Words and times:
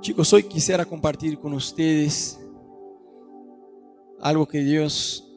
Chicos, 0.00 0.32
hoy 0.32 0.44
quisiera 0.44 0.86
compartir 0.86 1.38
con 1.38 1.52
ustedes 1.52 2.40
algo 4.18 4.48
que 4.48 4.60
Dios 4.60 5.30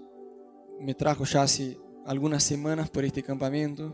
me 0.80 0.94
trajo 0.94 1.26
ya 1.26 1.42
hace 1.42 1.78
algunas 2.06 2.44
semanas 2.44 2.90
por 2.90 3.04
este 3.04 3.22
campamento. 3.22 3.94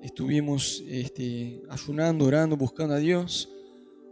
Estuvimos 0.00 0.84
este, 0.86 1.60
ayunando, 1.68 2.24
orando, 2.26 2.56
buscando 2.56 2.94
a 2.94 2.98
Dios 2.98 3.48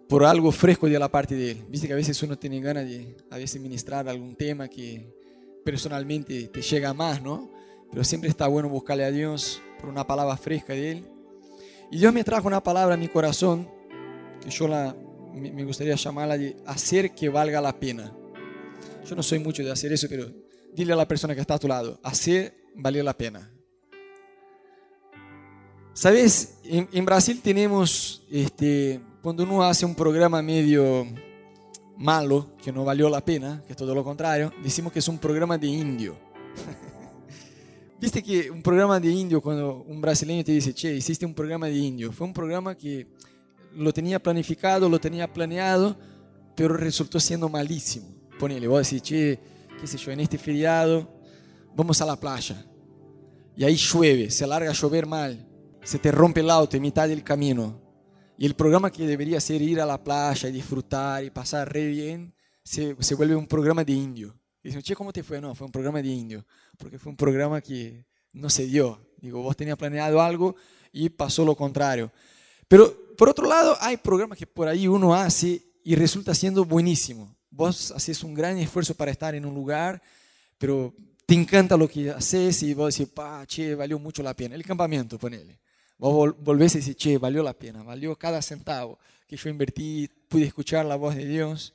por 0.08 0.24
algo 0.24 0.50
fresco 0.50 0.88
de 0.88 0.98
la 0.98 1.08
parte 1.08 1.36
de 1.36 1.52
Él. 1.52 1.64
Viste 1.68 1.86
que 1.86 1.92
a 1.92 1.96
veces 1.96 2.20
uno 2.24 2.36
tiene 2.36 2.60
ganas 2.60 2.84
de 2.84 3.16
a 3.30 3.58
ministrar 3.60 4.08
algún 4.08 4.34
tema 4.34 4.66
que 4.66 5.14
personalmente 5.64 6.48
te 6.48 6.62
llega 6.62 6.92
más, 6.94 7.22
¿no? 7.22 7.48
Pero 7.92 8.02
siempre 8.02 8.28
está 8.28 8.48
bueno 8.48 8.68
buscarle 8.68 9.04
a 9.04 9.12
Dios 9.12 9.62
por 9.78 9.88
una 9.88 10.04
palabra 10.04 10.36
fresca 10.36 10.72
de 10.72 10.90
Él. 10.90 11.04
Y 11.92 11.98
Dios 11.98 12.12
me 12.12 12.24
trajo 12.24 12.48
una 12.48 12.60
palabra 12.60 12.94
a 12.94 12.98
mi 12.98 13.06
corazón 13.06 13.68
que 14.40 14.50
yo 14.50 14.66
la, 14.66 14.96
me 15.32 15.64
gustaría 15.64 15.94
llamarla 15.94 16.36
de 16.38 16.56
hacer 16.66 17.14
que 17.14 17.28
valga 17.28 17.60
la 17.60 17.78
pena. 17.78 18.12
Yo 19.08 19.16
no 19.16 19.22
soy 19.22 19.38
mucho 19.38 19.62
de 19.62 19.70
hacer 19.70 19.92
eso, 19.92 20.06
pero 20.08 20.30
dile 20.72 20.92
a 20.92 20.96
la 20.96 21.08
persona 21.08 21.34
que 21.34 21.40
está 21.40 21.54
a 21.54 21.58
tu 21.58 21.68
lado, 21.68 21.98
hacer 22.02 22.54
valer 22.74 23.04
la 23.04 23.16
pena. 23.16 23.50
Sabes, 25.94 26.58
en, 26.64 27.04
Brasil 27.04 27.40
tenemos, 27.42 28.22
este, 28.30 29.00
cuando 29.22 29.42
uno 29.42 29.62
hace 29.62 29.84
un 29.84 29.94
programa 29.94 30.40
medio 30.40 31.06
malo, 31.98 32.56
que 32.62 32.72
no 32.72 32.84
valió 32.84 33.10
la 33.10 33.22
pena, 33.22 33.62
que 33.68 33.74
todo 33.74 33.94
lo 33.94 34.02
contrario, 34.02 34.52
decimos 34.62 34.92
que 34.92 35.00
es 35.00 35.08
un 35.08 35.18
programa 35.18 35.58
de 35.58 35.66
indio. 35.66 36.16
Viste 38.00 38.22
que 38.22 38.50
un 38.50 38.62
programa 38.62 38.98
de 38.98 39.10
indio, 39.10 39.42
cuando 39.42 39.84
un 39.86 40.00
brasileño 40.00 40.42
te 40.42 40.52
dice, 40.52 40.72
che, 40.72 40.94
hiciste 40.94 41.26
un 41.26 41.34
programa 41.34 41.66
de 41.66 41.76
indio, 41.76 42.10
fue 42.10 42.26
un 42.26 42.32
programa 42.32 42.74
que 42.74 43.06
lo 43.74 43.92
tenía 43.92 44.22
planificado, 44.22 44.88
lo 44.88 45.00
tenía 45.00 45.32
planeado, 45.32 45.96
pero 46.56 46.76
resultó 46.76 47.18
siendo 47.20 47.48
malísimo. 47.48 48.08
Ponele, 48.38 48.66
vos 48.66 48.88
decís, 48.88 49.02
che, 49.02 49.40
qué 49.80 49.86
sé 49.86 49.98
yo, 49.98 50.12
en 50.12 50.20
este 50.20 50.38
feriado 50.38 51.08
vamos 51.74 52.00
a 52.00 52.06
la 52.06 52.16
playa. 52.16 52.64
Y 53.56 53.64
ahí 53.64 53.76
llueve, 53.76 54.30
se 54.30 54.46
larga 54.46 54.70
a 54.70 54.74
llover 54.74 55.06
mal, 55.06 55.46
se 55.82 55.98
te 55.98 56.10
rompe 56.10 56.40
el 56.40 56.50
auto 56.50 56.76
en 56.76 56.82
mitad 56.82 57.08
del 57.08 57.22
camino. 57.22 57.80
Y 58.38 58.46
el 58.46 58.54
programa 58.54 58.90
que 58.90 59.06
debería 59.06 59.40
ser 59.40 59.60
ir 59.62 59.80
a 59.80 59.86
la 59.86 60.02
playa 60.02 60.48
y 60.48 60.52
disfrutar 60.52 61.22
y 61.22 61.30
pasar 61.30 61.72
re 61.72 61.86
bien, 61.86 62.34
se, 62.64 62.96
se 62.98 63.14
vuelve 63.14 63.36
un 63.36 63.46
programa 63.46 63.84
de 63.84 63.92
indio. 63.92 64.34
Y 64.62 64.68
dicen, 64.68 64.82
che, 64.82 64.94
¿cómo 64.94 65.12
te 65.12 65.22
fue? 65.22 65.40
No, 65.40 65.54
fue 65.54 65.66
un 65.66 65.72
programa 65.72 66.00
de 66.00 66.08
indio, 66.08 66.46
porque 66.78 66.98
fue 66.98 67.10
un 67.10 67.16
programa 67.16 67.60
que 67.60 68.06
no 68.32 68.48
se 68.48 68.66
dio. 68.66 69.00
Digo, 69.18 69.42
vos 69.42 69.56
tenías 69.56 69.76
planeado 69.76 70.20
algo 70.20 70.56
y 70.92 71.08
pasó 71.10 71.44
lo 71.44 71.54
contrario. 71.54 72.10
Pero 72.68 73.01
por 73.16 73.28
otro 73.28 73.46
lado, 73.46 73.76
hay 73.80 73.96
programas 73.96 74.38
que 74.38 74.46
por 74.46 74.68
ahí 74.68 74.86
uno 74.88 75.14
hace 75.14 75.62
y 75.84 75.94
resulta 75.94 76.34
siendo 76.34 76.64
buenísimo. 76.64 77.34
Vos 77.50 77.90
haces 77.92 78.22
un 78.22 78.34
gran 78.34 78.58
esfuerzo 78.58 78.94
para 78.94 79.10
estar 79.10 79.34
en 79.34 79.44
un 79.44 79.54
lugar, 79.54 80.02
pero 80.58 80.94
te 81.26 81.34
encanta 81.34 81.76
lo 81.76 81.88
que 81.88 82.10
haces 82.10 82.62
y 82.62 82.74
vos 82.74 82.96
decís, 82.96 83.12
pa, 83.12 83.44
che, 83.46 83.74
valió 83.74 83.98
mucho 83.98 84.22
la 84.22 84.34
pena. 84.34 84.54
El 84.54 84.64
campamento, 84.64 85.18
ponele. 85.18 85.58
Vos 85.98 86.34
volvés 86.38 86.74
y 86.74 86.78
decís, 86.78 86.96
che, 86.96 87.18
valió 87.18 87.42
la 87.42 87.52
pena, 87.52 87.82
valió 87.82 88.16
cada 88.16 88.40
centavo 88.42 88.98
que 89.26 89.36
yo 89.36 89.48
invertí, 89.48 90.08
pude 90.28 90.44
escuchar 90.44 90.84
la 90.84 90.96
voz 90.96 91.14
de 91.14 91.26
Dios. 91.26 91.72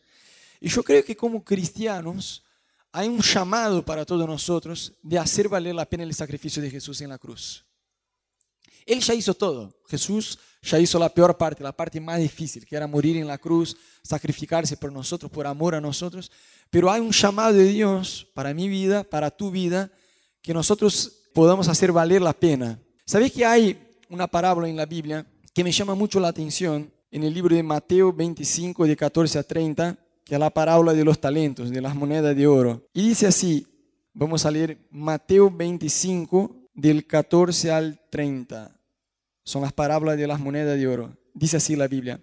Y 0.60 0.70
yo 0.70 0.84
creo 0.84 1.04
que 1.04 1.16
como 1.16 1.44
cristianos 1.44 2.44
hay 2.92 3.08
un 3.08 3.20
llamado 3.20 3.84
para 3.84 4.06
todos 4.06 4.28
nosotros 4.28 4.94
de 5.02 5.18
hacer 5.18 5.50
valer 5.50 5.76
la 5.76 5.88
pena 5.88 6.04
el 6.04 6.14
sacrificio 6.14 6.62
de 6.62 6.70
Jesús 6.70 7.02
en 7.02 7.10
la 7.10 7.18
cruz. 7.18 7.66
Él 8.86 9.02
ya 9.02 9.14
hizo 9.14 9.34
todo. 9.34 9.74
Jesús 9.88 10.40
ya 10.68 10.80
hizo 10.80 11.00
la 11.00 11.10
peor 11.10 11.38
parte, 11.38 11.64
la 11.64 11.72
parte 11.72 12.00
más 12.02 12.20
difícil, 12.20 12.66
que 12.66 12.76
era 12.76 12.88
morir 12.88 13.16
en 13.18 13.26
la 13.26 13.38
cruz, 13.38 13.78
sacrificarse 14.04 14.76
por 14.76 14.92
nosotros, 14.92 15.32
por 15.32 15.48
amor 15.48 15.76
a 15.76 15.82
nosotros. 15.82 16.30
Pero 16.70 16.92
hay 16.92 17.00
un 17.00 17.12
llamado 17.12 17.54
de 17.54 17.64
Dios 17.64 18.28
para 18.34 18.54
mi 18.54 18.68
vida, 18.68 19.04
para 19.04 19.32
tu 19.32 19.50
vida, 19.50 19.90
que 20.42 20.54
nosotros 20.54 21.24
podamos 21.34 21.70
hacer 21.70 21.92
valer 21.92 22.22
la 22.22 22.34
pena. 22.34 22.80
¿Sabéis 23.06 23.32
que 23.32 23.46
hay 23.46 23.80
una 24.10 24.28
parábola 24.28 24.68
en 24.68 24.76
la 24.76 24.86
Biblia 24.86 25.26
que 25.54 25.64
me 25.64 25.72
llama 25.72 25.96
mucho 25.96 26.20
la 26.20 26.28
atención? 26.28 26.92
En 27.10 27.24
el 27.24 27.34
libro 27.34 27.56
de 27.56 27.64
Mateo 27.64 28.12
25, 28.12 28.86
de 28.86 28.98
14 28.98 29.40
a 29.40 29.44
30, 29.44 29.98
que 30.26 30.36
es 30.36 30.40
la 30.40 30.50
parábola 30.50 30.94
de 30.94 31.06
los 31.06 31.20
talentos, 31.22 31.70
de 31.70 31.82
las 31.82 31.96
monedas 31.96 32.36
de 32.36 32.46
oro. 32.46 32.86
Y 32.94 33.08
dice 33.08 33.28
así, 33.28 33.66
vamos 34.14 34.46
a 34.46 34.52
leer 34.52 34.78
Mateo 34.92 35.50
25, 35.50 36.68
del 36.74 37.08
14 37.08 37.72
al 37.72 38.02
30. 38.10 38.77
Son 39.48 39.62
las 39.62 39.72
parábolas 39.72 40.18
de 40.18 40.28
las 40.28 40.42
monedas 40.42 40.78
de 40.78 40.86
oro. 40.90 41.16
Dice 41.34 41.56
así 41.56 41.78
la 41.78 41.88
Biblia. 41.88 42.20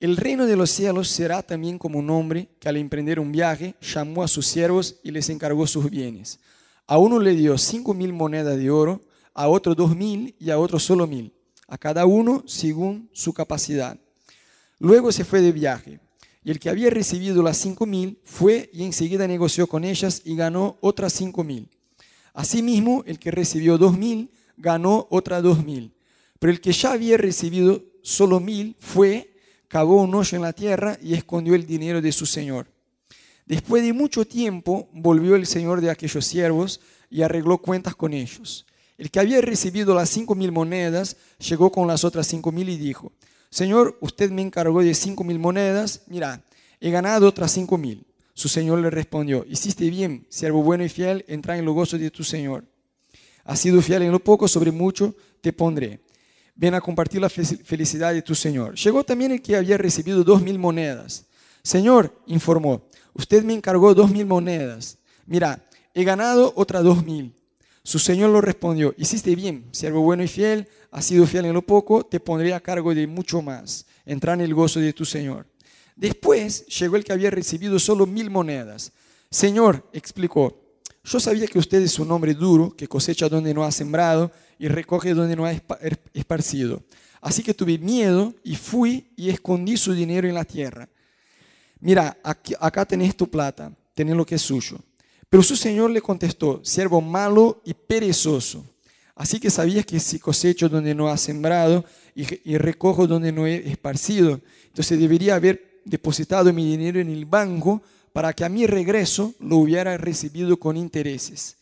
El 0.00 0.16
reino 0.16 0.46
de 0.46 0.56
los 0.56 0.70
cielos 0.70 1.08
será 1.08 1.42
también 1.42 1.76
como 1.76 1.98
un 1.98 2.08
hombre 2.08 2.48
que 2.58 2.70
al 2.70 2.78
emprender 2.78 3.20
un 3.20 3.30
viaje 3.30 3.74
llamó 3.82 4.22
a 4.22 4.28
sus 4.28 4.46
siervos 4.46 4.96
y 5.02 5.10
les 5.10 5.28
encargó 5.28 5.66
sus 5.66 5.90
bienes. 5.90 6.40
A 6.86 6.96
uno 6.96 7.18
le 7.18 7.34
dio 7.34 7.58
cinco 7.58 7.92
mil 7.92 8.14
monedas 8.14 8.56
de 8.56 8.70
oro, 8.70 9.02
a 9.34 9.46
otro 9.46 9.74
dos 9.74 9.94
mil 9.94 10.34
y 10.38 10.48
a 10.48 10.58
otro 10.58 10.78
solo 10.78 11.06
mil, 11.06 11.34
a 11.66 11.76
cada 11.76 12.06
uno 12.06 12.42
según 12.46 13.10
su 13.12 13.34
capacidad. 13.34 13.98
Luego 14.78 15.12
se 15.12 15.26
fue 15.26 15.42
de 15.42 15.52
viaje. 15.52 16.00
Y 16.42 16.50
el 16.50 16.58
que 16.58 16.70
había 16.70 16.88
recibido 16.88 17.42
las 17.42 17.58
cinco 17.58 17.84
mil 17.84 18.22
fue 18.24 18.70
y 18.72 18.84
enseguida 18.84 19.28
negoció 19.28 19.66
con 19.66 19.84
ellas 19.84 20.22
y 20.24 20.34
ganó 20.34 20.78
otras 20.80 21.12
cinco 21.12 21.44
mil. 21.44 21.68
Asimismo, 22.32 23.04
el 23.04 23.18
que 23.18 23.32
recibió 23.32 23.76
dos 23.76 23.98
mil 23.98 24.30
ganó 24.56 25.06
otras 25.10 25.42
dos 25.42 25.62
mil. 25.62 25.92
Pero 26.38 26.52
el 26.52 26.60
que 26.60 26.72
ya 26.72 26.92
había 26.92 27.16
recibido 27.16 27.84
solo 28.02 28.40
mil 28.40 28.76
fue, 28.78 29.34
cavó 29.66 30.02
un 30.02 30.14
hoyo 30.14 30.36
en 30.36 30.42
la 30.42 30.52
tierra 30.52 30.98
y 31.02 31.14
escondió 31.14 31.54
el 31.54 31.66
dinero 31.66 32.00
de 32.00 32.12
su 32.12 32.26
señor. 32.26 32.68
Después 33.46 33.82
de 33.82 33.92
mucho 33.92 34.26
tiempo 34.26 34.88
volvió 34.92 35.34
el 35.34 35.46
señor 35.46 35.80
de 35.80 35.90
aquellos 35.90 36.24
siervos 36.24 36.80
y 37.10 37.22
arregló 37.22 37.58
cuentas 37.58 37.94
con 37.94 38.12
ellos. 38.12 38.66
El 38.98 39.10
que 39.10 39.20
había 39.20 39.40
recibido 39.40 39.94
las 39.94 40.10
cinco 40.10 40.34
mil 40.34 40.52
monedas 40.52 41.16
llegó 41.38 41.70
con 41.70 41.86
las 41.86 42.04
otras 42.04 42.26
cinco 42.26 42.52
mil 42.52 42.68
y 42.68 42.76
dijo, 42.76 43.12
Señor, 43.50 43.96
usted 44.00 44.30
me 44.30 44.42
encargó 44.42 44.82
de 44.82 44.94
cinco 44.94 45.24
mil 45.24 45.38
monedas, 45.38 46.02
mira, 46.08 46.44
he 46.80 46.90
ganado 46.90 47.26
otras 47.26 47.52
cinco 47.52 47.78
mil. 47.78 48.06
Su 48.34 48.48
señor 48.48 48.80
le 48.80 48.90
respondió, 48.90 49.44
hiciste 49.48 49.88
bien, 49.90 50.26
siervo 50.28 50.62
bueno 50.62 50.84
y 50.84 50.88
fiel, 50.88 51.24
entra 51.26 51.58
en 51.58 51.64
lo 51.64 51.72
gozo 51.72 51.98
de 51.98 52.10
tu 52.10 52.22
señor. 52.22 52.64
Has 53.44 53.60
sido 53.60 53.80
fiel 53.82 54.02
en 54.02 54.12
lo 54.12 54.20
poco, 54.20 54.46
sobre 54.46 54.70
mucho 54.70 55.16
te 55.40 55.52
pondré 55.52 56.00
ven 56.58 56.74
a 56.74 56.80
compartir 56.80 57.20
la 57.20 57.30
felicidad 57.30 58.12
de 58.12 58.20
tu 58.20 58.34
Señor. 58.34 58.74
Llegó 58.74 59.04
también 59.04 59.30
el 59.30 59.40
que 59.40 59.56
había 59.56 59.78
recibido 59.78 60.24
dos 60.24 60.42
mil 60.42 60.58
monedas. 60.58 61.24
Señor, 61.62 62.12
informó, 62.26 62.82
usted 63.14 63.44
me 63.44 63.54
encargó 63.54 63.94
dos 63.94 64.10
mil 64.10 64.26
monedas. 64.26 64.98
Mira, 65.24 65.64
he 65.94 66.02
ganado 66.02 66.52
otras 66.56 66.82
dos 66.82 67.04
mil. 67.04 67.32
Su 67.84 68.00
Señor 68.00 68.30
lo 68.30 68.40
respondió, 68.40 68.92
hiciste 68.98 69.34
bien, 69.36 69.68
siervo 69.70 70.00
bueno 70.00 70.24
y 70.24 70.28
fiel, 70.28 70.68
has 70.90 71.06
sido 71.06 71.26
fiel 71.26 71.46
en 71.46 71.54
lo 71.54 71.62
poco, 71.62 72.04
te 72.04 72.18
pondré 72.20 72.52
a 72.52 72.60
cargo 72.60 72.92
de 72.92 73.06
mucho 73.06 73.40
más. 73.40 73.86
Entra 74.04 74.34
en 74.34 74.40
el 74.40 74.52
gozo 74.52 74.80
de 74.80 74.92
tu 74.92 75.04
Señor. 75.04 75.46
Después 75.94 76.66
llegó 76.66 76.96
el 76.96 77.04
que 77.04 77.12
había 77.12 77.30
recibido 77.30 77.78
solo 77.78 78.04
mil 78.04 78.30
monedas. 78.30 78.92
Señor, 79.30 79.88
explicó, 79.92 80.60
yo 81.08 81.18
sabía 81.18 81.46
que 81.46 81.58
usted 81.58 81.80
es 81.80 81.98
un 81.98 82.10
hombre 82.12 82.34
duro, 82.34 82.76
que 82.76 82.86
cosecha 82.86 83.28
donde 83.28 83.54
no 83.54 83.64
ha 83.64 83.72
sembrado 83.72 84.30
y 84.58 84.68
recoge 84.68 85.14
donde 85.14 85.34
no 85.34 85.46
ha 85.46 85.52
er, 85.52 85.98
esparcido. 86.12 86.82
Así 87.20 87.42
que 87.42 87.54
tuve 87.54 87.78
miedo 87.78 88.34
y 88.44 88.56
fui 88.56 89.08
y 89.16 89.30
escondí 89.30 89.76
su 89.78 89.94
dinero 89.94 90.28
en 90.28 90.34
la 90.34 90.44
tierra. 90.44 90.88
Mira, 91.80 92.18
acá 92.22 92.84
tenés 92.84 93.16
tu 93.16 93.28
plata, 93.28 93.72
tenés 93.94 94.16
lo 94.16 94.26
que 94.26 94.34
es 94.34 94.42
suyo. 94.42 94.78
Pero 95.30 95.42
su 95.42 95.56
señor 95.56 95.90
le 95.90 96.02
contestó, 96.02 96.60
siervo 96.62 97.00
malo 97.00 97.62
y 97.64 97.72
perezoso. 97.72 98.64
Así 99.14 99.40
que 99.40 99.50
sabías 99.50 99.86
que 99.86 99.98
si 100.00 100.18
cosecho 100.18 100.68
donde 100.68 100.94
no 100.94 101.08
ha 101.08 101.16
sembrado 101.16 101.84
y, 102.14 102.52
y 102.52 102.58
recojo 102.58 103.06
donde 103.06 103.32
no 103.32 103.46
he 103.46 103.68
esparcido, 103.68 104.40
entonces 104.66 104.98
debería 104.98 105.36
haber 105.36 105.80
depositado 105.84 106.52
mi 106.52 106.64
dinero 106.64 107.00
en 107.00 107.08
el 107.08 107.24
banco 107.24 107.82
para 108.12 108.32
que 108.32 108.44
a 108.44 108.48
mi 108.48 108.66
regreso 108.66 109.34
lo 109.40 109.56
hubiera 109.56 109.96
recibido 109.96 110.58
con 110.58 110.76
intereses. 110.76 111.56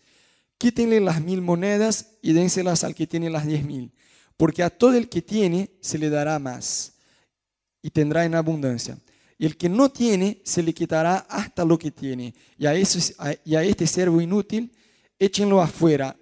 Quítenle 0.59 1.01
las 1.01 1.21
mil 1.21 1.43
monedas 1.43 2.13
y 2.23 2.33
dénselas 2.33 2.85
al 2.85 2.95
que 2.95 3.07
tiene 3.07 3.31
las 3.31 3.47
diez 3.47 3.65
mil, 3.65 3.93
porque 4.37 4.63
a 4.63 4.71
todo 4.71 4.95
el 4.95 5.09
que 5.09 5.23
tiene 5.23 5.71
se 5.81 5.99
le 5.99 6.09
dará 6.11 6.39
más 6.39 6.95
y 7.83 7.91
tendrá 7.91 8.25
en 8.25 8.35
abundancia. 8.35 8.99
Y 9.39 9.45
el 9.45 9.57
que 9.57 9.69
no 9.69 9.91
tiene 9.91 10.41
se 10.45 10.63
le 10.63 10.73
quitará 10.73 11.19
hasta 11.29 11.65
lo 11.65 11.79
que 11.79 11.91
tiene. 11.91 12.35
Y 12.57 12.67
a, 12.67 12.75
y 13.45 13.55
a 13.55 13.63
este 13.63 13.87
servo 13.87 14.21
inútil, 14.21 14.73
échenlo 15.19 15.61
afuera, 15.61 16.17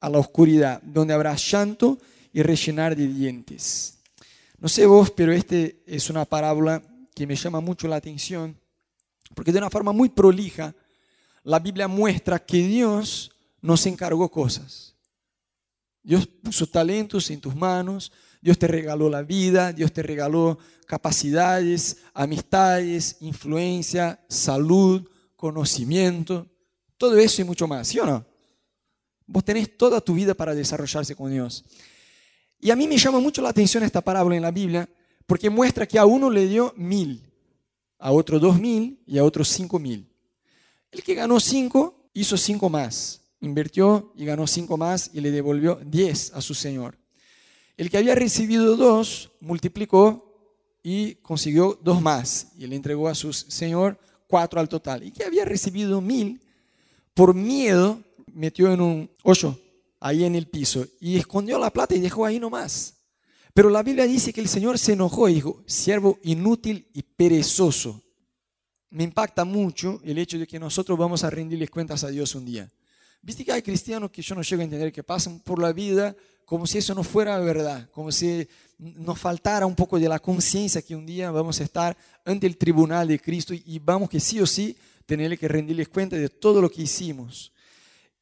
a 0.00 0.08
la 0.08 0.18
oscuridad, 0.18 0.80
donde 0.82 1.12
habrá 1.12 1.34
llanto 1.36 1.98
y 2.32 2.42
rellenar 2.42 2.96
de 2.96 3.06
dientes. 3.06 3.98
No 4.58 4.68
sé 4.68 4.86
vos, 4.86 5.10
pero 5.10 5.32
este 5.32 5.82
es 5.86 6.10
una 6.10 6.24
parábola 6.24 6.82
que 7.14 7.26
me 7.26 7.34
llama 7.34 7.60
mucho 7.60 7.88
la 7.88 7.96
atención, 7.96 8.56
porque 9.34 9.52
de 9.52 9.58
una 9.58 9.70
forma 9.70 9.92
muy 9.92 10.08
prolija, 10.08 10.74
la 11.42 11.58
Biblia 11.58 11.88
muestra 11.88 12.38
que 12.38 12.58
Dios 12.66 13.30
nos 13.60 13.86
encargó 13.86 14.30
cosas. 14.30 14.94
Dios 16.02 16.26
puso 16.26 16.66
talentos 16.66 17.30
en 17.30 17.40
tus 17.40 17.54
manos, 17.54 18.12
Dios 18.40 18.58
te 18.58 18.66
regaló 18.66 19.10
la 19.10 19.22
vida, 19.22 19.72
Dios 19.72 19.92
te 19.92 20.02
regaló 20.02 20.58
capacidades, 20.86 21.98
amistades, 22.14 23.18
influencia, 23.20 24.24
salud, 24.28 25.08
conocimiento, 25.36 26.48
todo 26.96 27.16
eso 27.18 27.42
y 27.42 27.44
mucho 27.44 27.66
más, 27.66 27.88
¿sí 27.88 27.98
o 27.98 28.06
no? 28.06 28.24
Vos 29.26 29.44
tenés 29.44 29.76
toda 29.76 30.00
tu 30.00 30.14
vida 30.14 30.34
para 30.34 30.54
desarrollarse 30.54 31.14
con 31.14 31.30
Dios. 31.30 31.64
Y 32.58 32.70
a 32.70 32.76
mí 32.76 32.88
me 32.88 32.98
llama 32.98 33.20
mucho 33.20 33.40
la 33.40 33.50
atención 33.50 33.82
esta 33.82 34.00
parábola 34.00 34.36
en 34.36 34.42
la 34.42 34.50
Biblia 34.50 34.88
porque 35.26 35.48
muestra 35.48 35.86
que 35.86 35.98
a 35.98 36.04
uno 36.04 36.28
le 36.28 36.46
dio 36.46 36.74
mil, 36.76 37.29
a 38.00 38.12
otro 38.12 38.38
dos 38.38 38.58
mil 38.58 39.02
y 39.06 39.18
a 39.18 39.24
otro 39.24 39.44
cinco 39.44 39.78
mil. 39.78 40.08
El 40.90 41.02
que 41.02 41.14
ganó 41.14 41.38
cinco 41.38 42.10
hizo 42.14 42.36
cinco 42.36 42.68
más, 42.68 43.20
invirtió 43.40 44.12
y 44.16 44.24
ganó 44.24 44.46
cinco 44.46 44.76
más 44.76 45.10
y 45.12 45.20
le 45.20 45.30
devolvió 45.30 45.78
diez 45.84 46.32
a 46.34 46.40
su 46.40 46.54
Señor. 46.54 46.98
El 47.76 47.90
que 47.90 47.98
había 47.98 48.14
recibido 48.14 48.76
dos 48.76 49.30
multiplicó 49.40 50.26
y 50.82 51.14
consiguió 51.16 51.78
dos 51.82 52.00
más 52.00 52.48
y 52.58 52.66
le 52.66 52.76
entregó 52.76 53.08
a 53.08 53.14
su 53.14 53.32
Señor 53.32 53.98
cuatro 54.26 54.60
al 54.60 54.68
total. 54.68 55.02
Y 55.02 55.10
que 55.10 55.24
había 55.24 55.44
recibido 55.44 56.00
mil, 56.00 56.40
por 57.14 57.34
miedo 57.34 58.02
metió 58.32 58.72
en 58.72 58.80
un 58.80 59.10
hoyo 59.22 59.58
ahí 59.98 60.24
en 60.24 60.34
el 60.34 60.46
piso 60.46 60.86
y 61.00 61.16
escondió 61.16 61.58
la 61.58 61.70
plata 61.70 61.94
y 61.94 62.00
dejó 62.00 62.24
ahí 62.24 62.38
nomás. 62.38 62.94
Pero 63.60 63.68
la 63.68 63.82
Biblia 63.82 64.06
dice 64.06 64.32
que 64.32 64.40
el 64.40 64.48
Señor 64.48 64.78
se 64.78 64.94
enojó 64.94 65.28
y 65.28 65.34
dijo, 65.34 65.62
siervo 65.66 66.18
inútil 66.22 66.88
y 66.94 67.02
perezoso. 67.02 68.02
Me 68.88 69.04
impacta 69.04 69.44
mucho 69.44 70.00
el 70.02 70.16
hecho 70.16 70.38
de 70.38 70.46
que 70.46 70.58
nosotros 70.58 70.98
vamos 70.98 71.24
a 71.24 71.28
rendirles 71.28 71.68
cuentas 71.68 72.02
a 72.02 72.08
Dios 72.08 72.34
un 72.34 72.46
día. 72.46 72.72
Viste 73.20 73.44
que 73.44 73.52
hay 73.52 73.60
cristianos 73.60 74.10
que 74.10 74.22
yo 74.22 74.34
no 74.34 74.40
llego 74.40 74.62
a 74.62 74.64
entender 74.64 74.90
que 74.90 75.02
pasan 75.02 75.40
por 75.40 75.60
la 75.60 75.74
vida 75.74 76.16
como 76.46 76.66
si 76.66 76.78
eso 76.78 76.94
no 76.94 77.04
fuera 77.04 77.38
verdad, 77.38 77.90
como 77.90 78.10
si 78.10 78.48
nos 78.78 79.18
faltara 79.18 79.66
un 79.66 79.76
poco 79.76 80.00
de 80.00 80.08
la 80.08 80.20
conciencia 80.20 80.80
que 80.80 80.96
un 80.96 81.04
día 81.04 81.30
vamos 81.30 81.60
a 81.60 81.64
estar 81.64 81.94
ante 82.24 82.46
el 82.46 82.56
tribunal 82.56 83.08
de 83.08 83.20
Cristo 83.20 83.52
y 83.52 83.78
vamos 83.78 84.08
que 84.08 84.20
sí 84.20 84.40
o 84.40 84.46
sí 84.46 84.74
tener 85.04 85.38
que 85.38 85.48
rendirles 85.48 85.90
cuenta 85.90 86.16
de 86.16 86.30
todo 86.30 86.62
lo 86.62 86.70
que 86.70 86.80
hicimos. 86.80 87.52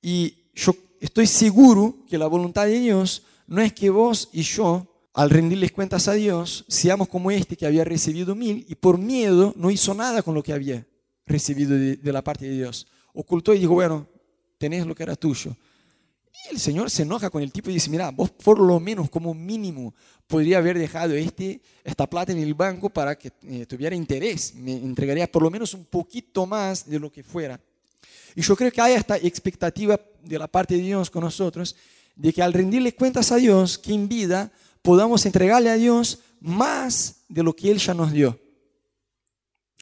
Y 0.02 0.35
yo 0.52 0.75
estoy 0.99 1.29
seguro 1.29 2.05
que 2.08 2.19
la 2.19 2.26
voluntad 2.26 2.67
de 2.67 2.81
Dios 2.81 3.23
no 3.46 3.62
es 3.62 3.73
que 3.73 3.88
vos 3.88 4.31
y 4.32 4.43
yo, 4.43 4.88
al 5.15 5.31
rendirles 5.31 5.73
cuentas 5.73 6.09
a 6.09 6.13
Dios, 6.13 6.65
seamos 6.69 7.09
como 7.09 7.31
este 7.31 7.57
que 7.57 7.67
había 7.67 7.85
recibido 7.85 8.35
mil 8.35 8.65
y 8.69 8.75
por 8.75 8.99
miedo 8.99 9.53
no 9.57 9.71
hizo 9.71 9.95
nada 9.95 10.23
con 10.23 10.35
lo 10.35 10.43
que 10.43 10.53
había 10.53 10.87
recibido 11.27 11.75
de, 11.77 12.13
la 12.13 12.23
parte 12.23 12.47
de 12.47 12.55
Dios. 12.55 12.87
Ocultó 13.13 13.55
y 13.55 13.59
dijo, 13.59 13.75
bueno, 13.75 14.07
tenés 14.59 14.87
lo 14.87 14.95
que 14.95 15.03
era 15.03 15.17
tuyo. 15.17 15.57
Y 16.33 16.55
el 16.55 16.61
Señor 16.61 16.91
se 16.91 17.03
enoja 17.03 17.31
con 17.31 17.43
el 17.43 17.51
tipo 17.51 17.71
y 17.71 17.75
dice, 17.75 17.91
mira, 17.91 18.11
vos 18.11 18.31
por 18.31 18.61
lo 18.61 18.79
menos 18.79 19.11
como 19.11 19.35
mínimo 19.35 19.95
podría 20.27 20.59
haber 20.59 20.79
dejado 20.79 21.15
este, 21.15 21.61
esta 21.83 22.09
plata 22.09 22.33
en 22.33 22.39
el 22.39 22.55
banco 22.55 22.89
para 22.89 23.19
que 23.19 23.33
eh, 23.43 23.67
tuviera 23.67 23.97
interés. 23.97 24.55
Me 24.55 24.75
entregaría 24.75 25.31
por 25.31 25.43
lo 25.43 25.51
menos 25.51 25.75
un 25.75 25.85
poquito 25.85 26.47
más 26.47 26.89
de 26.89 27.01
lo 27.01 27.11
que 27.11 27.23
fuera. 27.23 27.61
Y 28.37 28.43
yo 28.43 28.55
creo 28.55 28.71
que 28.71 28.81
hay 28.81 28.95
esta 28.95 29.17
expectativa 29.17 30.01
de 30.23 30.39
la 30.39 30.47
parte 30.47 30.77
de 30.77 30.83
Dios 30.83 31.11
con 31.11 31.25
nosotros, 31.25 31.75
de 32.15 32.33
que 32.33 32.43
al 32.43 32.53
rendirle 32.53 32.95
cuentas 32.95 33.33
a 33.33 33.37
Dios, 33.37 33.79
que 33.79 33.93
en 33.93 34.09
vida 34.09 34.53
podamos 34.83 35.25
entregarle 35.27 35.71
a 35.71 35.75
Dios 35.75 36.21
más 36.41 37.25
de 37.29 37.43
lo 37.43 37.55
que 37.55 37.71
Él 37.71 37.79
ya 37.79 37.95
nos 37.95 38.13
dio. 38.13 38.39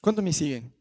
¿Cuántos 0.01 0.25
me 0.25 0.33
siguen? 0.33 0.73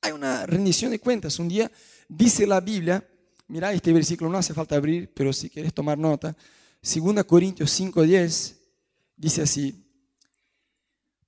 Hay 0.00 0.12
una 0.12 0.46
rendición 0.46 0.90
de 0.90 0.98
cuentas. 0.98 1.38
Un 1.38 1.48
día 1.48 1.70
dice 2.08 2.46
la 2.46 2.60
Biblia, 2.60 3.06
mira 3.48 3.72
este 3.72 3.92
versículo, 3.92 4.30
no 4.30 4.38
hace 4.38 4.54
falta 4.54 4.76
abrir, 4.76 5.12
pero 5.12 5.32
si 5.32 5.50
quieres 5.50 5.74
tomar 5.74 5.98
nota, 5.98 6.36
2 6.82 7.24
Corintios 7.24 7.70
5:10 7.78 8.56
dice 9.16 9.42
así, 9.42 9.84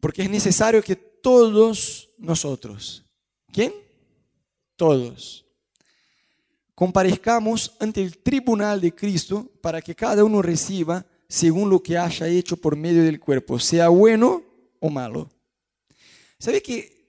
porque 0.01 0.23
es 0.23 0.31
necesario 0.31 0.83
que 0.83 0.97
todos 0.97 2.09
nosotros, 2.19 3.05
¿quién? 3.53 3.73
Todos, 4.77 5.45
comparezcamos 6.75 7.77
ante 7.79 8.03
el 8.03 8.19
tribunal 8.19 8.81
de 8.81 8.95
Cristo 8.95 9.49
para 9.61 9.81
que 9.83 9.95
cada 9.95 10.25
uno 10.25 10.41
reciba 10.43 11.05
según 11.33 11.71
lo 11.71 11.83
que 11.83 11.97
haya 11.97 12.29
hecho 12.29 12.59
por 12.59 12.77
medio 12.77 13.03
del 13.03 13.19
cuerpo, 13.19 13.59
sea 13.59 13.89
bueno 13.89 14.43
o 14.81 14.91
malo. 14.91 15.31
¿Sabe 16.39 16.63
que 16.63 17.09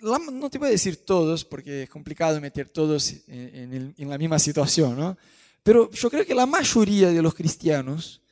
no 0.00 0.48
te 0.48 0.56
voy 0.56 0.68
a 0.68 0.70
decir 0.70 1.04
todos, 1.04 1.44
porque 1.44 1.82
es 1.82 1.90
complicado 1.90 2.40
meter 2.40 2.70
todos 2.70 3.12
en, 3.28 3.94
en 3.98 4.08
la 4.08 4.16
misma 4.16 4.38
situación, 4.38 4.96
¿no? 4.96 5.18
Pero 5.62 5.90
yo 5.90 6.10
creo 6.10 6.24
que 6.24 6.34
la 6.34 6.46
mayoría 6.46 7.10
de 7.10 7.20
los 7.20 7.34
cristianos, 7.34 8.22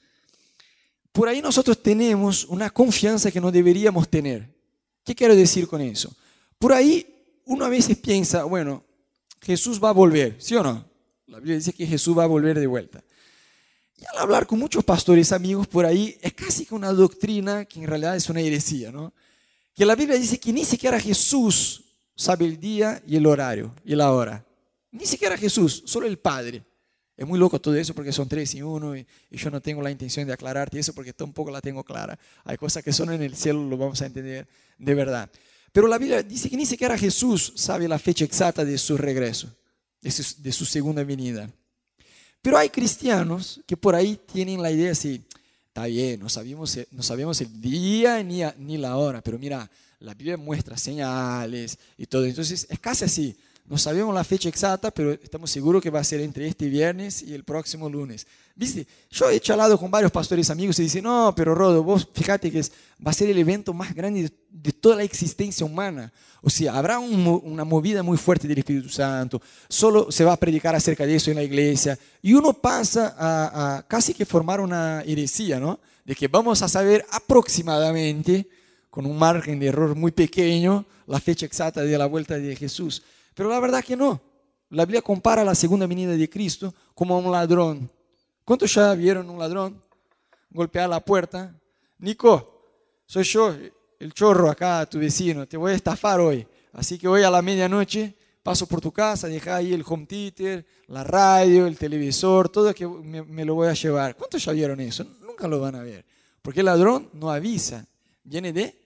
por 1.12 1.28
ahí 1.28 1.42
nosotros 1.42 1.82
tenemos 1.82 2.46
una 2.46 2.70
confianza 2.70 3.30
que 3.30 3.40
no 3.40 3.52
deberíamos 3.52 4.08
tener. 4.08 4.48
¿Qué 5.04 5.14
quiero 5.14 5.36
decir 5.36 5.68
con 5.68 5.82
eso? 5.82 6.10
Por 6.58 6.72
ahí 6.72 7.06
uno 7.44 7.66
a 7.66 7.68
veces 7.68 7.98
piensa, 7.98 8.44
bueno, 8.44 8.82
Jesús 9.42 9.78
va 9.78 9.90
a 9.90 9.92
volver, 9.92 10.36
¿sí 10.38 10.54
o 10.54 10.62
no? 10.62 10.86
La 11.26 11.36
Biblia 11.36 11.56
dice 11.56 11.74
que 11.74 11.86
Jesús 11.86 12.16
va 12.16 12.24
a 12.24 12.28
volver 12.28 12.58
de 12.58 12.66
vuelta. 12.66 13.04
Y 13.96 14.04
al 14.12 14.18
hablar 14.18 14.46
con 14.46 14.58
muchos 14.58 14.84
pastores 14.84 15.32
amigos 15.32 15.66
por 15.66 15.86
ahí, 15.86 16.16
es 16.20 16.32
casi 16.32 16.66
que 16.66 16.74
una 16.74 16.92
doctrina 16.92 17.64
que 17.64 17.80
en 17.80 17.86
realidad 17.86 18.16
es 18.16 18.28
una 18.28 18.40
heresía, 18.40 18.90
¿no? 18.90 19.12
Que 19.74 19.86
la 19.86 19.94
Biblia 19.94 20.18
dice 20.18 20.38
que 20.38 20.52
ni 20.52 20.64
siquiera 20.64 20.98
Jesús 20.98 21.84
sabe 22.14 22.44
el 22.44 22.58
día 22.58 23.02
y 23.06 23.16
el 23.16 23.26
horario 23.26 23.74
y 23.84 23.94
la 23.94 24.12
hora. 24.12 24.44
Ni 24.90 25.06
siquiera 25.06 25.36
Jesús, 25.36 25.82
solo 25.86 26.06
el 26.06 26.18
Padre. 26.18 26.62
Es 27.16 27.26
muy 27.26 27.38
loco 27.38 27.60
todo 27.60 27.74
eso 27.76 27.94
porque 27.94 28.12
son 28.12 28.28
tres 28.28 28.54
y 28.54 28.62
uno 28.62 28.96
y, 28.96 29.06
yo 29.30 29.50
no 29.50 29.60
tengo 29.60 29.82
la 29.82 29.90
intención 29.90 30.26
de 30.26 30.32
aclararte 30.32 30.78
eso 30.78 30.92
porque 30.92 31.12
tampoco 31.12 31.50
la 31.50 31.60
tengo 31.60 31.84
clara. 31.84 32.18
Hay 32.44 32.56
cosas 32.56 32.82
que 32.82 32.92
son 32.92 33.12
en 33.12 33.22
el 33.22 33.36
cielo, 33.36 33.62
lo 33.64 33.76
vamos 33.76 34.00
a 34.02 34.06
entender 34.06 34.46
de 34.78 34.94
verdad. 34.94 35.30
Pero 35.72 35.88
la 35.88 35.98
Biblia 35.98 36.22
dice 36.22 36.50
que 36.50 36.56
ni 36.56 36.66
siquiera 36.66 36.98
Jesús 36.98 37.52
sabe 37.56 37.88
la 37.88 37.98
fecha 37.98 38.24
exacta 38.24 38.64
de 38.64 38.76
su 38.76 38.96
regreso, 38.96 39.54
de 40.00 40.52
su, 40.52 40.64
segunda 40.66 41.02
venida. 41.04 41.48
Pero 42.42 42.58
hay 42.58 42.68
cristianos 42.68 43.60
que 43.66 43.76
por 43.76 43.94
ahí 43.94 44.18
tienen 44.30 44.60
la 44.60 44.70
idea 44.70 44.90
así, 44.92 45.22
está 45.68 45.86
bien, 45.86 46.20
no 46.20 46.28
sabemos, 46.28 46.76
no 46.90 47.02
sabemos 47.02 47.40
el 47.40 47.60
día 47.60 48.22
ni, 48.22 48.42
ni 48.58 48.76
la 48.76 48.96
hora, 48.96 49.22
pero 49.22 49.38
mira, 49.38 49.70
la 50.00 50.14
Biblia 50.14 50.36
muestra 50.36 50.76
señales 50.76 51.78
y 51.96 52.06
todo. 52.06 52.24
Entonces 52.26 52.66
es 52.68 52.78
casi 52.80 53.04
así, 53.04 53.36
no 53.64 53.78
sabemos 53.78 54.14
la 54.14 54.24
fecha 54.24 54.48
exacta, 54.48 54.90
pero 54.90 55.12
estamos 55.12 55.50
seguros 55.50 55.80
que 55.80 55.88
va 55.88 56.00
a 56.00 56.04
ser 56.04 56.20
entre 56.20 56.46
este 56.48 56.68
viernes 56.68 57.22
y 57.22 57.32
el 57.32 57.44
próximo 57.44 57.88
lunes. 57.88 58.26
¿Viste? 58.54 58.86
Yo 59.10 59.30
he 59.30 59.40
charlado 59.40 59.78
con 59.78 59.90
varios 59.90 60.10
pastores 60.10 60.50
amigos 60.50 60.78
y 60.78 60.82
dicen, 60.82 61.04
no, 61.04 61.32
pero 61.34 61.54
Rodo, 61.54 61.82
vos 61.82 62.06
fíjate 62.12 62.50
que 62.50 62.60
va 62.60 63.12
a 63.12 63.14
ser 63.14 63.30
el 63.30 63.38
evento 63.38 63.72
más 63.72 63.94
grande 63.94 64.30
de, 64.50 64.72
toda 64.72 64.96
la 64.96 65.04
existencia 65.04 65.64
humana. 65.64 66.12
O 66.42 66.50
sea, 66.50 66.76
habrá 66.76 66.98
una 66.98 67.64
movida 67.64 68.02
muy 68.02 68.18
fuerte 68.18 68.48
del 68.48 68.58
Espíritu 68.58 68.88
Santo. 68.88 69.40
Solo 69.68 70.10
se 70.10 70.24
va 70.24 70.32
a 70.32 70.36
predicar 70.36 70.74
acerca 70.74 71.06
de 71.06 71.14
eso 71.14 71.30
en 71.30 71.36
la 71.36 71.42
iglesia. 71.44 71.98
Y 72.20 72.34
uno 72.34 72.52
pasa 72.52 73.14
a, 73.16 73.76
a 73.76 73.82
casi 73.86 74.12
que 74.12 74.26
formar 74.26 74.60
una 74.60 75.02
heresía, 75.02 75.60
¿no? 75.60 75.78
De 76.04 76.16
que 76.16 76.26
vamos 76.26 76.60
a 76.62 76.68
saber 76.68 77.06
aproximadamente, 77.10 78.48
con 78.90 79.06
un 79.06 79.16
margen 79.16 79.60
de 79.60 79.68
error 79.68 79.94
muy 79.94 80.10
pequeño, 80.10 80.84
la 81.06 81.20
fecha 81.20 81.46
exacta 81.46 81.82
de 81.82 81.96
la 81.96 82.06
vuelta 82.06 82.36
de 82.36 82.56
Jesús. 82.56 83.02
Pero 83.34 83.48
la 83.48 83.60
verdad 83.60 83.84
que 83.84 83.96
no. 83.96 84.20
La 84.70 84.84
Biblia 84.84 85.02
compara 85.02 85.44
la 85.44 85.54
segunda 85.54 85.86
venida 85.86 86.16
de 86.16 86.30
Cristo 86.30 86.74
como 86.94 87.14
a 87.14 87.18
un 87.18 87.30
ladrón. 87.30 87.90
¿Cuántos 88.44 88.74
ya 88.74 88.94
vieron 88.94 89.28
un 89.28 89.38
ladrón 89.38 89.82
golpear 90.50 90.88
la 90.88 91.04
puerta? 91.04 91.54
Nico, 91.98 92.64
soy 93.06 93.24
yo, 93.24 93.54
el 93.98 94.12
chorro 94.14 94.50
acá, 94.50 94.86
tu 94.86 94.98
vecino, 94.98 95.46
te 95.46 95.56
voy 95.56 95.72
a 95.72 95.74
estafar 95.74 96.20
hoy. 96.20 96.46
Así 96.72 96.98
que 96.98 97.06
hoy 97.06 97.22
a 97.22 97.30
la 97.30 97.42
medianoche 97.42 98.16
paso 98.42 98.66
por 98.66 98.80
tu 98.80 98.90
casa, 98.90 99.28
deja 99.28 99.56
ahí 99.56 99.72
el 99.72 99.84
home 99.86 100.06
theater, 100.06 100.66
la 100.88 101.04
radio, 101.04 101.66
el 101.66 101.78
televisor, 101.78 102.48
todo 102.48 102.74
que 102.74 102.86
me, 102.86 103.22
me, 103.22 103.44
lo 103.44 103.54
voy 103.54 103.68
a 103.68 103.74
llevar. 103.74 104.16
¿Cuántos 104.16 104.44
ya 104.44 104.52
vieron 104.52 104.80
eso? 104.80 105.04
Nunca 105.20 105.46
lo 105.46 105.60
van 105.60 105.76
a 105.76 105.82
ver. 105.82 106.04
Porque 106.40 106.60
el 106.60 106.66
ladrón 106.66 107.10
no 107.12 107.30
avisa, 107.30 107.86
viene 108.24 108.52
de 108.52 108.76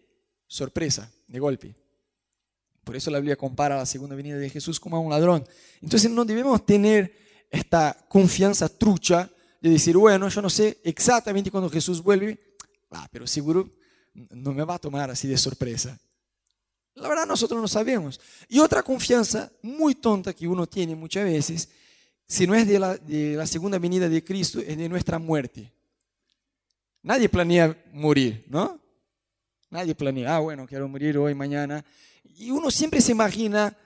sorpresa, 0.47 1.11
de 1.27 1.39
golpe. 1.39 1.75
Por 2.87 2.95
eso 2.95 3.11
la 3.11 3.19
Biblia 3.19 3.35
compara 3.35 3.77
la 3.77 3.85
segunda 3.85 4.15
venida 4.15 4.37
de 4.37 4.49
Jesús 4.49 4.79
como 4.79 4.97
a 4.97 5.01
un 5.01 5.11
ladrón. 5.11 5.45
Entonces 5.83 6.09
no 6.09 6.25
debemos 6.25 6.65
tener 6.65 7.13
esta 7.51 8.07
confianza 8.09 8.69
trucha 8.69 9.29
de 9.61 9.71
decir, 9.71 9.97
bueno, 9.97 10.29
yo 10.29 10.41
no 10.41 10.49
sé 10.49 10.79
exactamente 10.85 11.51
cuándo 11.51 11.69
Jesús 11.69 12.01
vuelve, 12.01 12.39
ah, 12.93 13.09
pero 13.11 13.27
seguro 13.27 13.69
no 14.15 14.53
me 14.55 14.63
va 14.63 14.77
a 14.77 14.79
tomar 14.79 15.11
así 15.11 15.27
de 15.27 15.37
sorpresa. 15.37 15.99
La 16.95 17.09
verdad 17.09 17.27
nosotros 17.27 17.61
no 17.61 17.67
sabemos. 17.67 18.21
Y 18.49 18.61
otra 18.61 18.85
confianza 18.85 19.51
muy 19.63 19.97
tonta 19.97 20.33
que 20.33 20.47
uno 20.47 20.69
tiene 20.69 20.95
muchas 20.95 21.25
veces, 21.25 21.69
si 22.25 22.47
no 22.47 22.55
es 22.55 22.69
de 22.69 22.79
la, 22.79 22.97
de 22.97 23.35
la 23.35 23.49
segunda 23.49 23.81
venida 23.81 24.09
de 24.09 24.23
Cristo, 24.23 24.61
es 24.61 24.79
de 24.79 24.89
nuestra 24.89 25.19
muerte. 25.19 25.73
Nadie 27.03 27.29
planea 27.29 27.77
morir, 27.93 28.45
¿no? 28.47 28.81
Nadie 29.71 29.97
planea, 29.97 30.37
ah, 30.37 30.39
bueno, 30.39 30.69
quiero 30.69 30.87
morir 30.87 31.19
hoy, 31.19 31.35
mañana. 31.35 31.85
Y 32.37 32.51
uno 32.51 32.71
siempre 32.71 33.01
se 33.01 33.13
imagina 33.13 33.77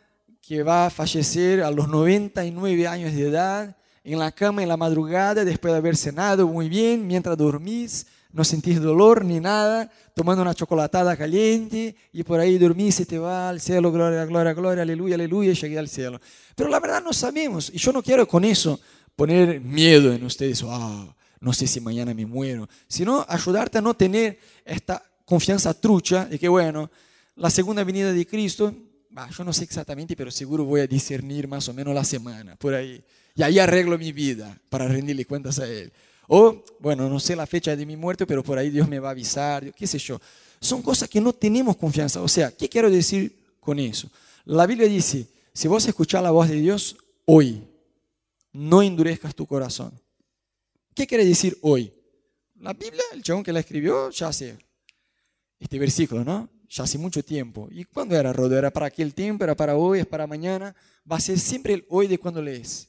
que 0.41 0.63
va 0.63 0.87
a 0.87 0.91
fallecer 0.91 1.63
a 1.63 1.71
los 1.71 1.89
99 1.89 2.87
años 2.87 3.13
de 3.15 3.29
edad, 3.29 3.77
en 4.03 4.19
la 4.19 4.33
cama 4.33 4.63
en 4.63 4.69
la 4.69 4.77
madrugada, 4.77 5.45
después 5.45 5.73
de 5.73 5.79
haber 5.79 5.97
cenado 5.97 6.47
muy 6.49 6.69
bien, 6.69 7.07
mientras 7.07 7.37
dormís, 7.37 8.07
no 8.33 8.45
sentís 8.45 8.81
dolor 8.81 9.25
ni 9.25 9.41
nada, 9.41 9.91
tomando 10.15 10.43
una 10.43 10.55
chocolatada 10.55 11.17
caliente 11.17 11.95
y 12.13 12.23
por 12.23 12.41
ahí 12.41 12.59
dormís 12.59 13.01
y 13.01 13.05
te 13.05 13.19
va 13.19 13.49
al 13.49 13.61
cielo, 13.61 13.93
gloria, 13.93 14.25
gloria, 14.25 14.53
gloria, 14.55 14.83
aleluya, 14.83 15.17
aleluya, 15.17 15.53
y 15.53 15.55
llegué 15.55 15.79
al 15.79 15.89
cielo. 15.89 16.21
Pero 16.55 16.71
la 16.71 16.81
verdad 16.81 17.03
no 17.03 17.13
sabemos 17.13 17.71
y 17.73 17.79
yo 17.79 17.93
no 17.93 18.03
quiero 18.03 18.27
con 18.27 18.45
eso 18.45 18.81
poner 19.17 19.61
miedo 19.61 20.13
en 20.13 20.25
ustedes, 20.25 20.65
ah, 20.67 21.15
no 21.41 21.53
sé 21.53 21.67
si 21.67 21.81
mañana 21.81 22.15
me 22.15 22.27
muero, 22.27 22.69
sino 22.87 23.25
ayudarte 23.29 23.79
a 23.79 23.81
no 23.81 23.95
tener 23.95 24.39
esta 24.65 25.03
confianza 25.25 25.75
trucha 25.75 26.25
de 26.25 26.39
que, 26.39 26.49
bueno, 26.49 26.91
la 27.37 27.51
segunda 27.51 27.85
venida 27.85 28.13
de 28.13 28.27
Cristo, 28.27 28.75
yo 29.37 29.45
no 29.45 29.53
sé 29.53 29.65
exactamente, 29.65 30.17
pero 30.17 30.31
seguro 30.31 30.65
voy 30.65 30.81
a 30.81 30.87
discernir 30.87 31.49
más 31.49 31.69
o 31.69 31.75
menos 31.75 31.95
la 31.95 32.05
semana, 32.05 32.57
por 32.57 32.75
ahí. 32.75 33.03
Y 33.35 33.43
ahí 33.43 33.59
arreglo 33.59 33.99
mi 33.99 34.13
vida 34.13 34.61
para 34.69 34.87
rendirle 34.87 35.25
cuentas 35.25 35.59
a 35.59 35.69
Él. 35.69 35.93
O, 36.29 36.65
bueno, 36.79 37.09
no 37.09 37.19
sé 37.19 37.35
la 37.35 37.47
fecha 37.47 37.75
de 37.75 37.85
mi 37.85 37.97
muerte, 37.97 38.27
pero 38.27 38.43
por 38.43 38.57
ahí 38.59 38.71
Dios 38.71 38.89
me 38.89 38.99
va 38.99 39.09
a 39.09 39.13
avisar, 39.13 39.75
qué 39.75 39.87
sé 39.87 39.99
yo. 39.99 40.21
Son 40.61 40.83
cosas 40.83 41.09
que 41.09 41.21
no 41.21 41.33
tenemos 41.33 41.77
confianza. 41.77 42.23
O 42.23 42.29
sea, 42.29 42.53
¿qué 42.53 42.69
quiero 42.69 42.89
decir 42.91 43.57
con 43.59 43.79
eso? 43.79 44.09
La 44.45 44.67
Biblia 44.67 44.89
dice, 44.89 45.27
si 45.53 45.67
vos 45.67 45.87
escuchás 45.87 46.23
la 46.23 46.31
voz 46.31 46.49
de 46.49 46.57
Dios 46.57 46.97
hoy, 47.25 47.63
no 48.53 48.83
endurezcas 48.83 49.35
tu 49.35 49.47
corazón. 49.47 49.93
¿Qué 50.95 51.07
quiere 51.07 51.25
decir 51.25 51.59
hoy? 51.63 51.93
La 52.61 52.75
Biblia, 52.75 53.03
el 53.13 53.23
chabón 53.23 53.43
que 53.43 53.53
la 53.53 53.61
escribió, 53.61 54.11
ya 54.11 54.29
hace 54.29 54.57
este 55.59 55.79
versículo, 55.79 56.25
¿no? 56.25 56.49
Ya 56.71 56.85
hace 56.85 56.99
mucho 56.99 57.23
tiempo. 57.25 57.69
¿Y 57.73 57.85
cuándo 57.85 58.17
era, 58.17 58.33
Rodo? 58.33 58.57
¿Era 58.57 58.71
para 58.71 58.87
aquel 58.87 59.13
tiempo? 59.13 59.43
¿Era 59.43 59.57
para 59.57 59.77
hoy? 59.77 59.99
¿Es 59.99 60.07
para 60.07 60.29
mañana? 60.29 60.75
Va 61.11 61.17
a 61.17 61.21
ser 61.21 61.39
siempre 61.39 61.75
el 61.75 61.85
hoy 61.89 62.07
de 62.07 62.17
cuando 62.17 62.41
lees. 62.41 62.89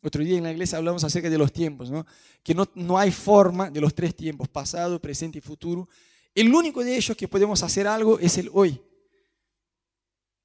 Otro 0.00 0.22
día 0.22 0.38
en 0.38 0.44
la 0.44 0.52
iglesia 0.52 0.78
hablamos 0.78 1.02
acerca 1.02 1.28
de 1.28 1.38
los 1.38 1.52
tiempos, 1.52 1.90
¿no? 1.90 2.06
Que 2.44 2.54
no, 2.54 2.68
no 2.76 2.96
hay 2.96 3.10
forma 3.10 3.68
de 3.68 3.80
los 3.80 3.92
tres 3.92 4.14
tiempos, 4.14 4.48
pasado, 4.48 5.02
presente 5.02 5.38
y 5.38 5.40
futuro. 5.40 5.88
El 6.32 6.54
único 6.54 6.84
de 6.84 6.96
ellos 6.96 7.16
que 7.16 7.26
podemos 7.26 7.64
hacer 7.64 7.88
algo 7.88 8.16
es 8.20 8.38
el 8.38 8.48
hoy. 8.52 8.80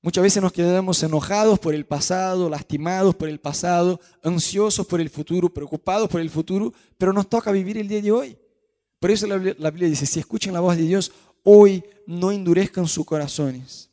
Muchas 0.02 0.24
veces 0.24 0.42
nos 0.42 0.52
quedamos 0.52 1.04
enojados 1.04 1.60
por 1.60 1.76
el 1.76 1.86
pasado, 1.86 2.50
lastimados 2.50 3.14
por 3.16 3.30
el 3.30 3.40
pasado, 3.40 4.02
ansiosos 4.24 4.88
por 4.88 5.00
el 5.00 5.12
futuro, 5.12 5.54
preocupados 5.54 6.10
por 6.10 6.20
el 6.20 6.32
futuro, 6.32 6.74
pero 6.98 7.14
nos 7.14 7.30
toca 7.30 7.52
vivir 7.52 7.78
el 7.78 7.88
día 7.88 8.02
de 8.02 8.12
hoy. 8.12 8.38
Por 9.00 9.12
eso 9.12 9.28
la, 9.28 9.38
Biblia 9.38 9.88
dice, 9.88 10.06
si 10.06 10.20
escuchan 10.20 10.54
la 10.54 10.62
voz 10.62 10.78
de 10.78 10.84
Dios, 10.84 11.12
hoy 11.44 11.84
no 12.08 12.32
endurezcan 12.32 12.88
sus 12.88 13.06
corazones. 13.06 13.90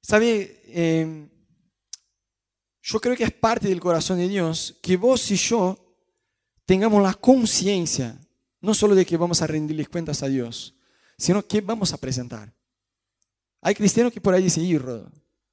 ¿Sabe? 0.00 0.62
Eh, 0.66 1.28
yo 2.82 3.00
creo 3.00 3.16
que 3.16 3.24
es 3.24 3.32
parte 3.32 3.68
del 3.68 3.80
corazón 3.80 4.18
de 4.18 4.28
Dios 4.28 4.76
que 4.82 4.96
vos 4.96 5.30
y 5.30 5.36
yo 5.36 5.78
tengamos 6.64 7.02
la 7.02 7.14
conciencia, 7.14 8.18
no 8.60 8.74
solo 8.74 8.94
de 8.94 9.04
que 9.04 9.16
vamos 9.16 9.42
a 9.42 9.46
rendirles 9.46 9.88
cuentas 9.88 10.22
a 10.22 10.28
Dios, 10.28 10.74
sino 11.18 11.46
que 11.46 11.60
vamos 11.60 11.92
a 11.92 11.98
presentar. 11.98 12.52
Hay 13.60 13.74
cristianos 13.74 14.12
que 14.12 14.20
por 14.20 14.32
ahí 14.32 14.42
dicen, 14.42 14.78
Rodo, 14.78 15.10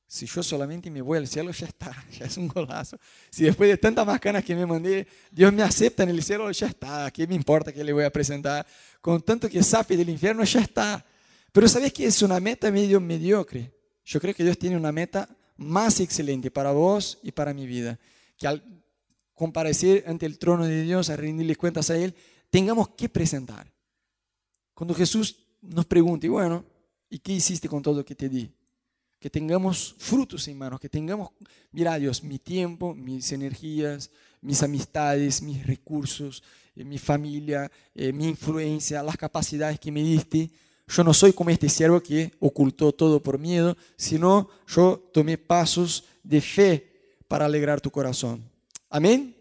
si 0.07 0.25
yo 0.25 0.41
solamente 0.41 0.89
me 0.89 1.01
voy 1.01 1.17
al 1.17 1.27
cielo, 1.27 1.51
ya 1.51 1.67
está, 1.67 1.91
ya 2.17 2.25
es 2.25 2.37
un 2.37 2.47
golazo. 2.47 2.97
Si 3.29 3.43
después 3.43 3.69
de 3.69 3.77
tantas 3.77 4.05
más 4.05 4.19
canas 4.19 4.43
que 4.43 4.55
me 4.55 4.65
mandé, 4.65 5.07
Dios 5.31 5.51
me 5.53 5.63
acepta 5.63 6.03
en 6.03 6.09
el 6.09 6.23
cielo, 6.23 6.49
ya 6.51 6.67
está. 6.67 7.11
¿Qué 7.11 7.27
me 7.27 7.35
importa 7.35 7.71
que 7.71 7.83
le 7.83 7.93
voy 7.93 8.03
a 8.05 8.09
presentar? 8.09 8.65
Con 9.01 9.21
tanto 9.21 9.49
que 9.49 9.61
sabe 9.63 9.97
del 9.97 10.09
infierno, 10.09 10.43
ya 10.43 10.61
está. 10.61 11.05
Pero 11.51 11.67
¿sabes 11.67 11.91
que 11.93 12.05
es 12.05 12.21
una 12.21 12.39
meta 12.39 12.71
medio 12.71 12.99
mediocre? 12.99 13.71
Yo 14.05 14.19
creo 14.19 14.33
que 14.33 14.43
Dios 14.43 14.57
tiene 14.57 14.77
una 14.77 14.91
meta 14.91 15.27
más 15.57 15.99
excelente 15.99 16.49
para 16.51 16.71
vos 16.71 17.19
y 17.21 17.31
para 17.31 17.53
mi 17.53 17.67
vida. 17.67 17.99
Que 18.37 18.47
al 18.47 18.63
comparecer 19.33 20.03
ante 20.07 20.25
el 20.25 20.39
trono 20.39 20.65
de 20.65 20.83
Dios, 20.83 21.09
a 21.09 21.15
rendirle 21.15 21.55
cuentas 21.55 21.89
a 21.89 21.97
Él, 21.97 22.15
tengamos 22.49 22.89
que 22.89 23.09
presentar. 23.09 23.71
Cuando 24.73 24.93
Jesús 24.93 25.35
nos 25.61 25.85
pregunte, 25.85 26.29
bueno, 26.29 26.63
¿Y 27.09 27.19
qué 27.19 27.33
hiciste 27.33 27.69
con 27.69 27.81
todo 27.81 27.95
lo 27.95 28.05
que 28.05 28.15
te 28.15 28.27
di? 28.27 28.51
Que 29.19 29.29
tengamos 29.29 29.95
frutos 29.97 30.47
en 30.47 30.57
manos, 30.57 30.79
que 30.79 30.89
tengamos, 30.89 31.29
mira 31.71 31.97
Dios, 31.97 32.23
mi 32.23 32.37
tiempo, 32.37 32.93
mis 32.93 33.31
energías, 33.31 34.11
mis 34.41 34.61
amistades, 34.61 35.41
mis 35.41 35.65
recursos, 35.65 36.43
eh, 36.75 36.83
mi 36.83 36.97
familia, 36.97 37.71
eh, 37.95 38.13
mi 38.13 38.27
influencia, 38.27 39.01
las 39.01 39.17
capacidades 39.17 39.79
que 39.79 39.91
me 39.91 40.03
diste. 40.03 40.49
Yo 40.87 41.03
no 41.03 41.13
soy 41.13 41.33
como 41.33 41.49
este 41.49 41.67
siervo 41.67 42.01
que 42.01 42.31
ocultó 42.39 42.93
todo 42.93 43.21
por 43.21 43.39
miedo, 43.39 43.75
sino 43.97 44.49
yo 44.67 45.09
tomé 45.13 45.37
pasos 45.37 46.05
de 46.23 46.39
fe 46.39 47.17
para 47.27 47.45
alegrar 47.45 47.81
tu 47.81 47.91
corazón. 47.91 48.43
Amén. 48.89 49.35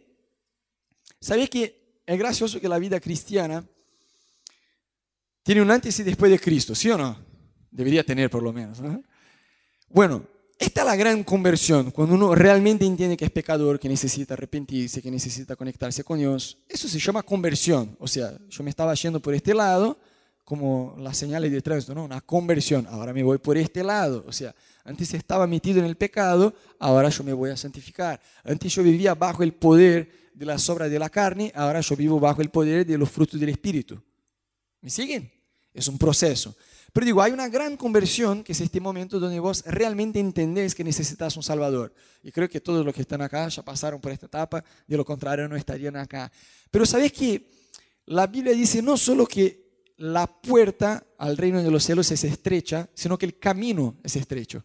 ¿Sabes 1.20 1.48
que 1.48 2.00
es 2.04 2.18
gracioso 2.18 2.60
que 2.60 2.68
la 2.68 2.78
vida 2.78 2.98
cristiana 3.00 3.64
tiene 5.42 5.62
un 5.62 5.70
antes 5.70 5.98
y 6.00 6.02
después 6.02 6.30
de 6.30 6.40
Cristo, 6.40 6.74
¿sí 6.74 6.90
o 6.90 6.98
no? 6.98 7.16
Debería 7.70 8.02
tener 8.02 8.28
por 8.30 8.42
lo 8.42 8.52
menos. 8.52 8.80
Bueno, 9.88 10.24
esta 10.58 10.80
es 10.80 10.86
la 10.86 10.96
gran 10.96 11.22
conversión, 11.22 11.90
cuando 11.90 12.14
uno 12.14 12.34
realmente 12.34 12.86
entiende 12.86 13.16
que 13.16 13.26
es 13.26 13.30
pecador, 13.30 13.78
que 13.78 13.88
necesita 13.88 14.34
arrepentirse, 14.34 15.02
que 15.02 15.10
necesita 15.10 15.54
conectarse 15.54 16.02
con 16.02 16.18
Dios. 16.18 16.58
Eso 16.68 16.88
se 16.88 16.98
llama 16.98 17.22
conversión. 17.22 17.94
O 17.98 18.08
sea, 18.08 18.38
yo 18.48 18.64
me 18.64 18.70
estaba 18.70 18.94
yendo 18.94 19.20
por 19.20 19.34
este 19.34 19.52
lado, 19.52 19.98
como 20.44 20.94
las 20.98 21.18
señales 21.18 21.50
de 21.50 21.60
tránsito, 21.60 21.94
¿no? 21.94 22.04
Una 22.04 22.20
conversión. 22.20 22.86
Ahora 22.86 23.12
me 23.12 23.22
voy 23.22 23.38
por 23.38 23.58
este 23.58 23.82
lado. 23.82 24.24
O 24.26 24.32
sea, 24.32 24.54
antes 24.84 25.12
estaba 25.12 25.46
metido 25.46 25.80
en 25.80 25.84
el 25.84 25.96
pecado, 25.96 26.54
ahora 26.78 27.08
yo 27.10 27.24
me 27.24 27.32
voy 27.32 27.50
a 27.50 27.56
santificar. 27.56 28.20
Antes 28.44 28.72
yo 28.72 28.82
vivía 28.82 29.14
bajo 29.14 29.42
el 29.42 29.52
poder 29.52 30.30
de 30.32 30.46
las 30.46 30.68
obras 30.70 30.90
de 30.90 30.98
la 30.98 31.10
carne, 31.10 31.52
ahora 31.54 31.80
yo 31.80 31.96
vivo 31.96 32.20
bajo 32.20 32.42
el 32.42 32.50
poder 32.50 32.86
de 32.86 32.96
los 32.96 33.10
frutos 33.10 33.38
del 33.40 33.48
Espíritu. 33.48 34.00
¿Me 34.80 34.88
siguen? 34.88 35.35
Es 35.76 35.88
un 35.88 35.98
proceso. 35.98 36.56
Pero 36.92 37.04
digo, 37.04 37.20
hay 37.20 37.32
una 37.32 37.48
gran 37.48 37.76
conversión 37.76 38.42
que 38.42 38.52
es 38.52 38.60
este 38.62 38.80
momento 38.80 39.20
donde 39.20 39.38
vos 39.38 39.62
realmente 39.66 40.18
entendés 40.18 40.74
que 40.74 40.82
necesitas 40.82 41.36
un 41.36 41.42
Salvador. 41.42 41.92
Y 42.22 42.32
creo 42.32 42.48
que 42.48 42.62
todos 42.62 42.84
los 42.86 42.94
que 42.94 43.02
están 43.02 43.20
acá 43.20 43.46
ya 43.48 43.62
pasaron 43.62 44.00
por 44.00 44.12
esta 44.12 44.24
etapa, 44.24 44.64
de 44.86 44.96
lo 44.96 45.04
contrario 45.04 45.46
no 45.46 45.56
estarían 45.56 45.96
acá. 45.96 46.32
Pero 46.70 46.86
sabés 46.86 47.12
que 47.12 47.50
la 48.06 48.26
Biblia 48.26 48.54
dice 48.54 48.80
no 48.80 48.96
solo 48.96 49.26
que 49.26 49.66
la 49.98 50.26
puerta 50.26 51.06
al 51.18 51.36
reino 51.36 51.62
de 51.62 51.70
los 51.70 51.84
cielos 51.84 52.10
es 52.10 52.24
estrecha, 52.24 52.88
sino 52.94 53.18
que 53.18 53.26
el 53.26 53.38
camino 53.38 53.96
es 54.02 54.16
estrecho. 54.16 54.64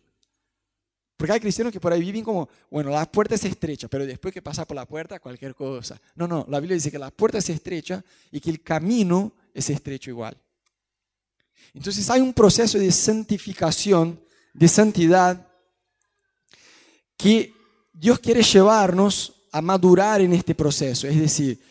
Porque 1.18 1.34
hay 1.34 1.40
cristianos 1.42 1.74
que 1.74 1.80
por 1.80 1.92
ahí 1.92 2.00
viven 2.00 2.24
como, 2.24 2.50
bueno, 2.70 2.92
la 2.92 3.12
puerta 3.12 3.36
es 3.36 3.44
estrecha, 3.44 3.88
pero 3.88 4.06
después 4.06 4.34
que 4.34 4.42
pasa 4.42 4.66
por 4.66 4.76
la 4.76 4.88
puerta, 4.88 5.20
cualquier 5.20 5.54
cosa. 5.54 6.02
No, 6.16 6.28
no, 6.28 6.46
la 6.50 6.60
Biblia 6.62 6.76
dice 6.76 6.90
que 6.90 6.98
la 6.98 7.12
puerta 7.12 7.38
es 7.38 7.50
estrecha 7.50 8.04
y 8.32 8.40
que 8.40 8.50
el 8.50 8.64
camino 8.64 9.34
es 9.54 9.70
estrecho 9.70 10.10
igual. 10.10 10.38
Entonces 11.74 12.10
hay 12.10 12.22
un 12.22 12.34
proceso 12.34 12.78
de 12.78 12.92
santificación, 12.92 14.20
de 14.54 14.68
santidad, 14.68 15.48
que 17.18 17.54
Dios 17.94 18.20
quiere 18.20 18.42
llevarnos 18.42 19.34
a 19.52 19.62
madurar 19.62 20.22
en 20.22 20.34
este 20.34 20.56
proceso. 20.56 21.08
Es 21.08 21.20
decir, 21.20 21.62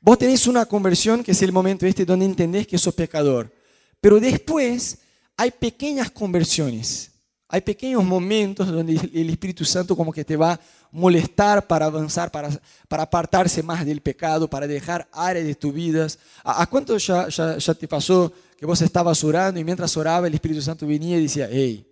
vos 0.00 0.18
tenés 0.18 0.46
una 0.46 0.64
conversión 0.66 1.22
que 1.22 1.32
es 1.32 1.42
el 1.42 1.52
momento 1.52 1.86
este 1.86 2.04
donde 2.04 2.24
entendés 2.24 2.66
que 2.66 2.78
sos 2.78 2.94
pecador, 2.94 3.52
pero 4.00 4.18
después 4.18 4.98
hay 5.36 5.50
pequeñas 5.50 6.10
conversiones. 6.10 7.10
Hay 7.48 7.60
pequeños 7.60 8.02
momentos 8.02 8.66
donde 8.66 8.94
el 9.12 9.30
Espíritu 9.30 9.64
Santo 9.64 9.94
como 9.94 10.12
que 10.12 10.24
te 10.24 10.36
va 10.36 10.52
a 10.52 10.60
molestar 10.90 11.66
para 11.66 11.86
avanzar, 11.86 12.30
para, 12.30 12.48
para 12.88 13.02
apartarse 13.04 13.62
más 13.62 13.84
del 13.84 14.00
pecado, 14.00 14.48
para 14.48 14.66
dejar 14.66 15.06
áreas 15.12 15.46
de 15.46 15.54
tu 15.54 15.70
vida. 15.70 16.06
¿A, 16.42 16.66
cuánto 16.66 16.96
ya, 16.96 17.28
ya, 17.28 17.58
ya 17.58 17.74
te 17.74 17.86
pasó 17.86 18.32
que 18.64 18.66
vos 18.66 18.80
estabas 18.80 19.22
orando 19.22 19.60
y 19.60 19.64
mientras 19.64 19.94
oraba 19.94 20.26
el 20.26 20.32
Espíritu 20.32 20.62
Santo 20.62 20.86
venía 20.86 21.18
y 21.18 21.24
decía, 21.24 21.46
hey, 21.52 21.86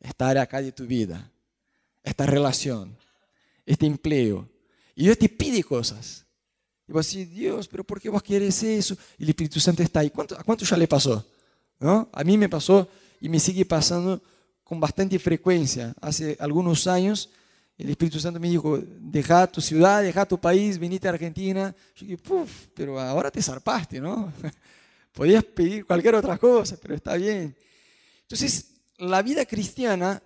esta 0.00 0.26
área 0.26 0.40
acá 0.40 0.62
de 0.62 0.72
tu 0.72 0.86
vida, 0.86 1.30
esta 2.02 2.24
relación, 2.24 2.96
este 3.66 3.84
empleo. 3.84 4.48
Y 4.94 5.04
Dios 5.04 5.18
te 5.18 5.28
pide 5.28 5.62
cosas. 5.62 6.24
Y 6.88 6.92
vos 6.92 7.06
decís, 7.06 7.30
Dios, 7.30 7.68
pero 7.68 7.84
¿por 7.84 8.00
qué 8.00 8.08
vos 8.08 8.22
quieres 8.22 8.62
eso? 8.62 8.96
Y 9.18 9.24
el 9.24 9.28
Espíritu 9.28 9.60
Santo 9.60 9.82
está 9.82 10.00
ahí. 10.00 10.08
¿Cuánto, 10.08 10.34
¿A 10.40 10.42
cuánto 10.42 10.64
ya 10.64 10.78
le 10.78 10.88
pasó? 10.88 11.22
¿No? 11.78 12.08
A 12.10 12.24
mí 12.24 12.38
me 12.38 12.48
pasó 12.48 12.88
y 13.20 13.28
me 13.28 13.38
sigue 13.38 13.66
pasando 13.66 14.22
con 14.62 14.80
bastante 14.80 15.18
frecuencia. 15.18 15.94
Hace 16.00 16.38
algunos 16.40 16.86
años 16.86 17.28
el 17.76 17.90
Espíritu 17.90 18.18
Santo 18.18 18.40
me 18.40 18.48
dijo, 18.48 18.78
deja 18.98 19.46
tu 19.46 19.60
ciudad, 19.60 20.02
deja 20.02 20.24
tu 20.24 20.40
país, 20.40 20.78
venite 20.78 21.06
a 21.06 21.10
Argentina. 21.10 21.74
Yo 21.94 22.06
dije, 22.06 22.16
puf, 22.16 22.68
pero 22.72 22.98
ahora 22.98 23.30
te 23.30 23.42
zarpaste, 23.42 24.00
¿no? 24.00 24.32
Podías 25.14 25.44
pedir 25.44 25.86
cualquier 25.86 26.16
otra 26.16 26.36
cosa, 26.36 26.76
pero 26.82 26.94
está 26.94 27.14
bien. 27.14 27.56
Entonces, 28.22 28.72
la 28.98 29.22
vida 29.22 29.46
cristiana 29.46 30.20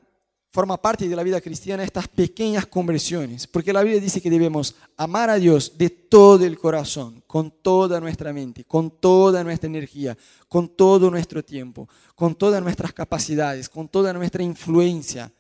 forma 0.49 0.80
parte 0.80 1.07
de 1.07 1.14
la 1.14 1.23
vida 1.23 1.42
cristiana 1.42 1.85
estas 1.85 2.09
pequeñas 2.09 2.64
conversiones, 2.64 3.47
porque 3.47 3.71
la 3.71 3.83
Biblia 3.83 4.00
dice 4.00 4.23
que 4.23 4.30
debemos 4.30 4.75
amar 4.97 5.28
a 5.28 5.35
Dios 5.35 5.76
de 5.76 5.90
todo 5.90 6.42
el 6.47 6.59
corazón, 6.59 7.23
con 7.26 7.50
toda 7.50 8.00
nuestra 8.00 8.33
mente, 8.33 8.64
con 8.64 8.90
toda 8.90 9.45
nuestra 9.45 9.68
energía, 9.68 10.16
con 10.49 10.68
todo 10.68 11.11
nuestro 11.11 11.45
tiempo, 11.45 11.87
con 12.14 12.35
todas 12.35 12.62
nuestras 12.62 12.95
capacidades, 12.95 13.68
con 13.68 13.88
toda 13.88 14.14
nuestra 14.14 14.42
influencia. 14.42 15.30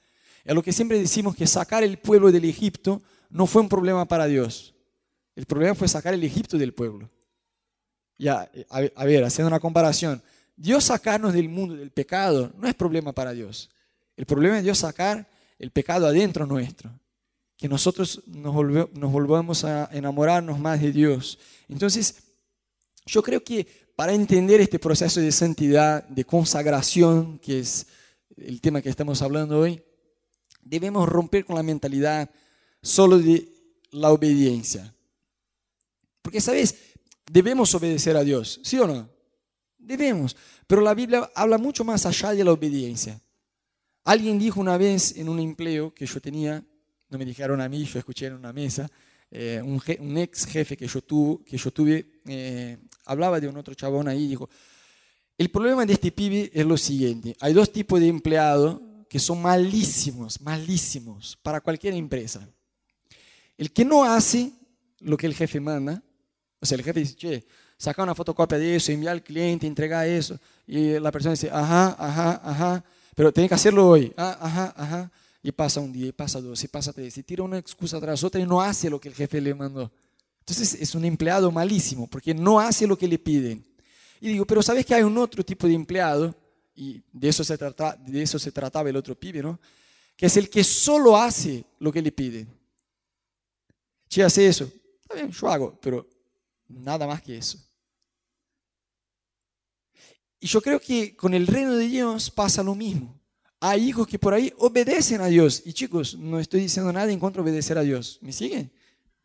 Es 0.44 0.54
lo 0.54 0.62
que 0.62 0.74
siempre 0.74 0.98
decimos 0.98 1.34
que 1.34 1.46
sacar 1.46 1.82
el 1.82 1.98
pueblo 1.98 2.30
del 2.30 2.44
Egipto 2.44 3.00
no 3.30 3.46
fue 3.46 3.62
un 3.62 3.68
problema 3.70 4.06
para 4.06 4.26
Dios. 4.26 4.74
El 5.34 5.46
problema 5.46 5.74
fue 5.74 5.88
sacar 5.88 6.12
el 6.12 6.22
Egipto 6.22 6.58
del 6.58 6.74
pueblo. 6.74 7.08
Ya, 8.18 8.50
a, 8.68 9.04
ver, 9.04 9.24
haciendo 9.24 9.48
una 9.48 9.60
comparación, 9.60 10.20
Dios 10.56 10.84
sacarnos 10.84 11.32
del 11.32 11.48
mundo 11.48 11.76
del 11.76 11.92
pecado 11.92 12.52
no 12.58 12.66
es 12.66 12.74
problema 12.74 13.12
para 13.12 13.32
Dios. 13.32 13.70
El 14.16 14.26
problema 14.26 14.58
es 14.58 14.64
Dios 14.64 14.78
sacar 14.78 15.28
el 15.58 15.70
pecado 15.70 16.06
adentro 16.06 16.44
nuestro. 16.44 16.90
Que 17.56 17.68
nosotros 17.68 18.22
nos, 18.26 18.54
nos 18.92 19.12
volvamos 19.12 19.64
a 19.64 19.88
enamorarnos 19.92 20.58
más 20.58 20.80
de 20.80 20.90
Dios. 20.90 21.38
Entonces, 21.68 22.16
yo 23.06 23.22
creo 23.22 23.42
que 23.42 23.66
para 23.94 24.12
entender 24.12 24.60
este 24.60 24.78
proceso 24.78 25.20
de 25.20 25.32
santidad, 25.32 26.04
de 26.04 26.24
consagración, 26.24 27.38
que 27.38 27.60
es 27.60 27.86
el 28.36 28.60
tema 28.60 28.82
que 28.82 28.88
estamos 28.90 29.22
hablando 29.22 29.58
hoy, 29.58 29.82
debemos 30.62 31.08
romper 31.08 31.44
con 31.44 31.56
la 31.56 31.62
mentalidad 31.62 32.30
solo 32.82 33.18
de 33.18 33.48
la 33.90 34.10
obediencia. 34.10 34.94
Porque, 36.22 36.40
¿sabes? 36.40 36.76
Debemos 37.30 37.74
obedecer 37.74 38.16
a 38.16 38.24
Dios, 38.24 38.60
¿sí 38.62 38.78
o 38.78 38.86
no? 38.86 39.08
Debemos. 39.78 40.36
Pero 40.66 40.80
la 40.80 40.94
Biblia 40.94 41.30
habla 41.34 41.58
mucho 41.58 41.84
más 41.84 42.06
allá 42.06 42.32
de 42.32 42.44
la 42.44 42.52
obediencia. 42.52 43.20
Alguien 44.04 44.38
dijo 44.38 44.60
una 44.60 44.78
vez 44.78 45.16
en 45.16 45.28
un 45.28 45.38
empleo 45.38 45.92
que 45.94 46.06
yo 46.06 46.20
tenía, 46.20 46.64
no 47.10 47.18
me 47.18 47.24
dijeron 47.24 47.60
a 47.60 47.68
mí, 47.68 47.84
yo 47.84 47.98
escuché 47.98 48.26
en 48.26 48.34
una 48.34 48.52
mesa, 48.52 48.90
eh, 49.30 49.60
un, 49.62 50.16
ex 50.16 50.46
jefe 50.46 50.76
que 50.76 50.86
yo, 50.86 51.02
tuve, 51.02 51.44
que 51.44 51.58
yo 51.58 51.70
tuve 51.70 52.20
eh, 52.26 52.78
hablaba 53.04 53.38
de 53.38 53.48
un 53.48 53.56
otro 53.58 53.74
chabón 53.74 54.08
ahí 54.08 54.26
dijo, 54.26 54.48
el 55.36 55.50
problema 55.50 55.84
de 55.84 55.92
este 55.92 56.10
pibe 56.10 56.50
es 56.54 56.64
lo 56.64 56.78
siguiente, 56.78 57.36
hay 57.40 57.52
dos 57.52 57.70
tipos 57.70 58.00
de 58.00 58.08
empleados 58.08 58.80
que 59.08 59.18
son 59.18 59.42
malísimos, 59.42 60.40
malísimos 60.40 61.36
para 61.42 61.60
cualquier 61.60 61.94
empresa. 61.94 62.48
El 63.56 63.72
que 63.72 63.84
no 63.84 64.04
hace 64.04 64.52
lo 65.00 65.16
que 65.16 65.26
el 65.26 65.34
jefe 65.34 65.60
manda, 65.60 66.02
o 66.60 66.66
sea, 66.66 66.76
el 66.76 66.84
jefe 66.84 67.00
dice, 67.00 67.14
che, 67.14 67.46
saca 67.76 68.02
una 68.02 68.14
fotocopia 68.14 68.58
de 68.58 68.76
eso, 68.76 68.92
envía 68.92 69.12
al 69.12 69.22
cliente, 69.22 69.66
entrega 69.66 70.06
eso, 70.06 70.38
y 70.66 70.98
la 70.98 71.12
persona 71.12 71.32
dice, 71.32 71.50
ajá, 71.50 71.96
ajá, 71.98 72.40
ajá, 72.44 72.84
pero 73.14 73.32
tiene 73.32 73.48
que 73.48 73.54
hacerlo 73.54 73.88
hoy, 73.88 74.12
ah, 74.16 74.38
ajá, 74.40 74.74
ajá, 74.76 75.12
y 75.42 75.52
pasa 75.52 75.80
un 75.80 75.92
día, 75.92 76.08
y 76.08 76.12
pasa 76.12 76.40
dos, 76.40 76.62
y 76.64 76.68
pasa 76.68 76.92
tres, 76.92 77.16
y 77.18 77.22
tira 77.22 77.42
una 77.42 77.58
excusa 77.58 78.00
tras 78.00 78.22
otra 78.24 78.40
y 78.40 78.46
no 78.46 78.60
hace 78.60 78.90
lo 78.90 79.00
que 79.00 79.08
el 79.08 79.14
jefe 79.14 79.40
le 79.40 79.54
mandó. 79.54 79.90
Entonces 80.40 80.74
es 80.80 80.94
un 80.94 81.04
empleado 81.04 81.50
malísimo, 81.52 82.06
porque 82.08 82.34
no 82.34 82.58
hace 82.58 82.86
lo 82.86 82.96
que 82.96 83.06
le 83.06 83.18
piden. 83.18 83.64
Y 84.20 84.28
digo, 84.28 84.44
pero 84.46 84.62
¿sabes 84.62 84.84
que 84.84 84.94
hay 84.94 85.02
un 85.02 85.16
otro 85.18 85.44
tipo 85.44 85.66
de 85.66 85.74
empleado? 85.74 86.34
Y 86.74 87.02
de 87.12 87.28
eso 87.28 87.44
se, 87.44 87.56
trata, 87.58 87.96
de 87.96 88.22
eso 88.22 88.38
se 88.38 88.50
trataba 88.50 88.88
el 88.88 88.96
otro 88.96 89.14
pibe, 89.14 89.42
¿no? 89.42 89.60
Que 90.16 90.26
es 90.26 90.36
el 90.36 90.48
que 90.48 90.64
solo 90.64 91.16
hace 91.16 91.64
lo 91.78 91.92
que 91.92 92.02
le 92.02 92.12
piden. 92.12 92.48
Si 94.08 94.22
hace 94.22 94.46
eso, 94.46 94.70
está 95.02 95.14
bien, 95.14 95.30
yo 95.30 95.48
hago, 95.48 95.78
pero 95.80 96.06
nada 96.68 97.06
más 97.06 97.22
que 97.22 97.38
eso. 97.38 97.58
Y 100.40 100.46
yo 100.46 100.60
creo 100.60 100.80
que 100.80 101.16
con 101.16 101.34
el 101.34 101.46
reino 101.46 101.74
de 101.74 101.88
Dios 101.88 102.30
pasa 102.30 102.62
lo 102.62 102.74
mismo. 102.74 103.18
Hay 103.60 103.88
hijos 103.88 104.06
que 104.06 104.18
por 104.18 104.34
ahí 104.34 104.52
obedecen 104.58 105.20
a 105.20 105.26
Dios. 105.26 105.62
Y 105.64 105.72
chicos, 105.72 106.16
no 106.16 106.38
estoy 106.38 106.60
diciendo 106.60 106.92
nada 106.92 107.10
en 107.10 107.18
contra 107.18 107.42
de 107.42 107.50
obedecer 107.50 107.76
a 107.76 107.82
Dios. 107.82 108.18
¿Me 108.22 108.32
siguen? 108.32 108.70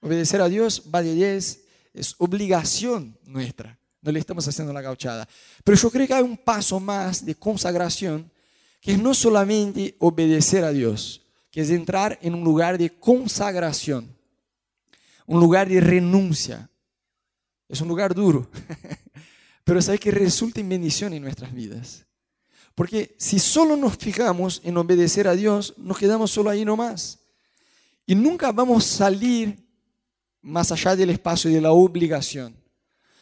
Obedecer 0.01 0.41
a 0.41 0.49
Dios 0.49 0.83
va 0.93 1.03
de 1.03 1.13
10, 1.13 1.61
es 1.93 2.15
obligación 2.17 3.17
nuestra. 3.25 3.79
No 4.01 4.11
le 4.11 4.19
estamos 4.19 4.47
haciendo 4.47 4.73
la 4.73 4.81
gauchada. 4.81 5.29
Pero 5.63 5.77
yo 5.77 5.91
creo 5.91 6.07
que 6.07 6.13
hay 6.13 6.23
un 6.23 6.37
paso 6.37 6.79
más 6.79 7.25
de 7.25 7.35
consagración, 7.35 8.29
que 8.81 8.93
es 8.93 8.99
no 8.99 9.13
solamente 9.13 9.95
obedecer 9.99 10.65
a 10.65 10.71
Dios, 10.71 11.21
que 11.51 11.61
es 11.61 11.69
entrar 11.69 12.19
en 12.21 12.33
un 12.33 12.43
lugar 12.43 12.77
de 12.77 12.89
consagración, 12.89 14.13
un 15.25 15.39
lugar 15.39 15.69
de 15.69 15.79
renuncia. 15.79 16.69
Es 17.69 17.81
un 17.81 17.87
lugar 17.87 18.13
duro, 18.13 18.49
pero 19.63 19.81
sabe 19.81 19.97
que 19.97 20.11
resulta 20.11 20.59
en 20.59 20.69
bendición 20.69 21.13
en 21.13 21.23
nuestras 21.23 21.53
vidas. 21.53 22.05
Porque 22.75 23.15
si 23.17 23.39
solo 23.39 23.75
nos 23.75 23.97
fijamos 23.97 24.61
en 24.63 24.77
obedecer 24.77 25.27
a 25.27 25.35
Dios, 25.35 25.75
nos 25.77 25.97
quedamos 25.97 26.31
solo 26.31 26.49
ahí 26.49 26.65
nomás. 26.65 27.19
Y 28.05 28.15
nunca 28.15 28.51
vamos 28.51 28.85
a 28.85 28.97
salir 28.97 29.63
más 30.41 30.71
allá 30.71 30.95
del 30.95 31.11
espacio 31.11 31.51
de 31.51 31.61
la 31.61 31.71
obligación. 31.71 32.55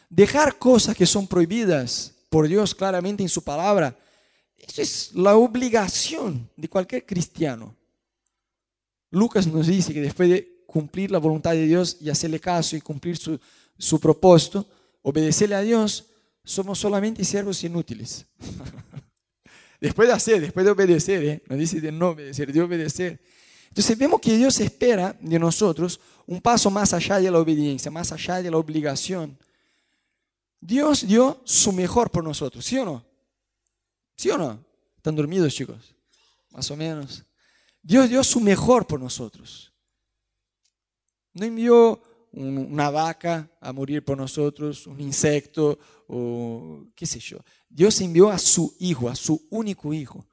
Dejar 0.08 0.58
cosas 0.58 0.96
que 0.96 1.06
son 1.06 1.26
prohibidas 1.26 2.14
por 2.28 2.48
Dios 2.48 2.74
claramente 2.74 3.22
en 3.22 3.28
su 3.28 3.42
palabra, 3.42 3.96
eso 4.56 4.82
es 4.82 5.10
la 5.14 5.36
obligación 5.36 6.48
de 6.56 6.68
cualquier 6.68 7.04
cristiano. 7.04 7.76
Lucas 9.10 9.46
nos 9.46 9.66
dice 9.66 9.92
que 9.92 10.00
después 10.00 10.28
de 10.28 10.64
cumplir 10.66 11.10
la 11.10 11.18
voluntad 11.18 11.52
de 11.52 11.66
Dios 11.66 11.98
y 12.00 12.08
hacerle 12.08 12.40
caso 12.40 12.76
y 12.76 12.80
cumplir 12.80 13.16
su, 13.16 13.38
su 13.78 13.98
propósito, 14.00 14.66
obedecerle 15.02 15.54
a 15.54 15.60
Dios, 15.60 16.06
somos 16.44 16.78
solamente 16.78 17.24
siervos 17.24 17.62
inútiles. 17.64 18.26
después 19.80 20.08
de 20.08 20.14
hacer, 20.14 20.40
después 20.40 20.64
de 20.64 20.72
obedecer, 20.72 21.24
¿eh? 21.24 21.42
no 21.48 21.56
dice 21.56 21.80
de 21.80 21.92
no 21.92 22.10
obedecer, 22.10 22.52
de 22.52 22.62
obedecer. 22.62 23.20
Entonces 23.68 23.96
vemos 23.96 24.20
que 24.20 24.36
Dios 24.36 24.60
espera 24.60 25.16
de 25.20 25.38
nosotros 25.38 25.98
un 26.26 26.40
paso 26.40 26.70
más 26.70 26.92
allá 26.92 27.18
de 27.18 27.30
la 27.30 27.38
obediencia, 27.38 27.90
más 27.90 28.12
allá 28.12 28.42
de 28.42 28.50
la 28.50 28.58
obligación. 28.58 29.38
Dios 30.60 31.06
dio 31.06 31.40
su 31.44 31.72
mejor 31.72 32.10
por 32.10 32.22
nosotros, 32.22 32.64
¿sí 32.64 32.78
o 32.78 32.84
no? 32.84 33.04
¿Sí 34.16 34.30
o 34.30 34.38
no? 34.38 34.64
¿Están 34.96 35.16
dormidos, 35.16 35.52
chicos? 35.52 35.96
Más 36.50 36.70
o 36.70 36.76
menos. 36.76 37.24
Dios 37.82 38.08
dio 38.08 38.22
su 38.22 38.40
mejor 38.40 38.86
por 38.86 39.00
nosotros. 39.00 39.72
No 41.32 41.44
envió 41.44 42.00
una 42.32 42.90
vaca 42.90 43.50
a 43.60 43.72
morir 43.72 44.04
por 44.04 44.16
nosotros, 44.16 44.86
un 44.86 45.00
insecto 45.00 45.78
o 46.08 46.86
qué 46.94 47.06
sé 47.06 47.20
yo. 47.20 47.38
Dios 47.68 48.00
envió 48.00 48.30
a 48.30 48.38
su 48.38 48.74
hijo, 48.78 49.08
a 49.08 49.14
su 49.14 49.46
único 49.50 49.92
hijo. 49.92 50.26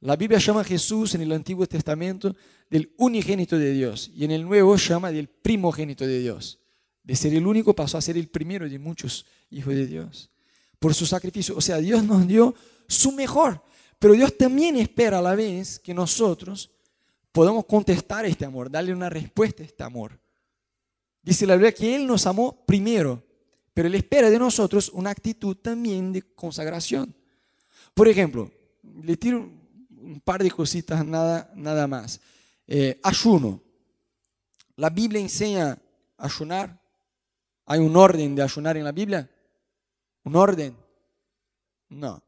La 0.00 0.16
Biblia 0.16 0.38
llama 0.38 0.60
a 0.60 0.64
Jesús 0.64 1.14
en 1.14 1.22
el 1.22 1.32
Antiguo 1.32 1.66
Testamento 1.66 2.34
del 2.68 2.92
unigénito 2.98 3.58
de 3.58 3.72
Dios 3.72 4.10
y 4.14 4.24
en 4.24 4.32
el 4.32 4.44
Nuevo 4.44 4.76
llama 4.76 5.10
del 5.10 5.28
primogénito 5.28 6.06
de 6.06 6.18
Dios. 6.18 6.58
De 7.02 7.14
ser 7.16 7.34
el 7.34 7.46
único 7.46 7.74
pasó 7.74 7.98
a 7.98 8.02
ser 8.02 8.16
el 8.16 8.28
primero 8.28 8.68
de 8.68 8.78
muchos 8.78 9.26
hijos 9.50 9.74
de 9.74 9.86
Dios. 9.86 10.30
Por 10.78 10.94
su 10.94 11.06
sacrificio. 11.06 11.56
O 11.56 11.60
sea, 11.60 11.78
Dios 11.78 12.02
nos 12.04 12.26
dio 12.26 12.54
su 12.88 13.12
mejor. 13.12 13.62
Pero 13.98 14.14
Dios 14.14 14.36
también 14.36 14.76
espera 14.76 15.18
a 15.18 15.22
la 15.22 15.34
vez 15.34 15.78
que 15.78 15.94
nosotros 15.94 16.70
podamos 17.32 17.64
contestar 17.64 18.26
este 18.26 18.44
amor, 18.44 18.70
darle 18.70 18.92
una 18.92 19.08
respuesta 19.08 19.62
a 19.62 19.66
este 19.66 19.82
amor. 19.82 20.18
Dice 21.24 21.46
la 21.46 21.54
Biblia 21.54 21.72
que 21.72 21.96
Él 21.96 22.06
nos 22.06 22.26
amó 22.26 22.64
primero, 22.66 23.22
pero 23.72 23.88
Él 23.88 23.94
espera 23.94 24.28
de 24.28 24.38
nosotros 24.38 24.90
una 24.90 25.10
actitud 25.10 25.56
también 25.56 26.12
de 26.12 26.20
consagración. 26.20 27.14
Por 27.94 28.08
ejemplo, 28.08 28.50
le 29.02 29.16
tiro 29.16 29.38
un 30.04 30.20
par 30.20 30.42
de 30.42 30.50
cositas, 30.50 31.04
nada, 31.04 31.50
nada 31.56 31.86
más. 31.86 32.20
Eh, 32.66 33.00
ayuno. 33.02 33.62
¿La 34.76 34.90
Biblia 34.90 35.20
enseña 35.20 35.78
a 36.18 36.26
ayunar? 36.26 36.78
¿Hay 37.64 37.80
un 37.80 37.96
orden 37.96 38.34
de 38.34 38.42
ayunar 38.42 38.76
en 38.76 38.84
la 38.84 38.92
Biblia? 38.92 39.30
¿Un 40.24 40.36
orden? 40.36 40.76
No. 41.88 42.22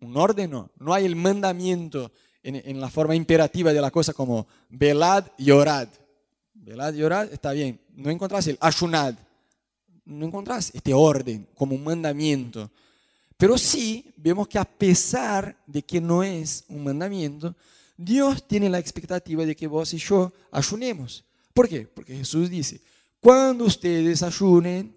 Un 0.00 0.16
orden 0.18 0.50
no. 0.50 0.70
No 0.78 0.92
hay 0.92 1.06
el 1.06 1.16
mandamiento 1.16 2.12
en, 2.42 2.56
en 2.56 2.78
la 2.78 2.90
forma 2.90 3.14
imperativa 3.14 3.72
de 3.72 3.80
la 3.80 3.90
cosa 3.90 4.12
como 4.12 4.46
velad 4.68 5.26
y 5.38 5.50
orad. 5.50 5.88
Velad 6.70 6.94
y 6.94 7.02
está 7.34 7.50
bien. 7.50 7.80
No 7.96 8.10
encontrás 8.10 8.46
el 8.46 8.56
ayunad. 8.60 9.16
No 10.04 10.24
encontrás 10.24 10.70
este 10.72 10.94
orden 10.94 11.48
como 11.56 11.74
un 11.74 11.82
mandamiento. 11.82 12.70
Pero 13.36 13.58
sí 13.58 14.12
vemos 14.16 14.46
que 14.46 14.56
a 14.56 14.64
pesar 14.64 15.56
de 15.66 15.82
que 15.82 16.00
no 16.00 16.22
es 16.22 16.64
un 16.68 16.84
mandamiento, 16.84 17.56
Dios 17.96 18.46
tiene 18.46 18.70
la 18.70 18.78
expectativa 18.78 19.44
de 19.44 19.56
que 19.56 19.66
vos 19.66 19.92
y 19.94 19.98
yo 19.98 20.32
ayunemos. 20.52 21.24
¿Por 21.52 21.68
qué? 21.68 21.88
Porque 21.88 22.16
Jesús 22.16 22.48
dice, 22.48 22.80
cuando 23.18 23.64
ustedes 23.64 24.22
ayunen, 24.22 24.96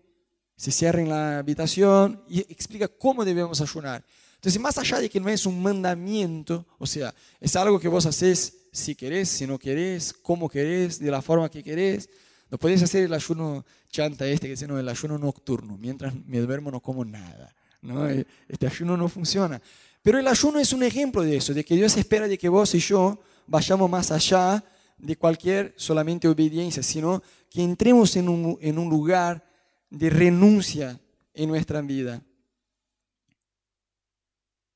se 0.55 0.71
cierren 0.71 1.09
la 1.09 1.39
habitación 1.39 2.23
y 2.29 2.41
explica 2.41 2.87
cómo 2.87 3.25
debemos 3.25 3.59
ayunar. 3.61 4.05
Entonces, 4.35 4.61
más 4.61 4.77
allá 4.77 4.99
de 4.99 5.09
que 5.09 5.19
no 5.19 5.27
es 5.27 5.47
un 5.47 5.59
mandamiento, 5.63 6.67
o 6.77 6.85
sea, 6.85 7.15
es 7.39 7.55
algo 7.55 7.79
que 7.79 7.87
vos 7.87 8.05
haces 8.05 8.62
si 8.73 8.95
querés, 8.95 9.29
si 9.29 9.45
no 9.45 9.59
querés, 9.59 10.11
cómo 10.11 10.49
querés, 10.49 10.99
de 10.99 11.11
la 11.11 11.21
forma 11.21 11.49
que 11.49 11.63
querés, 11.63 12.09
no 12.49 12.57
podés 12.57 12.81
hacer 12.81 13.03
el 13.03 13.13
ayuno 13.13 13.63
chanta 13.89 14.27
este, 14.27 14.47
que 14.47 14.53
es 14.53 14.61
el 14.63 14.89
ayuno 14.89 15.19
nocturno, 15.19 15.77
mientras 15.77 16.13
me 16.25 16.39
duermo 16.39 16.71
no 16.71 16.79
como 16.79 17.05
nada. 17.05 17.53
¿no? 17.83 18.09
Este 18.47 18.65
ayuno 18.65 18.97
no 18.97 19.07
funciona. 19.07 19.61
Pero 20.01 20.17
el 20.17 20.27
ayuno 20.27 20.59
es 20.59 20.73
un 20.73 20.81
ejemplo 20.81 21.21
de 21.21 21.37
eso, 21.37 21.53
de 21.53 21.63
que 21.63 21.75
Dios 21.75 21.95
espera 21.97 22.27
de 22.27 22.37
que 22.37 22.49
vos 22.49 22.73
y 22.73 22.79
yo 22.79 23.21
vayamos 23.45 23.89
más 23.89 24.11
allá 24.11 24.63
de 24.97 25.15
cualquier 25.17 25.73
solamente 25.77 26.27
obediencia, 26.27 26.81
sino 26.81 27.21
que 27.51 27.61
entremos 27.61 28.15
en 28.15 28.27
un, 28.27 28.57
en 28.59 28.79
un 28.79 28.89
lugar 28.89 29.45
de 29.91 30.09
renuncia 30.09 30.99
en 31.35 31.49
nuestra 31.49 31.79
vida. 31.81 32.23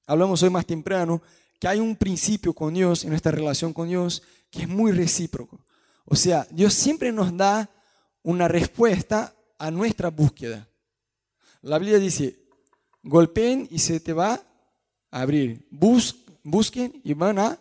Hablamos 0.05 0.43
hoy 0.43 0.51
más 0.51 0.67
temprano 0.67 1.21
que 1.59 1.67
hay 1.67 1.79
un 1.79 1.95
principio 1.95 2.53
con 2.53 2.73
Dios, 2.73 3.03
en 3.03 3.09
nuestra 3.09 3.31
relación 3.31 3.73
con 3.73 3.87
Dios, 3.87 4.23
que 4.49 4.61
es 4.61 4.67
muy 4.67 4.91
recíproco. 4.91 5.59
O 6.05 6.15
sea, 6.15 6.47
Dios 6.51 6.73
siempre 6.73 7.11
nos 7.11 7.35
da 7.35 7.69
una 8.23 8.47
respuesta 8.47 9.35
a 9.57 9.71
nuestra 9.71 10.09
búsqueda. 10.09 10.67
La 11.61 11.79
Biblia 11.79 11.99
dice, 11.99 12.39
golpeen 13.03 13.67
y 13.71 13.79
se 13.79 13.99
te 13.99 14.13
va 14.13 14.33
a 15.11 15.21
abrir. 15.21 15.67
busquen 15.69 17.01
y 17.03 17.13
van 17.13 17.39
a 17.39 17.59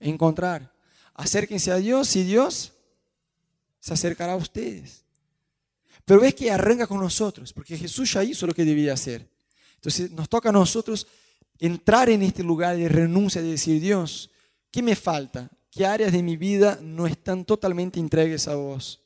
encontrar. 0.00 0.72
Acérquense 1.14 1.70
a 1.70 1.76
Dios 1.76 2.14
y 2.16 2.24
Dios 2.24 2.72
se 3.80 3.92
acercará 3.92 4.32
a 4.32 4.36
ustedes. 4.36 5.04
Pero 6.04 6.20
ves 6.20 6.34
que 6.34 6.50
arranca 6.50 6.86
con 6.86 7.00
nosotros, 7.00 7.52
porque 7.52 7.76
Jesús 7.76 8.12
ya 8.12 8.22
hizo 8.22 8.46
lo 8.46 8.54
que 8.54 8.64
debía 8.64 8.92
hacer. 8.92 9.28
Entonces 9.76 10.10
nos 10.10 10.28
toca 10.28 10.48
a 10.48 10.52
nosotros 10.52 11.06
entrar 11.58 12.10
en 12.10 12.22
este 12.22 12.42
lugar 12.42 12.76
de 12.76 12.88
renuncia, 12.88 13.42
de 13.42 13.52
decir, 13.52 13.80
Dios, 13.80 14.30
¿qué 14.70 14.82
me 14.82 14.96
falta? 14.96 15.50
¿Qué 15.70 15.84
áreas 15.84 16.12
de 16.12 16.22
mi 16.22 16.36
vida 16.36 16.78
no 16.82 17.06
están 17.06 17.44
totalmente 17.44 17.98
entregues 17.98 18.46
a 18.48 18.54
vos? 18.54 19.02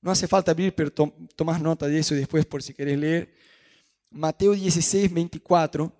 No 0.00 0.10
hace 0.10 0.28
falta 0.28 0.50
abrir, 0.50 0.74
pero 0.74 0.90
tomas 0.90 1.60
nota 1.60 1.86
de 1.86 1.98
eso 1.98 2.14
después 2.14 2.44
por 2.44 2.62
si 2.62 2.74
querés 2.74 2.98
leer. 2.98 3.34
Mateo 4.10 4.52
16, 4.52 5.12
24, 5.12 5.92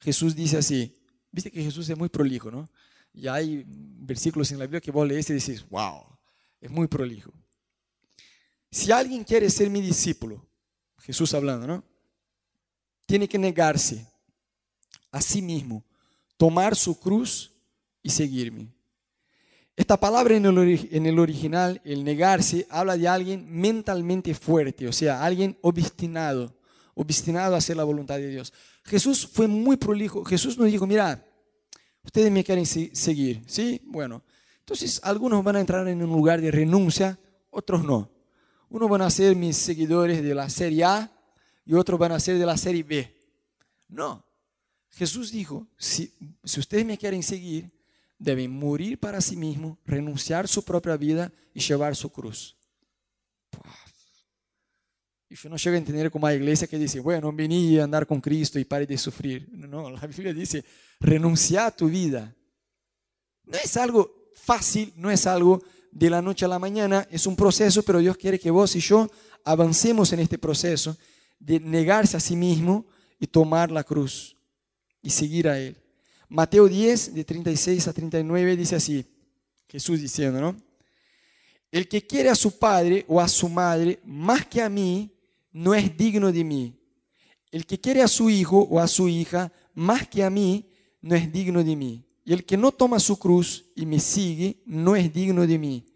Jesús 0.00 0.34
dice 0.34 0.58
así. 0.58 0.94
Viste 1.30 1.50
que 1.50 1.62
Jesús 1.62 1.88
es 1.88 1.96
muy 1.96 2.08
prolijo, 2.08 2.50
¿no? 2.50 2.68
Y 3.14 3.28
hay 3.28 3.64
versículos 3.66 4.50
en 4.52 4.58
la 4.58 4.66
Biblia 4.66 4.80
que 4.80 4.90
vos 4.90 5.06
lees 5.06 5.30
y 5.30 5.34
dices, 5.34 5.66
wow, 5.68 6.04
es 6.60 6.70
muy 6.70 6.88
prolijo. 6.88 7.32
Si 8.70 8.90
alguien 8.90 9.22
quiere 9.24 9.48
ser 9.48 9.70
mi 9.70 9.80
discípulo, 9.80 10.46
Jesús 10.98 11.32
hablando, 11.34 11.66
¿no? 11.66 11.84
Tiene 13.06 13.28
que 13.28 13.38
negarse 13.38 14.06
a 15.10 15.20
sí 15.20 15.42
mismo, 15.42 15.84
tomar 16.36 16.74
su 16.74 16.98
cruz 16.98 17.52
y 18.02 18.10
seguirme. 18.10 18.68
Esta 19.76 19.98
palabra 19.98 20.36
en 20.36 20.44
el, 20.44 21.18
original, 21.18 21.80
el 21.84 22.04
negarse, 22.04 22.66
habla 22.68 22.96
de 22.96 23.08
alguien 23.08 23.46
mentalmente 23.48 24.34
fuerte, 24.34 24.86
o 24.86 24.92
sea, 24.92 25.24
alguien 25.24 25.56
obstinado, 25.62 26.54
obstinado 26.94 27.54
a 27.54 27.58
hacer 27.58 27.76
la 27.76 27.84
voluntad 27.84 28.16
de 28.16 28.28
Dios. 28.28 28.52
Jesús 28.84 29.26
fue 29.26 29.46
muy 29.46 29.76
prolijo. 29.76 30.24
Jesús 30.24 30.58
nos 30.58 30.66
dijo, 30.66 30.86
mira, 30.86 31.26
ustedes 32.04 32.30
me 32.30 32.44
quieren 32.44 32.66
seguir, 32.66 33.42
¿sí? 33.46 33.80
Bueno, 33.86 34.22
entonces 34.58 35.00
algunos 35.04 35.42
van 35.42 35.56
a 35.56 35.60
entrar 35.60 35.88
en 35.88 36.02
un 36.02 36.10
lugar 36.10 36.40
de 36.40 36.50
renuncia, 36.50 37.18
otros 37.50 37.82
no. 37.82 38.10
Unos 38.68 38.90
van 38.90 39.02
a 39.02 39.10
ser 39.10 39.36
mis 39.36 39.56
seguidores 39.56 40.22
de 40.22 40.34
la 40.34 40.48
serie 40.50 40.84
A 40.84 41.12
y 41.64 41.74
otros 41.74 41.98
van 41.98 42.12
a 42.12 42.20
ser 42.20 42.38
de 42.38 42.46
la 42.46 42.56
serie 42.56 42.82
B. 42.82 43.14
No. 43.88 44.24
Jesús 44.90 45.30
dijo, 45.30 45.66
si, 45.78 46.12
si 46.44 46.60
ustedes 46.60 46.84
me 46.84 46.98
quieren 46.98 47.22
seguir, 47.22 47.70
deben 48.18 48.50
morir 48.50 48.98
para 48.98 49.20
sí 49.20 49.36
mismos, 49.36 49.78
renunciar 49.84 50.46
su 50.46 50.64
propia 50.64 50.96
vida 50.96 51.32
y 51.54 51.60
llevar 51.60 51.96
su 51.96 52.10
cruz. 52.10 52.56
Y 55.28 55.34
yo 55.34 55.48
no 55.48 55.56
llego 55.56 55.74
a 55.74 55.78
entender 55.78 56.10
como 56.10 56.26
hay 56.26 56.36
iglesia 56.36 56.66
que 56.66 56.78
dice, 56.78 57.00
bueno, 57.00 57.32
vení 57.32 57.78
a 57.78 57.84
andar 57.84 58.06
con 58.06 58.20
Cristo 58.20 58.58
y 58.58 58.64
pare 58.64 58.86
de 58.86 58.98
sufrir. 58.98 59.48
No, 59.50 59.90
la 59.90 60.06
Biblia 60.06 60.34
dice, 60.34 60.62
renuncia 61.00 61.66
a 61.66 61.70
tu 61.70 61.88
vida. 61.88 62.34
No 63.44 63.56
es 63.56 63.76
algo 63.78 64.30
fácil, 64.34 64.92
no 64.96 65.10
es 65.10 65.26
algo 65.26 65.62
de 65.90 66.10
la 66.10 66.20
noche 66.20 66.44
a 66.44 66.48
la 66.48 66.58
mañana, 66.58 67.06
es 67.10 67.26
un 67.26 67.34
proceso, 67.34 67.82
pero 67.82 67.98
Dios 67.98 68.16
quiere 68.16 68.38
que 68.38 68.50
vos 68.50 68.76
y 68.76 68.80
yo 68.80 69.10
avancemos 69.44 70.12
en 70.12 70.20
este 70.20 70.38
proceso 70.38 70.96
de 71.42 71.58
negarse 71.58 72.16
a 72.16 72.20
sí 72.20 72.36
mismo 72.36 72.86
y 73.18 73.26
tomar 73.26 73.70
la 73.70 73.82
cruz 73.82 74.36
y 75.02 75.10
seguir 75.10 75.48
a 75.48 75.58
Él. 75.58 75.76
Mateo 76.28 76.68
10, 76.68 77.14
de 77.14 77.24
36 77.24 77.88
a 77.88 77.92
39, 77.92 78.56
dice 78.56 78.76
así, 78.76 79.04
Jesús 79.68 80.00
diciendo, 80.00 80.40
¿no? 80.40 80.56
El 81.70 81.88
que 81.88 82.06
quiere 82.06 82.28
a 82.28 82.34
su 82.34 82.58
padre 82.58 83.04
o 83.08 83.20
a 83.20 83.26
su 83.26 83.48
madre 83.48 83.98
más 84.04 84.46
que 84.46 84.62
a 84.62 84.68
mí, 84.68 85.10
no 85.50 85.74
es 85.74 85.96
digno 85.96 86.30
de 86.30 86.44
mí. 86.44 86.78
El 87.50 87.66
que 87.66 87.80
quiere 87.80 88.02
a 88.02 88.08
su 88.08 88.30
hijo 88.30 88.60
o 88.70 88.78
a 88.78 88.86
su 88.86 89.08
hija 89.08 89.52
más 89.74 90.06
que 90.06 90.22
a 90.22 90.30
mí, 90.30 90.70
no 91.00 91.14
es 91.14 91.30
digno 91.32 91.64
de 91.64 91.74
mí. 91.74 92.04
Y 92.24 92.32
el 92.32 92.44
que 92.44 92.56
no 92.56 92.70
toma 92.70 93.00
su 93.00 93.18
cruz 93.18 93.64
y 93.74 93.84
me 93.84 93.98
sigue, 93.98 94.62
no 94.64 94.94
es 94.94 95.12
digno 95.12 95.46
de 95.46 95.58
mí. 95.58 95.86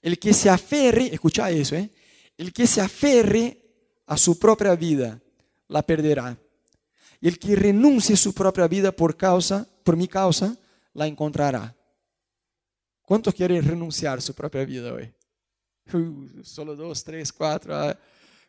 El 0.00 0.18
que 0.18 0.32
se 0.32 0.48
aferre, 0.48 1.12
escucha 1.12 1.50
eso, 1.50 1.76
¿eh? 1.76 1.90
el 2.38 2.54
que 2.54 2.66
se 2.66 2.80
aferre 2.80 3.59
a 4.10 4.16
su 4.16 4.36
propia 4.40 4.74
vida, 4.74 5.20
la 5.68 5.82
perderá. 5.82 6.36
Y 7.20 7.28
el 7.28 7.38
que 7.38 7.54
renuncie 7.54 8.14
a 8.14 8.18
su 8.18 8.34
propia 8.34 8.66
vida 8.66 8.90
por 8.90 9.16
causa, 9.16 9.64
por 9.84 9.96
mi 9.96 10.08
causa, 10.08 10.56
la 10.92 11.06
encontrará. 11.06 11.72
¿Cuántos 13.02 13.32
quieren 13.32 13.64
renunciar 13.64 14.18
a 14.18 14.20
su 14.20 14.34
propia 14.34 14.64
vida 14.64 14.92
hoy? 14.92 15.12
Uh, 15.92 16.42
solo 16.42 16.74
dos, 16.74 17.04
tres, 17.04 17.32
cuatro. 17.32 17.72
Ah. 17.72 17.96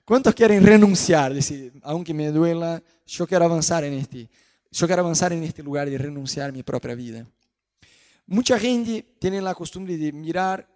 ¿Cuántos 0.04 0.34
quieren 0.34 0.66
renunciar? 0.66 1.32
Decir, 1.32 1.74
aunque 1.84 2.12
me 2.12 2.32
duela, 2.32 2.82
yo 3.06 3.28
quiero 3.28 3.46
avanzar 3.46 3.84
en 3.84 3.94
este, 3.94 4.28
yo 4.72 4.88
quiero 4.88 5.04
avanzar 5.04 5.32
en 5.32 5.44
este 5.44 5.62
lugar 5.62 5.88
de 5.88 5.98
renunciar 6.00 6.50
a 6.50 6.52
mi 6.52 6.64
propia 6.64 6.96
vida. 6.96 7.24
Mucha 8.26 8.58
gente 8.58 9.06
tiene 9.20 9.40
la 9.40 9.54
costumbre 9.54 9.96
de 9.96 10.12
mirar 10.12 10.68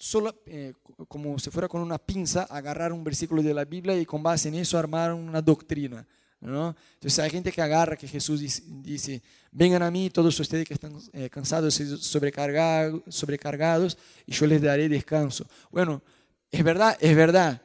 solo 0.00 0.34
eh, 0.46 0.72
como 1.06 1.38
si 1.38 1.50
fuera 1.50 1.68
con 1.68 1.82
una 1.82 1.98
pinza, 1.98 2.44
agarrar 2.44 2.90
un 2.90 3.04
versículo 3.04 3.42
de 3.42 3.52
la 3.52 3.66
Biblia 3.66 4.00
y 4.00 4.06
con 4.06 4.22
base 4.22 4.48
en 4.48 4.54
eso 4.54 4.78
armar 4.78 5.12
una 5.12 5.42
doctrina. 5.42 6.06
¿no? 6.40 6.74
Entonces 6.94 7.18
hay 7.18 7.28
gente 7.28 7.52
que 7.52 7.60
agarra 7.60 7.96
que 7.96 8.08
Jesús 8.08 8.40
dice, 8.82 9.22
vengan 9.52 9.82
a 9.82 9.90
mí 9.90 10.08
todos 10.08 10.40
ustedes 10.40 10.66
que 10.66 10.72
están 10.72 10.98
eh, 11.12 11.28
cansados 11.28 11.78
y 11.80 11.98
sobrecargados, 11.98 13.02
sobrecargados 13.08 13.98
y 14.24 14.32
yo 14.32 14.46
les 14.46 14.62
daré 14.62 14.88
descanso. 14.88 15.46
Bueno, 15.70 16.02
es 16.50 16.64
verdad, 16.64 16.96
es 16.98 17.14
verdad, 17.14 17.60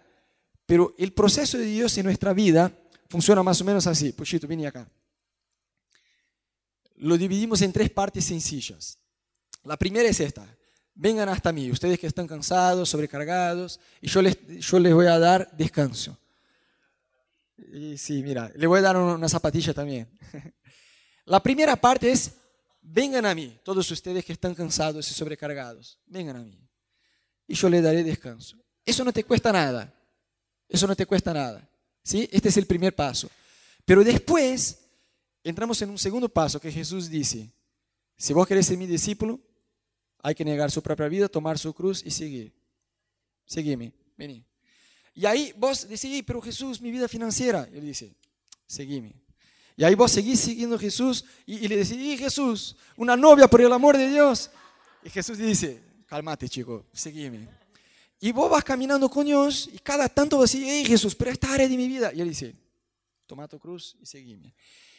pero 0.66 0.94
el 0.98 1.14
proceso 1.14 1.58
de 1.58 1.66
Dios 1.66 1.98
en 1.98 2.04
nuestra 2.04 2.34
vida 2.34 2.70
funciona 3.08 3.44
más 3.44 3.62
o 3.62 3.64
menos 3.64 3.88
así. 3.88 4.12
Puchito, 4.12 4.46
vení 4.46 4.66
acá. 4.66 4.90
Lo 6.98 7.18
dividimos 7.18 7.62
en 7.62 7.72
tres 7.72 7.90
partes 7.90 8.26
sencillas. 8.26 9.00
La 9.64 9.78
primera 9.78 10.10
es 10.10 10.20
esta 10.20 10.55
vengan 10.96 11.30
hasta 11.30 11.52
mí, 11.52 11.70
ustedes 11.70 12.00
que 12.00 12.08
están 12.08 12.26
cansados, 12.26 12.90
sobrecargados, 12.90 13.80
y 14.02 14.08
yo 14.08 14.22
les, 14.22 14.38
yo 14.60 14.80
les 14.80 14.94
voy 14.94 15.08
a 15.08 15.20
dar 15.20 15.52
descanso. 15.56 16.18
Y 17.58 17.98
sí, 17.98 18.24
mira, 18.24 18.52
le 18.56 18.66
voy 18.66 18.80
a 18.80 18.84
dar 18.84 18.98
una 18.98 19.30
zapatilla 19.30 19.74
también. 19.74 20.10
La 21.26 21.42
primera 21.44 21.76
parte 21.76 22.12
es, 22.12 22.34
vengan 22.82 23.26
a 23.26 23.36
mí, 23.36 23.58
todos 23.64 23.90
ustedes 23.92 24.24
que 24.24 24.34
están 24.34 24.56
cansados 24.56 25.10
y 25.10 25.14
sobrecargados, 25.14 26.00
vengan 26.06 26.38
a 26.38 26.44
mí. 26.44 26.58
Y 27.48 27.56
yo 27.56 27.70
les 27.70 27.84
daré 27.84 28.04
descanso. 28.04 28.58
Eso 28.84 29.04
no 29.04 29.12
te 29.12 29.24
cuesta 29.24 29.52
nada. 29.52 29.94
Eso 30.68 30.88
no 30.88 30.96
te 30.96 31.06
cuesta 31.06 31.34
nada. 31.34 31.68
¿sí? 32.04 32.28
Este 32.32 32.50
es 32.50 32.58
el 32.58 32.66
primer 32.66 32.96
paso. 32.96 33.30
Pero 33.84 34.04
después 34.04 34.80
entramos 35.44 35.82
en 35.82 35.90
un 35.90 35.98
segundo 35.98 36.30
paso 36.30 36.60
que 36.60 36.72
Jesús 36.72 37.10
dice, 37.10 37.52
si 38.18 38.34
vos 38.34 38.48
querés 38.48 38.68
ser 38.68 38.78
mi 38.78 38.88
discípulo, 38.88 39.40
hay 40.26 40.34
que 40.34 40.44
negar 40.44 40.72
su 40.72 40.82
propia 40.82 41.08
vida, 41.08 41.28
tomar 41.28 41.60
su 41.60 41.72
cruz 41.72 42.02
y 42.04 42.10
seguir. 42.10 42.52
Seguime, 43.46 43.94
vení. 44.18 44.44
Y 45.14 45.24
ahí 45.28 45.54
vos 45.56 45.88
decís, 45.88 46.24
pero 46.26 46.42
Jesús, 46.42 46.82
mi 46.82 46.90
vida 46.90 47.08
financiera. 47.08 47.70
Él 47.72 47.86
dice, 47.86 48.12
seguime. 48.66 49.14
Y 49.78 49.84
ahí 49.84 49.94
vos 49.94 50.12
seguís 50.12 50.40
siguiendo 50.40 50.78
a 50.78 50.80
Jesús 50.80 51.26
y, 51.46 51.68
le 51.68 51.78
decís, 51.78 52.20
Jesús, 52.20 52.76
una 52.98 53.16
novia 53.16 53.48
por 53.48 53.62
el 53.62 53.72
amor 53.72 53.98
de 53.98 54.10
Dios. 54.10 54.50
Y 55.04 55.12
Jesús 55.12 55.38
dice, 55.38 55.84
cálmate 56.08 56.50
chico, 56.50 56.88
seguime. 56.92 57.48
Y 58.20 58.32
vos 58.32 58.50
vas 58.50 58.64
caminando 58.64 59.08
con 59.08 59.28
Dios 59.28 59.70
y 59.72 59.78
cada 59.78 60.10
tanto 60.10 60.40
vas 60.40 60.56
a 60.56 60.58
decir, 60.58 60.88
Jesús, 60.88 61.14
pero 61.14 61.30
esta 61.30 61.54
área 61.54 61.68
de 61.70 61.78
mi 61.78 61.88
vida. 61.88 62.12
Y 62.12 62.22
él 62.22 62.30
dice, 62.30 62.56
toma 63.28 63.48
tu 63.48 63.60
cruz 63.60 63.96
y 64.02 64.08
seguime. 64.08 64.56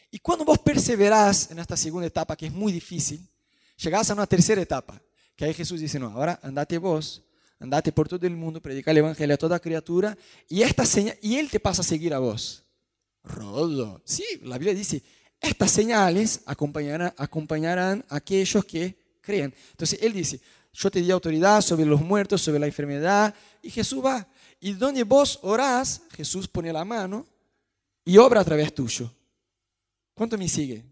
Y 0.09 0.21
cuando 0.21 0.45
vos 0.45 0.61
perseverás 0.61 1.51
en 1.51 1.59
esta 1.59 1.77
segunda 1.77 2.07
etapa, 2.07 2.37
que 2.37 2.47
es 2.47 2.53
muy 2.53 2.73
difícil, 2.73 3.29
llegás 3.77 4.09
a 4.09 4.15
una 4.15 4.29
tercera 4.29 4.63
etapa, 4.63 5.03
que 5.37 5.45
ahí 5.45 5.55
Jesús 5.55 5.81
dice, 5.81 6.01
no, 6.01 6.09
ahora 6.09 6.41
andate 6.43 6.79
vos, 6.79 7.23
andate 7.59 7.93
por 7.93 8.09
todo 8.09 8.27
el 8.27 8.35
mundo, 8.35 8.61
predica 8.61 8.91
el 8.91 8.99
Evangelio 8.99 9.35
a 9.35 9.39
toda 9.39 9.61
criatura, 9.61 10.17
y, 10.49 10.63
esta 10.63 10.87
señal, 10.87 11.17
y 11.21 11.37
Él 11.37 11.51
te 11.51 11.61
pasa 11.61 11.83
a 11.83 11.85
seguir 11.85 12.15
a 12.15 12.19
vos. 12.19 12.65
Rodo. 13.23 14.01
Sí, 14.05 14.25
la 14.43 14.57
Biblia 14.57 14.75
dice, 14.75 15.03
estas 15.41 15.71
señales 15.71 16.41
acompañarán, 16.47 17.13
acompañarán 17.17 18.05
a 18.09 18.17
aquellos 18.17 18.65
que 18.65 18.97
crean. 19.21 19.53
Entonces 19.73 19.99
Él 20.01 20.15
dice, 20.15 20.41
yo 20.73 20.91
te 20.91 21.01
di 21.01 21.11
autoridad 21.11 21.61
sobre 21.61 21.85
los 21.85 22.01
muertos, 22.01 22.41
sobre 22.41 22.59
la 22.59 22.67
enfermedad, 22.67 23.35
y 23.63 23.71
Jesús 23.71 24.05
va. 24.05 24.27
Y 24.61 24.73
donde 24.73 25.03
vos 25.03 25.39
orás, 25.43 26.03
Jesús 26.13 26.49
pone 26.49 26.73
la 26.73 26.85
mano 26.85 27.27
y 28.05 28.17
obra 28.17 28.41
a 28.41 28.45
través 28.45 28.75
tuyo. 28.75 29.13
¿Cuánto 30.15 30.39
me 30.39 30.49
sigue? 30.49 30.83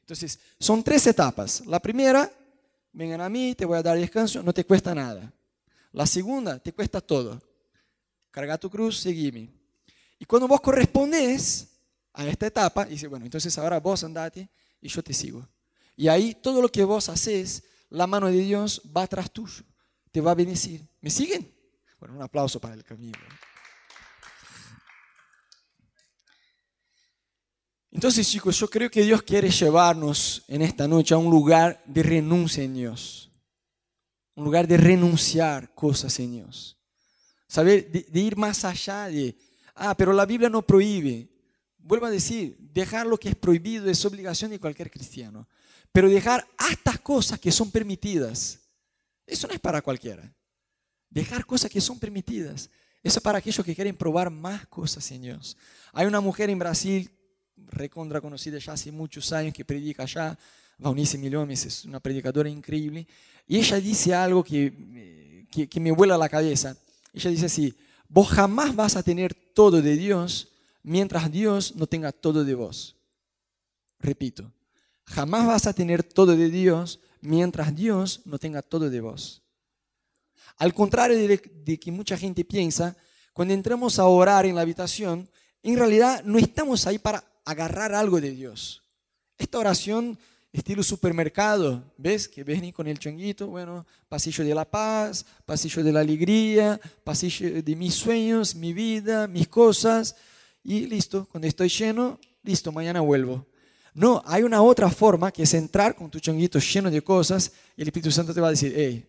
Entonces, 0.00 0.38
son 0.58 0.84
tres 0.84 1.06
etapas. 1.06 1.66
La 1.66 1.80
primera 1.80 2.30
vengan 2.92 3.20
a 3.20 3.28
mí, 3.28 3.54
te 3.54 3.64
voy 3.64 3.78
a 3.78 3.82
dar 3.82 3.98
descanso, 3.98 4.42
no 4.42 4.52
te 4.52 4.64
cuesta 4.64 4.94
nada. 4.94 5.32
La 5.92 6.06
segunda, 6.06 6.58
te 6.58 6.72
cuesta 6.72 7.00
todo. 7.00 7.40
Carga 8.30 8.58
tu 8.58 8.70
cruz, 8.70 8.98
seguime. 8.98 9.50
Y 10.18 10.24
cuando 10.24 10.48
vos 10.48 10.60
correspondes 10.60 11.68
a 12.12 12.26
esta 12.26 12.46
etapa, 12.46 12.84
dice, 12.84 13.06
bueno, 13.06 13.24
entonces 13.24 13.56
ahora 13.58 13.80
vos 13.80 14.04
andate 14.04 14.48
y 14.80 14.88
yo 14.88 15.02
te 15.02 15.12
sigo. 15.12 15.46
Y 15.96 16.08
ahí 16.08 16.34
todo 16.34 16.62
lo 16.62 16.68
que 16.68 16.84
vos 16.84 17.08
haces, 17.08 17.64
la 17.90 18.06
mano 18.06 18.28
de 18.28 18.38
Dios 18.38 18.80
va 18.96 19.02
atrás 19.02 19.30
tuyo, 19.30 19.64
te 20.10 20.20
va 20.20 20.30
a 20.30 20.34
bendecir. 20.34 20.86
¿Me 21.00 21.10
siguen? 21.10 21.52
Bueno, 21.98 22.16
un 22.16 22.22
aplauso 22.22 22.58
para 22.60 22.74
el 22.74 22.84
camino. 22.84 23.18
Entonces, 27.92 28.26
chicos, 28.26 28.58
yo 28.58 28.68
creo 28.68 28.90
que 28.90 29.02
Dios 29.02 29.22
quiere 29.22 29.50
llevarnos 29.50 30.42
en 30.48 30.62
esta 30.62 30.88
noche 30.88 31.12
a 31.12 31.18
un 31.18 31.30
lugar 31.30 31.82
de 31.84 32.02
renuncia 32.02 32.64
en 32.64 32.72
Dios. 32.72 33.30
Un 34.34 34.44
lugar 34.44 34.66
de 34.66 34.78
renunciar 34.78 35.74
cosas 35.74 36.18
en 36.18 36.32
Dios. 36.32 36.78
Saber, 37.46 37.92
de, 37.92 38.20
ir 38.20 38.34
más 38.34 38.64
allá 38.64 39.08
de, 39.08 39.36
ah, 39.74 39.94
pero 39.94 40.14
la 40.14 40.24
Biblia 40.24 40.48
no 40.48 40.62
prohíbe. 40.62 41.28
Vuelvo 41.76 42.06
a 42.06 42.10
decir, 42.10 42.56
dejar 42.58 43.06
lo 43.06 43.18
que 43.18 43.28
es 43.28 43.36
prohibido 43.36 43.90
es 43.90 44.02
obligación 44.06 44.50
de 44.50 44.58
cualquier 44.58 44.90
cristiano. 44.90 45.46
Pero 45.92 46.08
dejar 46.08 46.48
estas 46.70 46.98
cosas 46.98 47.38
que 47.38 47.52
son 47.52 47.70
permitidas, 47.70 48.58
eso 49.26 49.46
no 49.46 49.52
es 49.52 49.60
para 49.60 49.82
cualquiera. 49.82 50.34
Dejar 51.10 51.44
cosas 51.44 51.70
que 51.70 51.82
son 51.82 51.98
permitidas, 51.98 52.70
eso 53.02 53.18
es 53.18 53.22
para 53.22 53.36
aquellos 53.36 53.66
que 53.66 53.74
quieren 53.74 53.94
probar 53.94 54.30
más 54.30 54.66
cosas 54.68 55.10
en 55.10 55.20
Dios. 55.20 55.58
Hay 55.92 56.06
una 56.06 56.22
mujer 56.22 56.48
en 56.48 56.58
Brasil, 56.58 57.10
recontra 57.70 58.20
conocida 58.20 58.58
ya 58.58 58.72
hace 58.72 58.92
muchos 58.92 59.32
años, 59.32 59.54
que 59.54 59.64
predica 59.64 60.02
allá, 60.02 60.38
Vaunice 60.78 61.18
Milhomes, 61.18 61.66
es 61.66 61.84
una 61.84 62.00
predicadora 62.00 62.48
increíble, 62.48 63.06
y 63.46 63.58
ella 63.58 63.80
dice 63.80 64.14
algo 64.14 64.42
que, 64.42 65.46
que, 65.50 65.68
que 65.68 65.80
me 65.80 65.92
vuela 65.92 66.16
la 66.16 66.28
cabeza. 66.28 66.76
Ella 67.12 67.30
dice 67.30 67.46
así, 67.46 67.74
vos 68.08 68.28
jamás 68.28 68.74
vas 68.74 68.96
a 68.96 69.02
tener 69.02 69.34
todo 69.34 69.82
de 69.82 69.96
Dios 69.96 70.48
mientras 70.82 71.30
Dios 71.30 71.76
no 71.76 71.86
tenga 71.86 72.12
todo 72.12 72.44
de 72.44 72.54
vos. 72.54 72.96
Repito, 73.98 74.52
jamás 75.04 75.46
vas 75.46 75.66
a 75.66 75.72
tener 75.72 76.02
todo 76.02 76.36
de 76.36 76.50
Dios 76.50 77.00
mientras 77.20 77.74
Dios 77.74 78.20
no 78.24 78.38
tenga 78.38 78.62
todo 78.62 78.90
de 78.90 79.00
vos. 79.00 79.42
Al 80.58 80.74
contrario 80.74 81.16
de, 81.16 81.78
que 81.78 81.92
mucha 81.92 82.16
gente 82.16 82.44
piensa, 82.44 82.96
cuando 83.32 83.54
entramos 83.54 83.98
a 83.98 84.04
orar 84.04 84.44
en 84.44 84.54
la 84.54 84.60
habitación, 84.62 85.28
en 85.62 85.78
realidad 85.78 86.22
no 86.24 86.38
estamos 86.38 86.86
ahí 86.86 86.98
para 86.98 87.24
agarrar 87.44 87.94
algo 87.94 88.20
de 88.20 88.30
Dios. 88.30 88.82
Esta 89.38 89.58
oración 89.58 90.18
estilo 90.52 90.82
supermercado, 90.82 91.82
¿ves? 91.96 92.28
Que 92.28 92.44
ves 92.44 92.72
con 92.72 92.86
el 92.86 92.98
changuito, 92.98 93.46
bueno, 93.46 93.86
pasillo 94.08 94.44
de 94.44 94.54
la 94.54 94.70
paz, 94.70 95.24
pasillo 95.46 95.82
de 95.82 95.92
la 95.92 96.00
alegría, 96.00 96.78
pasillo 97.02 97.62
de 97.62 97.76
mis 97.76 97.94
sueños, 97.94 98.54
mi 98.54 98.72
vida, 98.72 99.26
mis 99.26 99.48
cosas, 99.48 100.14
y 100.62 100.86
listo, 100.86 101.26
cuando 101.30 101.48
estoy 101.48 101.68
lleno, 101.68 102.20
listo, 102.42 102.70
mañana 102.70 103.00
vuelvo. 103.00 103.46
No, 103.94 104.22
hay 104.26 104.42
una 104.42 104.62
otra 104.62 104.90
forma 104.90 105.32
que 105.32 105.42
es 105.42 105.54
entrar 105.54 105.94
con 105.94 106.10
tu 106.10 106.20
changuito 106.20 106.58
lleno 106.58 106.90
de 106.90 107.02
cosas 107.02 107.52
y 107.76 107.82
el 107.82 107.88
Espíritu 107.88 108.10
Santo 108.10 108.32
te 108.32 108.40
va 108.40 108.48
a 108.48 108.52
decir, 108.52 108.72
hey, 108.76 109.06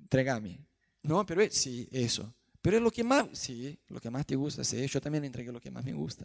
entregame. 0.00 0.58
No, 1.02 1.24
pero 1.24 1.42
sí, 1.50 1.88
eso. 1.90 2.32
Pero 2.60 2.76
es 2.76 2.82
lo 2.82 2.90
que 2.90 3.02
más, 3.02 3.26
sí, 3.32 3.76
lo 3.88 4.00
que 4.00 4.10
más 4.10 4.24
te 4.24 4.36
gusta, 4.36 4.62
sí, 4.62 4.86
yo 4.86 5.00
también 5.00 5.24
entregué 5.24 5.50
lo 5.50 5.60
que 5.60 5.70
más 5.70 5.84
me 5.84 5.92
gusta. 5.92 6.24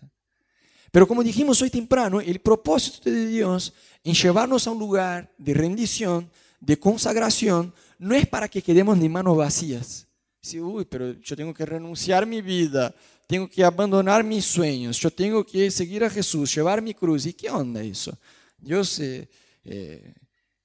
Pero 0.91 1.07
como 1.07 1.23
dijimos 1.23 1.61
hoy 1.61 1.69
temprano, 1.69 2.21
el 2.21 2.39
propósito 2.39 3.09
de 3.09 3.27
Dios 3.27 3.73
en 4.03 4.13
llevarnos 4.13 4.67
a 4.67 4.71
un 4.71 4.79
lugar 4.79 5.33
de 5.37 5.53
rendición, 5.53 6.29
de 6.59 6.79
consagración, 6.79 7.73
no 7.99 8.15
es 8.15 8.27
para 8.27 8.47
que 8.47 8.61
quedemos 8.61 8.97
ni 8.97 9.09
manos 9.09 9.37
vacías. 9.37 10.07
Sí, 10.41 10.59
uy, 10.59 10.85
pero 10.85 11.13
yo 11.19 11.35
tengo 11.35 11.53
que 11.53 11.65
renunciar 11.65 12.25
mi 12.25 12.41
vida, 12.41 12.93
tengo 13.27 13.49
que 13.49 13.63
abandonar 13.63 14.23
mis 14.23 14.45
sueños, 14.45 14.97
yo 14.99 15.11
tengo 15.11 15.45
que 15.45 15.69
seguir 15.69 16.03
a 16.03 16.09
Jesús, 16.09 16.55
llevar 16.55 16.81
mi 16.81 16.93
cruz. 16.93 17.25
¿Y 17.25 17.33
qué 17.33 17.49
onda 17.49 17.81
eso? 17.81 18.17
Dios, 18.57 18.99
eh, 18.99 19.27
eh, 19.65 20.13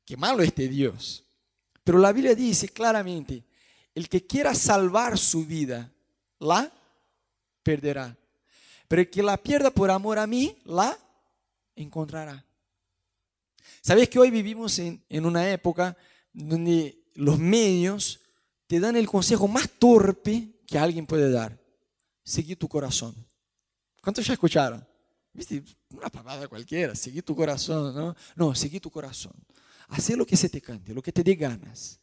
qué 0.05 0.17
malo 0.17 0.43
este 0.43 0.69
Dios. 0.69 1.25
Pero 1.83 1.99
la 1.99 2.13
Biblia 2.13 2.35
dice 2.35 2.69
claramente, 2.69 3.43
el 3.95 4.09
que 4.09 4.25
quiera 4.25 4.55
salvar 4.55 5.19
su 5.19 5.45
vida, 5.45 5.91
la 6.39 6.73
perderá. 7.63 8.17
Pero 8.92 9.00
el 9.00 9.09
que 9.09 9.22
la 9.22 9.38
pierda 9.38 9.70
por 9.70 9.90
amor 9.90 10.18
a 10.18 10.26
mí, 10.26 10.55
la 10.66 10.98
encontrará. 11.74 12.44
¿Sabes 13.81 14.07
que 14.11 14.18
hoy 14.18 14.31
vivimos 14.31 14.78
en, 14.81 15.02
en 15.09 15.24
una 15.24 15.50
época 15.50 15.96
donde 16.31 17.02
los 17.14 17.38
medios 17.38 18.20
te 18.66 18.81
dan 18.81 18.96
el 18.96 19.09
consejo 19.09 19.48
más 19.48 19.66
torpe 19.78 20.61
que 20.66 20.78
alguien 20.78 21.07
puede 21.07 21.31
dar? 21.31 21.59
Seguir 22.22 22.59
tu 22.59 22.68
corazón. 22.68 23.14
¿Cuántos 24.02 24.26
ya 24.26 24.35
escucharon? 24.35 24.87
¿Viste? 25.33 25.62
Una 25.88 26.11
palabra 26.11 26.46
cualquiera, 26.46 26.94
seguir 26.94 27.22
tu 27.22 27.35
corazón, 27.35 27.94
¿no? 27.94 28.14
No, 28.37 28.55
seguir 28.55 28.83
tu 28.83 28.90
corazón. 28.90 29.33
Hacer 29.88 30.18
lo 30.18 30.26
que 30.26 30.37
se 30.37 30.50
te 30.50 30.61
cante, 30.61 30.92
lo 30.92 31.00
que 31.00 31.12
te 31.12 31.24
dé 31.24 31.35
ganas. 31.35 31.98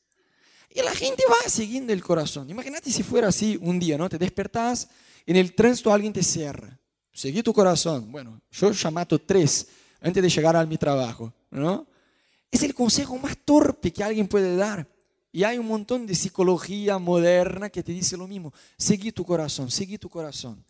Y 0.71 0.82
la 0.82 0.95
gente 0.95 1.21
va 1.30 1.47
siguiendo 1.52 1.93
el 1.93 2.02
corazón. 2.02 2.49
Imagínate 2.49 2.91
si 2.91 3.04
fuera 3.04 3.28
así 3.28 3.60
un 3.62 3.78
día, 3.78 3.95
¿no? 3.95 4.10
Te 4.10 4.17
despertás, 4.17 4.89
en 5.30 5.36
el 5.36 5.54
tránsito 5.54 5.94
alguien 5.94 6.12
te 6.12 6.24
cierra. 6.24 6.80
Seguí 7.13 7.44
tu 7.44 7.54
corazón. 7.54 8.12
Bueno, 8.12 8.42
yo 8.50 8.72
llamato 8.72 9.20
tres 9.20 9.68
antes 10.02 10.24
de 10.24 10.28
llegar 10.28 10.56
a 10.56 10.65
mi 10.65 10.76
trabajo, 10.76 11.32
¿no? 11.52 11.86
Es 12.50 12.63
el 12.63 12.74
consejo 12.74 13.15
más 13.20 13.38
torpe 13.46 13.94
que 13.94 14.04
alguien 14.04 14.28
puede 14.28 14.56
dar. 14.56 14.88
Y 15.32 15.44
hay 15.44 15.60
un 15.60 15.68
montón 15.68 16.08
de 16.08 16.15
psicología 16.15 16.98
moderna 16.98 17.70
que 17.70 17.84
te 17.84 17.92
dice 17.92 18.18
lo 18.18 18.28
mismo. 18.28 18.52
Seguí 18.76 19.12
tu 19.12 19.24
corazón, 19.24 19.70
seguí 19.70 20.00
tu 20.00 20.10
corazón. 20.10 20.65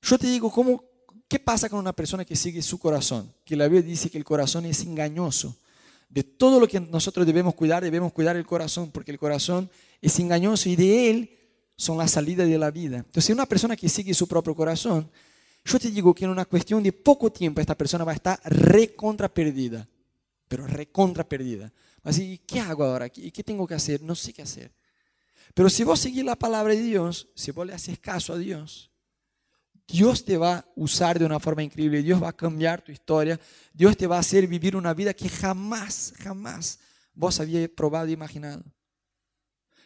Yo 0.00 0.16
te 0.16 0.26
digo, 0.26 0.50
¿cómo, 0.50 0.82
¿qué 1.28 1.38
pasa 1.38 1.68
con 1.68 1.78
una 1.78 1.92
persona 1.92 2.24
que 2.24 2.34
sigue 2.34 2.62
su 2.62 2.78
corazón? 2.78 3.30
Que 3.44 3.56
la 3.56 3.68
Biblia 3.68 3.82
dice 3.82 4.08
que 4.08 4.16
el 4.16 4.24
corazón 4.24 4.64
es 4.64 4.80
engañoso. 4.84 5.54
De 6.08 6.22
todo 6.22 6.58
lo 6.58 6.66
que 6.66 6.80
nosotros 6.80 7.26
debemos 7.26 7.54
cuidar, 7.54 7.84
debemos 7.84 8.14
cuidar 8.14 8.36
el 8.36 8.46
corazón, 8.46 8.90
porque 8.90 9.10
el 9.10 9.18
corazón 9.18 9.68
es 10.00 10.18
engañoso 10.18 10.70
y 10.70 10.76
de 10.76 11.10
él 11.10 11.35
son 11.76 11.98
las 11.98 12.12
salidas 12.12 12.48
de 12.48 12.58
la 12.58 12.70
vida. 12.70 12.98
Entonces, 12.98 13.34
una 13.34 13.46
persona 13.46 13.76
que 13.76 13.88
sigue 13.88 14.14
su 14.14 14.26
propio 14.26 14.54
corazón, 14.54 15.10
yo 15.64 15.78
te 15.78 15.90
digo 15.90 16.14
que 16.14 16.24
en 16.24 16.30
una 16.30 16.44
cuestión 16.44 16.82
de 16.82 16.92
poco 16.92 17.30
tiempo 17.30 17.60
esta 17.60 17.76
persona 17.76 18.04
va 18.04 18.12
a 18.12 18.16
estar 18.16 18.40
recontra 18.44 19.28
perdida, 19.28 19.86
pero 20.48 20.66
recontra 20.66 21.28
perdida. 21.28 21.72
Así, 22.02 22.40
¿qué 22.46 22.60
hago 22.60 22.84
ahora? 22.84 23.08
¿Y 23.14 23.30
qué 23.30 23.42
tengo 23.42 23.66
que 23.66 23.74
hacer? 23.74 24.00
No 24.00 24.14
sé 24.14 24.32
qué 24.32 24.42
hacer. 24.42 24.72
Pero 25.54 25.68
si 25.68 25.84
vos 25.84 25.98
seguís 25.98 26.24
la 26.24 26.36
palabra 26.36 26.74
de 26.74 26.82
Dios, 26.82 27.28
si 27.34 27.50
vos 27.50 27.66
le 27.66 27.74
haces 27.74 27.98
caso 27.98 28.32
a 28.32 28.38
Dios, 28.38 28.90
Dios 29.88 30.24
te 30.24 30.36
va 30.36 30.56
a 30.58 30.68
usar 30.76 31.18
de 31.18 31.24
una 31.24 31.40
forma 31.40 31.62
increíble, 31.62 32.02
Dios 32.02 32.22
va 32.22 32.30
a 32.30 32.36
cambiar 32.36 32.82
tu 32.82 32.92
historia, 32.92 33.38
Dios 33.72 33.96
te 33.96 34.06
va 34.06 34.16
a 34.16 34.20
hacer 34.20 34.46
vivir 34.46 34.76
una 34.76 34.94
vida 34.94 35.14
que 35.14 35.28
jamás, 35.28 36.12
jamás 36.18 36.78
vos 37.14 37.40
habías 37.40 37.68
probado 37.68 38.06
e 38.06 38.12
imaginado. 38.12 38.62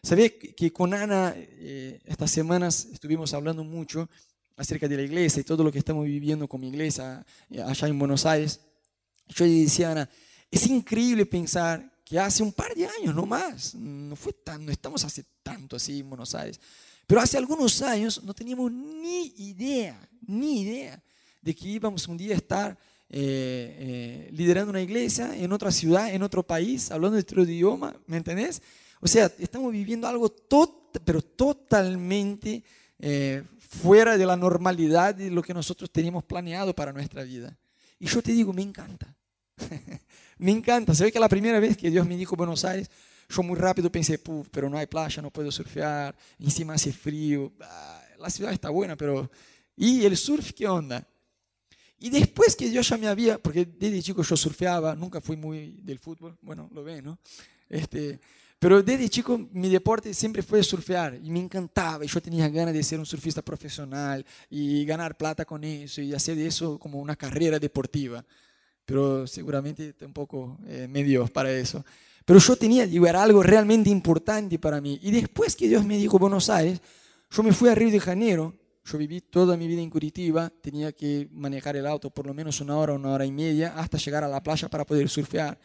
Sabía 0.03 0.31
que 0.31 0.73
con 0.73 0.95
Ana 0.95 1.35
eh, 1.37 2.01
estas 2.07 2.31
semanas 2.31 2.89
estuvimos 2.91 3.35
hablando 3.35 3.63
mucho 3.63 4.09
acerca 4.57 4.89
de 4.89 4.97
la 4.97 5.03
iglesia 5.03 5.41
y 5.41 5.45
todo 5.45 5.63
lo 5.63 5.71
que 5.71 5.79
estamos 5.79 6.07
viviendo 6.07 6.49
con 6.49 6.61
mi 6.63 6.69
iglesia 6.69 7.25
eh, 7.51 7.61
allá 7.61 7.87
en 7.87 7.99
Buenos 7.99 8.25
Aires. 8.25 8.61
Yo 9.29 9.45
le 9.45 9.53
decía 9.53 9.93
Ana, 9.93 10.09
es 10.51 10.67
increíble 10.67 11.27
pensar 11.27 11.87
que 12.03 12.19
hace 12.19 12.43
un 12.43 12.53
par 12.53 12.75
de 12.75 12.87
años, 12.87 13.15
no 13.15 13.27
más, 13.27 13.75
no 13.75 14.17
fue 14.17 14.33
tan, 14.33 14.65
no 14.65 14.73
estamos 14.73 15.05
hace 15.05 15.23
tanto 15.43 15.77
así 15.77 16.01
en 16.01 16.09
Buenos 16.09 16.35
Aires, 16.35 16.59
pero 17.07 17.21
hace 17.21 17.37
algunos 17.37 17.83
años 17.83 18.23
no 18.25 18.33
teníamos 18.33 18.73
ni 18.73 19.35
idea, 19.37 20.09
ni 20.27 20.63
idea 20.63 21.03
de 21.43 21.55
que 21.55 21.69
íbamos 21.69 22.09
un 22.09 22.17
día 22.17 22.35
a 22.35 22.39
estar 22.39 22.79
eh, 23.11 24.31
liderando 24.33 24.71
una 24.71 24.81
iglesia 24.81 25.37
en 25.37 25.53
otra 25.53 25.71
ciudad, 25.71 26.13
en 26.13 26.23
otro 26.23 26.43
país, 26.43 26.91
hablando 26.91 27.17
de 27.17 27.23
otro 27.23 27.45
idioma, 27.45 27.95
¿me 28.07 28.17
entendés? 28.17 28.63
O 29.01 29.09
sea, 29.09 29.33
estamos 29.39 29.73
viviendo 29.73 30.07
algo 30.07 30.29
tot, 30.29 30.99
pero 31.05 31.23
totalmente 31.23 32.63
eh, 32.99 33.43
fuera 33.59 34.19
de 34.19 34.27
la 34.27 34.37
normalidad 34.37 35.15
de 35.15 35.31
lo 35.31 35.43
que 35.43 35.55
nosotros 35.55 35.91
teníamos 35.91 36.25
planeado 36.25 36.75
para 36.75 36.93
nuestra 36.93 37.23
vida. 37.23 37.57
Y 37.99 38.07
yo 38.07 38.23
te 38.23 38.33
digo, 38.33 38.53
me 38.53 38.63
encanta. 38.63 39.15
me 40.39 40.51
encanta. 40.51 40.95
Se 40.95 41.05
ve 41.05 41.13
que 41.13 41.21
la 41.21 41.29
primera 41.29 41.61
vez 41.61 41.77
que 41.77 41.91
Dios 41.91 42.07
me 42.07 42.17
dijo 42.17 42.37
Buenos 42.37 42.65
Aires, 42.65 42.91
yo 43.29 43.43
muy 43.43 43.57
rápido 43.57 43.91
pensé, 43.91 44.19
Puf, 44.19 44.49
pero 44.51 44.69
no 44.69 44.77
hay 44.77 44.87
playa, 44.87 45.23
no 45.23 45.31
puedo 45.31 45.51
surfear, 45.53 46.17
encima 46.39 46.75
hace 46.75 46.93
frío, 46.93 47.53
ah, 47.61 48.03
la 48.19 48.31
ciudad 48.31 48.53
está 48.53 48.71
buena, 48.71 48.97
pero... 48.97 49.31
¿Y 49.77 50.05
el 50.05 50.15
surf 50.17 50.53
qué 50.53 50.69
onda? 50.69 51.07
Y 51.99 52.11
después 52.11 52.57
que 52.57 52.71
yo 52.71 52.83
ya 52.83 52.99
me 52.99 53.09
había, 53.09 53.39
porque 53.39 53.65
desde 53.65 54.03
chico 54.03 54.23
yo 54.23 54.37
surfeaba, 54.37 54.95
nunca 54.95 55.21
fui 55.21 55.37
muy 55.37 55.81
del 55.83 55.99
fútbol, 55.99 56.37
bueno, 56.43 56.69
lo 56.73 56.83
ven, 56.83 57.05
¿no? 57.05 57.19
Este, 57.69 58.21
pero 58.61 58.81
desde 58.81 59.09
chico 59.09 59.49
mi 59.53 59.69
deporte 59.69 60.15
siempre 60.15 60.43
fue 60.43 60.63
surfear 60.63 61.19
y 61.21 61.31
me 61.31 61.41
encantaba 61.41 62.05
y 62.05 62.09
yo 62.09 62.23
tenía 62.23 62.49
ganas 62.49 62.75
de 62.75 62.85
ser 62.85 63.01
un 63.01 63.07
surfista 63.07 63.43
profesional 63.43 64.25
y 64.49 64.85
ganar 64.85 65.17
plata 65.17 65.45
con 65.45 65.65
eso 65.65 66.01
y 66.01 66.15
hacer 66.15 66.37
de 66.37 66.47
eso 66.47 66.79
como 66.79 67.01
una 67.01 67.17
carrera 67.17 67.59
deportiva 67.59 68.25
pero 68.91 69.25
seguramente 69.25 69.93
tampoco 69.93 70.59
eh, 70.67 70.89
me 70.91 71.05
dio 71.05 71.25
para 71.29 71.53
eso. 71.53 71.85
Pero 72.25 72.41
yo 72.41 72.57
tenía, 72.57 72.89
digo, 72.89 73.07
era 73.07 73.23
algo 73.23 73.41
realmente 73.41 73.89
importante 73.89 74.59
para 74.59 74.81
mí. 74.81 74.99
Y 75.01 75.13
después 75.13 75.55
que 75.55 75.69
Dios 75.69 75.85
me 75.85 75.97
dijo 75.97 76.19
Buenos 76.19 76.51
Aires, 76.51 76.81
yo 77.31 77.45
me 77.45 77.53
fui 77.53 77.69
a 77.69 77.75
Río 77.77 77.93
de 77.93 78.01
Janeiro, 78.01 78.53
yo 78.85 78.99
viví 78.99 79.21
toda 79.21 79.57
mi 79.57 79.69
vida 79.69 79.81
en 79.81 79.91
Curitiba, 79.91 80.51
tenía 80.61 80.91
que 80.91 81.29
manejar 81.31 81.77
el 81.77 81.87
auto 81.87 82.11
por 82.11 82.27
lo 82.27 82.35
menos 82.35 82.61
una 82.61 82.77
hora, 82.77 82.93
una 82.95 83.11
hora 83.11 83.25
y 83.25 83.31
media, 83.31 83.75
hasta 83.77 83.97
llegar 83.97 84.25
a 84.25 84.29
la 84.29 84.43
playa 84.43 84.69
para 84.69 84.85
poder 84.85 85.09
surfear. 85.09 85.57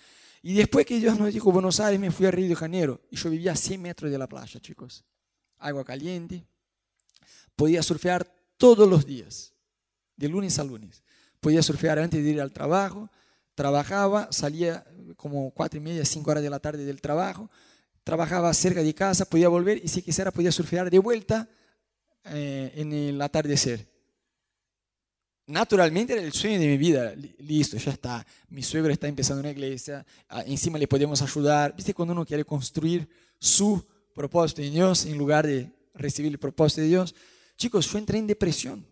Y 0.46 0.54
después 0.54 0.86
que 0.86 1.00
Dios 1.00 1.20
me 1.20 1.32
dijo 1.32 1.52
Buenos 1.52 1.80
Aires, 1.80 2.00
me 2.00 2.12
fui 2.12 2.26
a 2.26 2.32
Río 2.32 2.48
de 2.48 2.56
Janeiro. 2.56 3.02
Y 3.10 3.16
yo 3.16 3.30
vivía 3.30 3.54
a 3.54 3.56
100 3.56 3.82
metros 3.82 4.12
de 4.12 4.18
la 4.18 4.28
playa, 4.28 4.60
chicos. 4.60 5.04
Agua 5.58 5.84
caliente. 5.84 6.46
Podía 7.56 7.82
surfear 7.82 8.26
todos 8.58 8.88
los 8.88 9.06
días, 9.06 9.54
de 10.16 10.30
lunes 10.30 10.60
a 10.60 10.64
lunes 10.64 11.04
podía 11.46 11.62
surfear 11.62 12.00
antes 12.00 12.24
de 12.24 12.32
ir 12.32 12.42
al 12.42 12.52
trabajo, 12.52 13.08
trabajaba, 13.54 14.30
salía 14.32 14.84
como 15.16 15.52
cuatro 15.52 15.78
y 15.78 15.84
media, 15.84 16.04
cinco 16.04 16.32
horas 16.32 16.42
de 16.42 16.50
la 16.50 16.60
tarde 16.60 16.86
del 16.86 17.02
trabajo, 17.02 17.52
trabajaba 18.04 18.52
cerca 18.56 18.82
de 18.82 18.96
casa, 18.96 19.26
podía 19.26 19.48
volver 19.48 19.80
y 19.84 19.88
si 19.88 20.02
quisiera 20.02 20.32
podía 20.32 20.52
surfear 20.52 20.90
de 20.90 20.98
vuelta 20.98 21.48
eh, 22.24 22.74
en 22.78 22.92
el 22.92 23.22
atardecer. 23.22 23.88
Naturalmente 25.48 26.14
era 26.14 26.24
el 26.24 26.34
sueño 26.34 26.60
de 26.60 26.68
mi 26.68 26.78
vida. 26.78 27.14
Listo, 27.40 27.78
ya 27.78 27.92
está. 27.92 28.26
Mi 28.50 28.64
suegro 28.64 28.92
está 28.92 29.08
empezando 29.08 29.42
una 29.42 29.52
iglesia. 29.52 30.06
Ah, 30.28 30.44
encima 30.46 30.78
le 30.80 30.88
podemos 30.88 31.22
ayudar. 31.22 31.76
¿Viste 31.76 31.94
cuando 31.94 32.14
uno 32.14 32.26
quiere 32.26 32.44
construir 32.44 33.08
su 33.40 33.86
propósito 34.14 34.62
en 34.62 34.74
Dios 34.74 35.06
en 35.06 35.18
lugar 35.18 35.46
de 35.46 35.72
recibir 35.94 36.32
el 36.32 36.40
propósito 36.40 36.82
de 36.82 36.88
Dios? 36.88 37.14
Chicos, 37.58 37.92
yo 37.92 38.00
entré 38.00 38.18
en 38.18 38.28
depresión. 38.28 38.86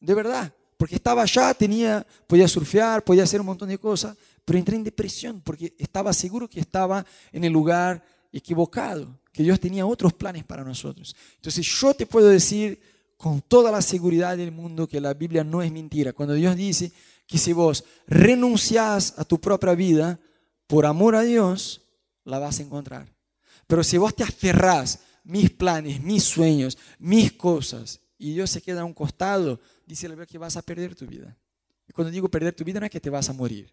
De 0.00 0.14
verdad. 0.14 0.52
Porque 0.76 0.96
estaba 0.96 1.22
allá, 1.22 1.54
tenía, 1.54 2.04
podía 2.26 2.48
surfear, 2.48 3.04
podía 3.04 3.22
hacer 3.22 3.40
un 3.40 3.46
montón 3.46 3.68
de 3.68 3.78
cosas, 3.78 4.16
pero 4.44 4.58
entré 4.58 4.74
en 4.74 4.82
depresión 4.82 5.40
porque 5.40 5.72
estaba 5.78 6.12
seguro 6.12 6.48
que 6.48 6.58
estaba 6.58 7.06
en 7.32 7.44
el 7.44 7.52
lugar 7.52 8.04
equivocado, 8.32 9.20
que 9.32 9.44
Dios 9.44 9.60
tenía 9.60 9.86
otros 9.86 10.12
planes 10.12 10.44
para 10.44 10.64
nosotros. 10.64 11.14
Entonces 11.36 11.64
yo 11.64 11.94
te 11.94 12.06
puedo 12.06 12.28
decir 12.28 12.80
con 13.16 13.40
toda 13.40 13.70
la 13.70 13.82
seguridad 13.82 14.36
del 14.36 14.52
mundo 14.52 14.86
que 14.86 15.00
la 15.00 15.14
Biblia 15.14 15.44
no 15.44 15.62
es 15.62 15.72
mentira. 15.72 16.12
Cuando 16.12 16.34
Dios 16.34 16.56
dice 16.56 16.92
que 17.26 17.38
si 17.38 17.52
vos 17.52 17.84
renunciás 18.06 19.18
a 19.18 19.24
tu 19.24 19.40
propia 19.40 19.74
vida 19.74 20.20
por 20.66 20.86
amor 20.86 21.14
a 21.14 21.22
Dios, 21.22 21.82
la 22.24 22.38
vas 22.38 22.58
a 22.58 22.62
encontrar. 22.62 23.14
Pero 23.66 23.82
si 23.82 23.96
vos 23.96 24.14
te 24.14 24.22
aferrás 24.22 25.00
mis 25.24 25.50
planes, 25.50 26.02
mis 26.02 26.24
sueños, 26.24 26.76
mis 26.98 27.32
cosas, 27.32 28.00
y 28.18 28.32
Dios 28.32 28.50
se 28.50 28.62
queda 28.62 28.82
a 28.82 28.84
un 28.84 28.94
costado, 28.94 29.60
dice 29.86 30.08
la 30.08 30.14
Biblia 30.14 30.26
que 30.26 30.38
vas 30.38 30.56
a 30.56 30.62
perder 30.62 30.94
tu 30.94 31.06
vida. 31.06 31.36
Y 31.88 31.92
cuando 31.92 32.10
digo 32.10 32.28
perder 32.28 32.54
tu 32.54 32.64
vida 32.64 32.80
no 32.80 32.86
es 32.86 32.92
que 32.92 33.00
te 33.00 33.10
vas 33.10 33.28
a 33.28 33.32
morir. 33.32 33.72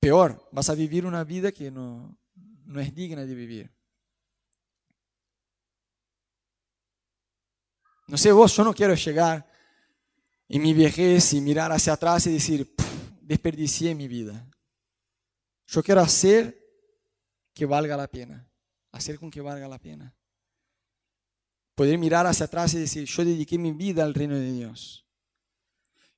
Peor, 0.00 0.48
vas 0.52 0.70
a 0.70 0.74
vivir 0.74 1.06
una 1.06 1.24
vida 1.24 1.52
que 1.52 1.70
no, 1.70 2.18
no 2.64 2.80
es 2.80 2.94
digna 2.94 3.24
de 3.24 3.34
vivir. 3.34 3.75
No 8.06 8.16
sé 8.16 8.30
vos, 8.30 8.54
yo 8.56 8.64
no 8.64 8.74
quiero 8.74 8.94
llegar 8.94 9.46
en 10.48 10.62
mi 10.62 10.72
vejez 10.72 11.32
y 11.32 11.40
mirar 11.40 11.72
hacia 11.72 11.94
atrás 11.94 12.26
y 12.26 12.32
decir, 12.32 12.74
desperdicié 13.20 13.94
mi 13.94 14.06
vida. 14.06 14.48
Yo 15.66 15.82
quiero 15.82 16.00
hacer 16.00 16.56
que 17.52 17.66
valga 17.66 17.96
la 17.96 18.06
pena, 18.06 18.48
hacer 18.92 19.18
con 19.18 19.30
que 19.30 19.40
valga 19.40 19.66
la 19.66 19.78
pena. 19.78 20.14
Poder 21.74 21.98
mirar 21.98 22.26
hacia 22.26 22.46
atrás 22.46 22.74
y 22.74 22.78
decir, 22.78 23.04
yo 23.04 23.24
dediqué 23.24 23.58
mi 23.58 23.72
vida 23.72 24.04
al 24.04 24.14
reino 24.14 24.36
de 24.36 24.52
Dios. 24.52 25.04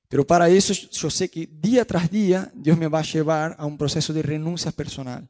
Pero 0.07 0.25
para 0.25 0.49
eso 0.49 0.73
yo 0.73 1.09
sé 1.09 1.29
que 1.29 1.47
día 1.47 1.85
tras 1.85 2.09
día 2.09 2.51
Dios 2.53 2.77
me 2.77 2.87
va 2.87 2.99
a 2.99 3.03
llevar 3.03 3.55
a 3.59 3.65
un 3.65 3.77
proceso 3.77 4.13
de 4.13 4.23
renuncia 4.23 4.71
personal 4.71 5.27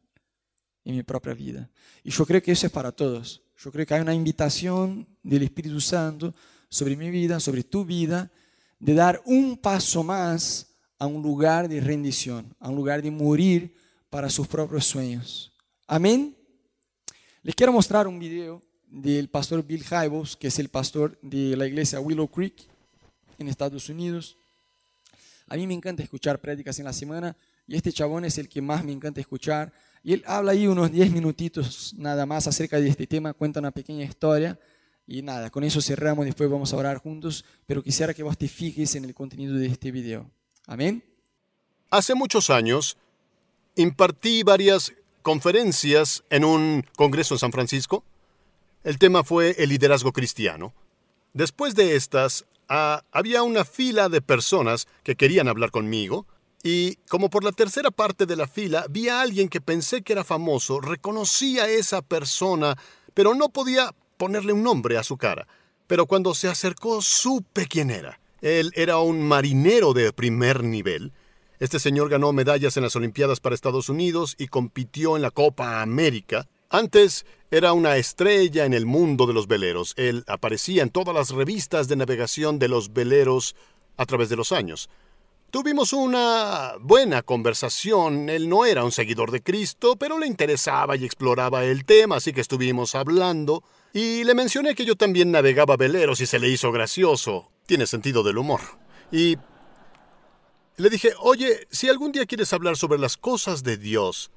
en 0.84 0.96
mi 0.96 1.04
propia 1.04 1.34
vida. 1.34 1.70
Y 2.04 2.12
yo 2.12 2.26
creo 2.26 2.42
que 2.42 2.52
eso 2.52 2.68
es 2.68 2.72
para 2.72 2.92
todos. 2.92 3.44
Yo 3.62 3.74
creo 3.74 3.86
que 3.86 3.94
hay 3.94 4.00
una 4.00 4.14
invitación 4.14 5.06
del 5.22 5.44
Espíritu 5.44 5.82
Santo 5.82 6.34
sobre 6.70 6.96
mi 6.96 7.10
vida, 7.10 7.42
sobre 7.42 7.64
tu 7.64 7.84
vida, 7.84 8.32
de 8.80 8.94
dar 8.94 9.22
un 9.26 9.58
paso 9.58 10.02
más 10.02 10.68
a 10.98 11.06
un 11.06 11.22
lugar 11.22 11.68
de 11.68 11.82
rendición, 11.82 12.56
a 12.58 12.70
un 12.70 12.78
lugar 12.78 13.02
de 13.02 13.12
morir 13.12 13.76
para 14.10 14.30
sus 14.30 14.48
propios 14.48 14.86
sueños. 14.86 15.52
Amén. 15.88 16.38
Les 17.44 17.54
quiero 17.54 17.74
mostrar 17.74 18.08
un 18.08 18.18
video 18.18 18.62
del 18.88 19.28
pastor 19.28 19.62
Bill 19.62 19.84
Hybels, 19.84 20.38
que 20.38 20.48
es 20.48 20.58
el 20.58 20.70
pastor 20.70 21.20
de 21.22 21.58
la 21.58 21.68
iglesia 21.68 22.00
Willow 22.00 22.30
Creek 22.30 22.66
en 23.38 23.50
Estados 23.50 23.90
Unidos. 23.90 24.38
A 25.50 25.58
mí 25.58 25.68
me 25.68 25.74
encanta 25.74 26.02
escuchar 26.02 26.40
prédicas 26.40 26.80
en 26.80 26.86
la 26.86 26.94
semana 26.94 27.36
y 27.68 27.76
este 27.76 27.92
chabón 27.92 28.24
es 28.24 28.38
el 28.38 28.48
que 28.48 28.62
más 28.62 28.86
me 28.86 28.94
encanta 28.94 29.20
escuchar 29.20 29.74
y 30.04 30.14
él 30.14 30.24
habla 30.26 30.54
ahí 30.54 30.68
unos 30.68 30.92
10 30.92 31.12
minutitos 31.12 31.94
nada 31.98 32.26
más 32.26 32.48
acerca 32.48 32.80
de 32.80 32.88
este 32.88 33.08
tema, 33.08 33.34
cuenta 33.34 33.60
una 33.60 33.72
pequeña 33.72 34.06
historia. 34.06 34.60
Y 35.06 35.24
nada, 35.24 35.50
con 35.50 35.64
eso 35.64 35.82
cerramos, 35.82 36.26
después 36.26 36.50
vamos 36.50 36.72
a 36.72 36.78
orar 36.78 36.98
juntos, 36.98 37.44
pero 37.66 37.82
quisiera 37.82 38.14
que 38.14 38.22
vos 38.22 38.38
te 38.38 38.48
fijes 38.48 38.94
en 38.96 39.06
el 39.06 39.16
contenido 39.16 39.56
de 39.56 39.66
este 39.66 39.92
video. 39.92 40.30
Amén. 40.68 41.04
Hace 41.90 42.14
muchos 42.14 42.52
años 42.52 42.96
impartí 43.76 44.44
varias 44.44 44.94
conferencias 45.24 46.24
en 46.30 46.46
un 46.46 46.86
congreso 46.96 47.34
en 47.34 47.40
San 47.40 47.52
Francisco. 47.52 48.04
El 48.84 49.00
tema 49.00 49.24
fue 49.24 49.56
el 49.58 49.70
liderazgo 49.70 50.14
cristiano. 50.14 50.74
Después 51.34 51.74
de 51.74 51.96
estas, 51.96 52.46
ah, 52.68 53.04
había 53.12 53.42
una 53.42 53.66
fila 53.66 54.10
de 54.10 54.22
personas 54.22 54.88
que 55.04 55.16
querían 55.16 55.48
hablar 55.48 55.72
conmigo 55.72 56.28
y 56.64 56.96
como 57.08 57.30
por 57.30 57.44
la 57.44 57.52
tercera 57.52 57.92
parte 57.92 58.26
de 58.26 58.36
la 58.36 58.48
fila 58.48 58.86
vi 58.90 59.08
a 59.08 59.22
alguien 59.22 59.48
que 59.48 59.62
pensé 59.62 60.02
que 60.02 60.14
era 60.14 60.24
famoso, 60.24 60.82
reconocí 60.82 61.60
a 61.60 61.70
esa 61.70 62.02
persona, 62.02 62.78
pero 63.14 63.34
no 63.34 63.50
podía 63.50 63.94
ponerle 64.18 64.54
un 64.54 64.64
nombre 64.64 64.98
a 64.98 65.04
su 65.04 65.18
cara. 65.18 65.48
Pero 65.88 66.06
cuando 66.06 66.34
se 66.34 66.48
acercó 66.48 67.02
supe 67.02 67.66
quién 67.68 67.90
era. 67.90 68.20
Él 68.42 68.72
era 68.76 69.00
un 69.00 69.22
marinero 69.28 69.94
de 69.94 70.14
primer 70.14 70.64
nivel. 70.64 71.14
Este 71.60 71.80
señor 71.80 72.10
ganó 72.10 72.32
medallas 72.32 72.78
en 72.78 72.84
las 72.84 72.96
Olimpiadas 72.96 73.40
para 73.40 73.56
Estados 73.56 73.90
Unidos 73.90 74.36
y 74.38 74.48
compitió 74.48 75.16
en 75.16 75.22
la 75.22 75.32
Copa 75.32 75.82
América. 75.82 76.48
Antes 76.70 77.26
era 77.52 77.74
una 77.74 77.98
estrella 77.98 78.66
en 78.66 78.74
el 78.74 78.86
mundo 78.86 79.26
de 79.26 79.34
los 79.34 79.48
veleros. 79.48 79.94
Él 79.98 80.24
aparecía 80.28 80.84
en 80.84 80.90
todas 80.90 81.16
las 81.16 81.32
revistas 81.32 81.88
de 81.88 81.96
navegación 81.96 82.60
de 82.60 82.68
los 82.68 82.94
veleros 82.94 83.56
a 83.98 84.06
través 84.06 84.30
de 84.30 84.36
los 84.36 84.52
años. 84.52 84.90
Tuvimos 85.52 85.94
una 85.94 86.74
buena 86.80 87.24
conversación. 87.24 88.30
Él 88.30 88.48
no 88.50 88.66
era 88.66 88.84
un 88.84 88.92
seguidor 88.92 89.32
de 89.32 89.42
Cristo, 89.42 89.96
pero 89.96 90.20
le 90.20 90.28
interesaba 90.28 90.96
y 90.96 91.06
exploraba 91.06 91.64
el 91.64 91.86
tema, 91.86 92.18
así 92.18 92.34
que 92.34 92.42
estuvimos 92.42 92.94
hablando. 92.94 93.64
Y 93.92 94.24
le 94.26 94.36
mencioné 94.36 94.76
que 94.76 94.86
yo 94.86 94.96
también 94.96 95.32
navegaba 95.32 95.76
veleros 95.76 96.22
y 96.22 96.28
se 96.28 96.38
le 96.38 96.50
hizo 96.50 96.72
gracioso. 96.72 97.50
Tiene 97.66 97.88
sentido 97.88 98.22
del 98.22 98.38
humor. 98.38 98.62
Y 99.12 99.38
le 100.78 100.90
dije, 100.92 101.14
oye, 101.20 101.68
si 101.72 101.90
algún 101.90 102.12
día 102.12 102.28
quieres 102.28 102.54
hablar 102.54 102.78
sobre 102.78 103.00
las 103.00 103.18
cosas 103.18 103.64
de 103.64 103.78
Dios, 103.78 104.30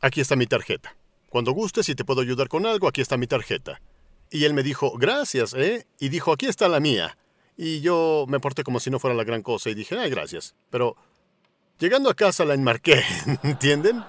aquí 0.00 0.22
está 0.22 0.34
mi 0.34 0.46
tarjeta. 0.46 0.96
Cuando 1.28 1.52
gustes 1.52 1.90
y 1.90 1.94
te 1.94 2.06
puedo 2.06 2.22
ayudar 2.22 2.48
con 2.48 2.64
algo, 2.64 2.88
aquí 2.88 3.02
está 3.02 3.18
mi 3.18 3.26
tarjeta. 3.26 3.82
Y 4.30 4.44
él 4.44 4.54
me 4.54 4.62
dijo, 4.62 4.96
gracias, 4.96 5.52
¿eh? 5.52 5.86
Y 6.00 6.08
dijo, 6.08 6.32
aquí 6.32 6.46
está 6.46 6.68
la 6.68 6.80
mía. 6.80 7.18
Y 7.60 7.80
yo 7.80 8.24
me 8.28 8.38
porté 8.38 8.62
como 8.62 8.78
si 8.78 8.88
no 8.88 9.00
fuera 9.00 9.16
la 9.16 9.24
gran 9.24 9.42
cosa 9.42 9.68
y 9.68 9.74
dije, 9.74 9.98
ay, 9.98 10.08
gracias. 10.08 10.54
Pero 10.70 10.94
llegando 11.80 12.08
a 12.08 12.14
casa 12.14 12.44
la 12.44 12.54
enmarqué, 12.54 13.02
¿entienden? 13.42 14.04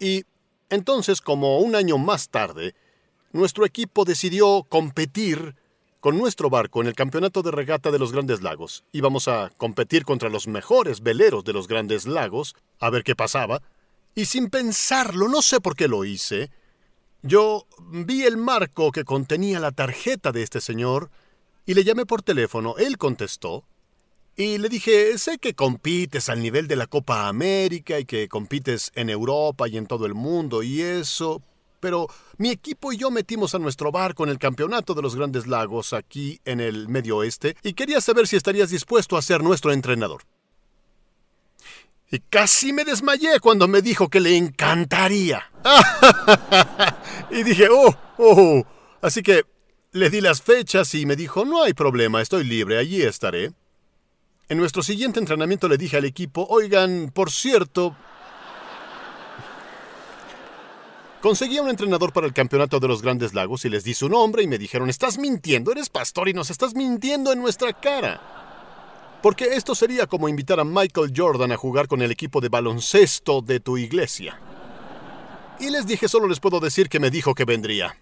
Y 0.00 0.24
entonces, 0.70 1.20
como 1.20 1.60
un 1.60 1.76
año 1.76 1.98
más 1.98 2.28
tarde, 2.28 2.74
nuestro 3.32 3.64
equipo 3.64 4.04
decidió 4.04 4.64
competir 4.68 5.54
con 6.00 6.18
nuestro 6.18 6.50
barco 6.50 6.80
en 6.80 6.88
el 6.88 6.94
campeonato 6.94 7.42
de 7.42 7.52
regata 7.52 7.92
de 7.92 8.00
los 8.00 8.10
Grandes 8.10 8.42
Lagos. 8.42 8.82
Íbamos 8.90 9.28
a 9.28 9.52
competir 9.56 10.04
contra 10.04 10.30
los 10.30 10.48
mejores 10.48 11.02
veleros 11.02 11.44
de 11.44 11.52
los 11.52 11.68
Grandes 11.68 12.06
Lagos, 12.06 12.56
a 12.80 12.90
ver 12.90 13.04
qué 13.04 13.14
pasaba. 13.14 13.62
Y 14.16 14.24
sin 14.24 14.50
pensarlo, 14.50 15.28
no 15.28 15.42
sé 15.42 15.60
por 15.60 15.76
qué 15.76 15.86
lo 15.86 16.04
hice, 16.04 16.50
yo 17.22 17.66
vi 17.90 18.24
el 18.24 18.36
marco 18.36 18.90
que 18.90 19.04
contenía 19.04 19.60
la 19.60 19.70
tarjeta 19.70 20.32
de 20.32 20.42
este 20.42 20.60
señor 20.60 21.10
y 21.66 21.74
le 21.74 21.84
llamé 21.84 22.06
por 22.06 22.22
teléfono. 22.22 22.76
Él 22.78 22.98
contestó 22.98 23.64
y 24.36 24.58
le 24.58 24.68
dije, 24.68 25.16
sé 25.18 25.38
que 25.38 25.54
compites 25.54 26.28
al 26.28 26.40
nivel 26.40 26.66
de 26.66 26.76
la 26.76 26.86
Copa 26.86 27.28
América 27.28 27.98
y 27.98 28.04
que 28.04 28.28
compites 28.28 28.90
en 28.94 29.10
Europa 29.10 29.68
y 29.68 29.76
en 29.76 29.86
todo 29.86 30.06
el 30.06 30.14
mundo 30.14 30.62
y 30.62 30.80
eso, 30.80 31.42
pero 31.80 32.06
mi 32.38 32.50
equipo 32.50 32.92
y 32.92 32.96
yo 32.96 33.10
metimos 33.10 33.54
a 33.54 33.58
nuestro 33.58 33.90
barco 33.90 34.24
en 34.24 34.30
el 34.30 34.38
Campeonato 34.38 34.94
de 34.94 35.02
los 35.02 35.16
Grandes 35.16 35.46
Lagos 35.46 35.92
aquí 35.92 36.40
en 36.44 36.60
el 36.60 36.88
Medio 36.88 37.18
Oeste 37.18 37.56
y 37.62 37.72
quería 37.72 38.00
saber 38.00 38.26
si 38.26 38.36
estarías 38.36 38.70
dispuesto 38.70 39.16
a 39.16 39.22
ser 39.22 39.42
nuestro 39.42 39.72
entrenador. 39.72 40.22
Y 42.12 42.18
casi 42.18 42.72
me 42.72 42.84
desmayé 42.84 43.38
cuando 43.40 43.68
me 43.68 43.82
dijo 43.82 44.08
que 44.08 44.20
le 44.20 44.36
encantaría. 44.36 45.50
y 47.30 47.44
dije, 47.44 47.68
oh, 47.70 47.94
oh. 48.18 48.64
Así 49.00 49.22
que 49.22 49.44
le 49.92 50.10
di 50.10 50.20
las 50.20 50.42
fechas 50.42 50.94
y 50.94 51.04
me 51.04 51.16
dijo, 51.16 51.44
no 51.44 51.62
hay 51.62 51.74
problema, 51.74 52.22
estoy 52.22 52.44
libre, 52.44 52.78
allí 52.78 53.02
estaré. 53.02 53.52
En 54.48 54.58
nuestro 54.58 54.82
siguiente 54.82 55.18
entrenamiento 55.18 55.68
le 55.68 55.78
dije 55.78 55.96
al 55.96 56.04
equipo, 56.04 56.46
oigan, 56.48 57.10
por 57.12 57.30
cierto, 57.30 57.96
conseguí 61.20 61.58
a 61.58 61.62
un 61.62 61.70
entrenador 61.70 62.12
para 62.12 62.26
el 62.26 62.32
campeonato 62.32 62.78
de 62.80 62.88
los 62.88 63.02
Grandes 63.02 63.34
Lagos 63.34 63.64
y 63.64 63.68
les 63.68 63.84
di 63.84 63.94
su 63.94 64.08
nombre 64.08 64.42
y 64.42 64.46
me 64.46 64.58
dijeron, 64.58 64.88
estás 64.90 65.18
mintiendo, 65.18 65.72
eres 65.72 65.88
pastor 65.88 66.28
y 66.28 66.34
nos 66.34 66.50
estás 66.50 66.74
mintiendo 66.74 67.32
en 67.32 67.40
nuestra 67.40 67.72
cara. 67.72 68.20
Porque 69.22 69.54
esto 69.56 69.74
sería 69.74 70.06
como 70.06 70.28
invitar 70.28 70.60
a 70.60 70.64
Michael 70.64 71.12
Jordan 71.14 71.52
a 71.52 71.56
jugar 71.56 71.88
con 71.88 72.00
el 72.00 72.10
equipo 72.10 72.40
de 72.40 72.48
baloncesto 72.48 73.42
de 73.42 73.60
tu 73.60 73.76
iglesia. 73.76 74.40
Y 75.60 75.68
les 75.68 75.86
dije, 75.86 76.08
solo 76.08 76.26
les 76.26 76.40
puedo 76.40 76.58
decir 76.58 76.88
que 76.88 77.00
me 77.00 77.10
dijo 77.10 77.34
que 77.34 77.44
vendría. 77.44 77.98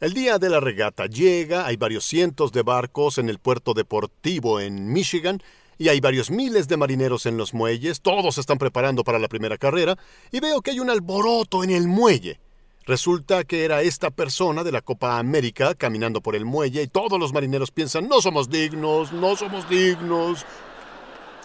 El 0.00 0.14
día 0.14 0.38
de 0.38 0.48
la 0.48 0.60
regata 0.60 1.04
llega, 1.04 1.66
hay 1.66 1.76
varios 1.76 2.06
cientos 2.06 2.52
de 2.52 2.62
barcos 2.62 3.18
en 3.18 3.28
el 3.28 3.38
puerto 3.38 3.74
deportivo 3.74 4.58
en 4.58 4.90
Michigan, 4.90 5.42
y 5.76 5.88
hay 5.88 6.00
varios 6.00 6.30
miles 6.30 6.68
de 6.68 6.78
marineros 6.78 7.26
en 7.26 7.36
los 7.36 7.52
muelles, 7.52 8.00
todos 8.00 8.38
están 8.38 8.56
preparando 8.56 9.04
para 9.04 9.18
la 9.18 9.28
primera 9.28 9.58
carrera, 9.58 9.98
y 10.32 10.40
veo 10.40 10.62
que 10.62 10.70
hay 10.70 10.80
un 10.80 10.88
alboroto 10.88 11.62
en 11.62 11.68
el 11.68 11.86
muelle. 11.86 12.40
Resulta 12.86 13.44
que 13.44 13.66
era 13.66 13.82
esta 13.82 14.08
persona 14.08 14.64
de 14.64 14.72
la 14.72 14.80
Copa 14.80 15.18
América 15.18 15.74
caminando 15.74 16.22
por 16.22 16.34
el 16.34 16.46
muelle 16.46 16.82
y 16.82 16.88
todos 16.88 17.20
los 17.20 17.34
marineros 17.34 17.70
piensan, 17.70 18.08
no 18.08 18.22
somos 18.22 18.48
dignos, 18.48 19.12
no 19.12 19.36
somos 19.36 19.68
dignos. 19.68 20.46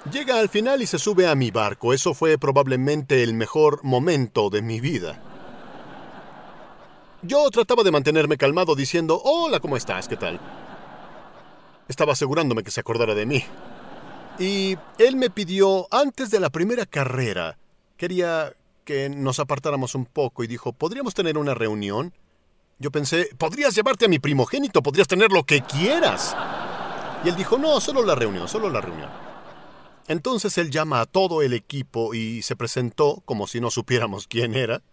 Llega 0.09 0.39
al 0.39 0.47
final 0.47 0.81
y 0.81 0.87
se 0.87 0.97
sube 0.97 1.27
a 1.27 1.35
mi 1.35 1.51
barco. 1.51 1.93
Eso 1.93 2.13
fue 2.13 2.37
probablemente 2.37 3.21
el 3.21 3.33
mejor 3.33 3.83
momento 3.83 4.49
de 4.49 4.61
mi 4.61 4.79
vida. 4.79 5.34
Yo 7.27 7.49
trataba 7.49 7.83
de 7.83 7.91
mantenerme 7.91 8.37
calmado 8.37 8.75
diciendo, 8.75 9.19
hola, 9.23 9.59
¿cómo 9.59 9.77
estás? 9.77 10.07
¿Qué 10.07 10.15
tal? 10.15 10.39
Estaba 11.87 12.13
asegurándome 12.13 12.61
que 12.61 12.69
se 12.69 12.81
acordara 12.81 13.15
de 13.15 13.25
mí. 13.25 13.43
Y 14.37 14.77
él 14.99 15.15
me 15.15 15.31
pidió, 15.31 15.87
antes 15.89 16.29
de 16.29 16.39
la 16.39 16.51
primera 16.51 16.85
carrera, 16.85 17.57
quería 17.97 18.53
que 18.83 19.09
nos 19.09 19.39
apartáramos 19.39 19.95
un 19.95 20.05
poco 20.05 20.43
y 20.43 20.47
dijo, 20.47 20.71
¿podríamos 20.73 21.15
tener 21.15 21.37
una 21.39 21.55
reunión? 21.55 22.13
Yo 22.77 22.91
pensé, 22.91 23.29
podrías 23.39 23.73
llevarte 23.73 24.05
a 24.05 24.09
mi 24.09 24.19
primogénito, 24.19 24.83
podrías 24.83 25.07
tener 25.07 25.31
lo 25.31 25.45
que 25.45 25.61
quieras. 25.61 26.35
Y 27.23 27.29
él 27.29 27.35
dijo, 27.35 27.57
no, 27.57 27.79
solo 27.79 28.03
la 28.03 28.13
reunión, 28.13 28.47
solo 28.47 28.69
la 28.69 28.81
reunión. 28.81 29.09
Entonces 30.07 30.59
él 30.59 30.69
llama 30.69 31.01
a 31.01 31.05
todo 31.05 31.41
el 31.41 31.53
equipo 31.53 32.13
y 32.13 32.43
se 32.43 32.55
presentó 32.55 33.23
como 33.25 33.47
si 33.47 33.59
no 33.59 33.71
supiéramos 33.71 34.27
quién 34.27 34.53
era 34.53 34.83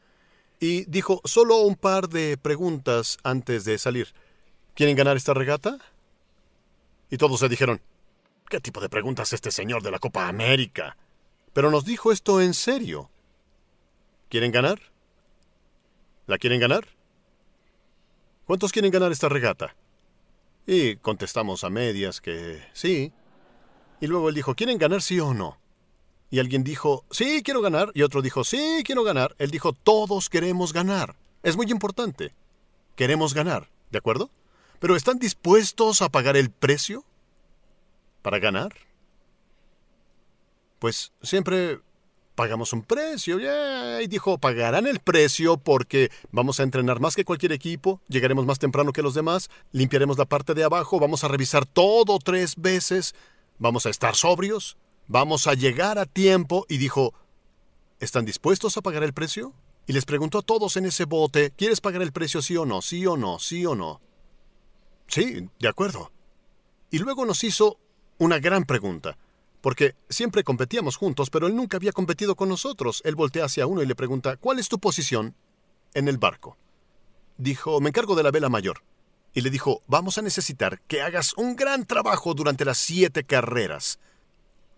y 0.62 0.84
dijo 0.84 1.20
solo 1.24 1.56
un 1.56 1.74
par 1.74 2.08
de 2.08 2.36
preguntas 2.36 3.18
antes 3.24 3.64
de 3.64 3.78
salir. 3.78 4.14
¿Quieren 4.76 4.94
ganar 4.94 5.16
esta 5.16 5.34
regata? 5.34 5.76
Y 7.10 7.16
todos 7.16 7.40
se 7.40 7.48
dijeron, 7.48 7.80
¿qué 8.48 8.60
tipo 8.60 8.80
de 8.80 8.88
preguntas 8.88 9.32
este 9.32 9.50
señor 9.50 9.82
de 9.82 9.90
la 9.90 9.98
Copa 9.98 10.28
América? 10.28 10.96
Pero 11.52 11.72
nos 11.72 11.84
dijo 11.84 12.12
esto 12.12 12.40
en 12.40 12.54
serio. 12.54 13.10
¿Quieren 14.28 14.52
ganar? 14.52 14.78
¿La 16.28 16.38
quieren 16.38 16.60
ganar? 16.60 16.86
¿Cuántos 18.44 18.70
quieren 18.70 18.92
ganar 18.92 19.10
esta 19.10 19.28
regata? 19.28 19.74
Y 20.64 20.94
contestamos 20.94 21.64
a 21.64 21.70
medias 21.70 22.20
que 22.20 22.62
sí. 22.72 23.12
Y 24.00 24.06
luego 24.06 24.28
él 24.28 24.36
dijo, 24.36 24.54
¿quieren 24.54 24.78
ganar 24.78 25.02
sí 25.02 25.18
o 25.18 25.34
no? 25.34 25.58
Y 26.32 26.38
alguien 26.38 26.64
dijo, 26.64 27.04
sí, 27.10 27.42
quiero 27.44 27.60
ganar. 27.60 27.92
Y 27.92 28.00
otro 28.00 28.22
dijo, 28.22 28.42
sí, 28.42 28.82
quiero 28.86 29.04
ganar. 29.04 29.36
Él 29.38 29.50
dijo, 29.50 29.74
todos 29.74 30.30
queremos 30.30 30.72
ganar. 30.72 31.14
Es 31.42 31.56
muy 31.58 31.70
importante. 31.70 32.32
Queremos 32.96 33.34
ganar, 33.34 33.68
¿de 33.90 33.98
acuerdo? 33.98 34.30
Pero 34.80 34.96
¿están 34.96 35.18
dispuestos 35.18 36.00
a 36.00 36.08
pagar 36.08 36.38
el 36.38 36.50
precio 36.50 37.04
para 38.22 38.38
ganar? 38.38 38.72
Pues 40.78 41.12
siempre 41.20 41.80
pagamos 42.34 42.72
un 42.72 42.80
precio. 42.80 43.38
Y 44.00 44.06
dijo, 44.06 44.38
pagarán 44.38 44.86
el 44.86 45.00
precio 45.00 45.58
porque 45.58 46.10
vamos 46.30 46.60
a 46.60 46.62
entrenar 46.62 46.98
más 46.98 47.14
que 47.14 47.26
cualquier 47.26 47.52
equipo, 47.52 48.00
llegaremos 48.08 48.46
más 48.46 48.58
temprano 48.58 48.94
que 48.94 49.02
los 49.02 49.12
demás, 49.12 49.50
limpiaremos 49.70 50.16
la 50.16 50.24
parte 50.24 50.54
de 50.54 50.64
abajo, 50.64 50.98
vamos 50.98 51.24
a 51.24 51.28
revisar 51.28 51.66
todo 51.66 52.18
tres 52.18 52.56
veces, 52.56 53.14
vamos 53.58 53.84
a 53.84 53.90
estar 53.90 54.16
sobrios, 54.16 54.78
Vamos 55.12 55.46
a 55.46 55.52
llegar 55.52 55.98
a 55.98 56.06
tiempo 56.06 56.64
y 56.70 56.78
dijo, 56.78 57.12
¿están 58.00 58.24
dispuestos 58.24 58.78
a 58.78 58.80
pagar 58.80 59.02
el 59.02 59.12
precio? 59.12 59.52
Y 59.86 59.92
les 59.92 60.06
preguntó 60.06 60.38
a 60.38 60.42
todos 60.42 60.78
en 60.78 60.86
ese 60.86 61.04
bote, 61.04 61.52
¿quieres 61.54 61.82
pagar 61.82 62.00
el 62.00 62.12
precio 62.12 62.40
sí 62.40 62.56
o 62.56 62.64
no? 62.64 62.80
Sí 62.80 63.04
o 63.06 63.18
no, 63.18 63.38
sí 63.38 63.66
o 63.66 63.74
no. 63.74 64.00
Sí, 65.08 65.50
de 65.58 65.68
acuerdo. 65.68 66.10
Y 66.90 66.98
luego 66.98 67.26
nos 67.26 67.44
hizo 67.44 67.78
una 68.16 68.38
gran 68.38 68.64
pregunta, 68.64 69.18
porque 69.60 69.96
siempre 70.08 70.44
competíamos 70.44 70.96
juntos, 70.96 71.28
pero 71.28 71.46
él 71.46 71.54
nunca 71.54 71.76
había 71.76 71.92
competido 71.92 72.34
con 72.34 72.48
nosotros. 72.48 73.02
Él 73.04 73.14
voltea 73.14 73.44
hacia 73.44 73.66
uno 73.66 73.82
y 73.82 73.86
le 73.86 73.94
pregunta, 73.94 74.38
¿cuál 74.38 74.60
es 74.60 74.70
tu 74.70 74.78
posición 74.78 75.36
en 75.92 76.08
el 76.08 76.16
barco? 76.16 76.56
Dijo, 77.36 77.82
me 77.82 77.90
encargo 77.90 78.14
de 78.14 78.22
la 78.22 78.30
vela 78.30 78.48
mayor. 78.48 78.82
Y 79.34 79.42
le 79.42 79.50
dijo, 79.50 79.82
vamos 79.88 80.16
a 80.16 80.22
necesitar 80.22 80.80
que 80.88 81.02
hagas 81.02 81.34
un 81.34 81.54
gran 81.54 81.84
trabajo 81.84 82.32
durante 82.32 82.64
las 82.64 82.78
siete 82.78 83.24
carreras. 83.24 83.98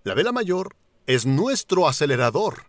La 0.04 0.12
vela 0.12 0.32
mayor 0.32 0.76
es 1.06 1.24
nuestro 1.24 1.88
acelerador. 1.88 2.66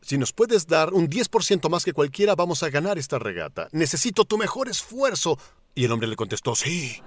Si 0.00 0.16
nos 0.16 0.32
puedes 0.32 0.66
dar 0.66 0.94
un 0.94 1.10
10% 1.10 1.68
más 1.68 1.84
que 1.84 1.92
cualquiera, 1.92 2.34
vamos 2.34 2.62
a 2.62 2.70
ganar 2.70 2.96
esta 2.96 3.18
regata. 3.18 3.68
Necesito 3.72 4.24
tu 4.24 4.38
mejor 4.38 4.70
esfuerzo. 4.70 5.38
Y 5.74 5.84
el 5.84 5.92
hombre 5.92 6.08
le 6.08 6.16
contestó, 6.16 6.54
sí. 6.54 7.02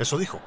Eso 0.00 0.18
dijo. 0.18 0.40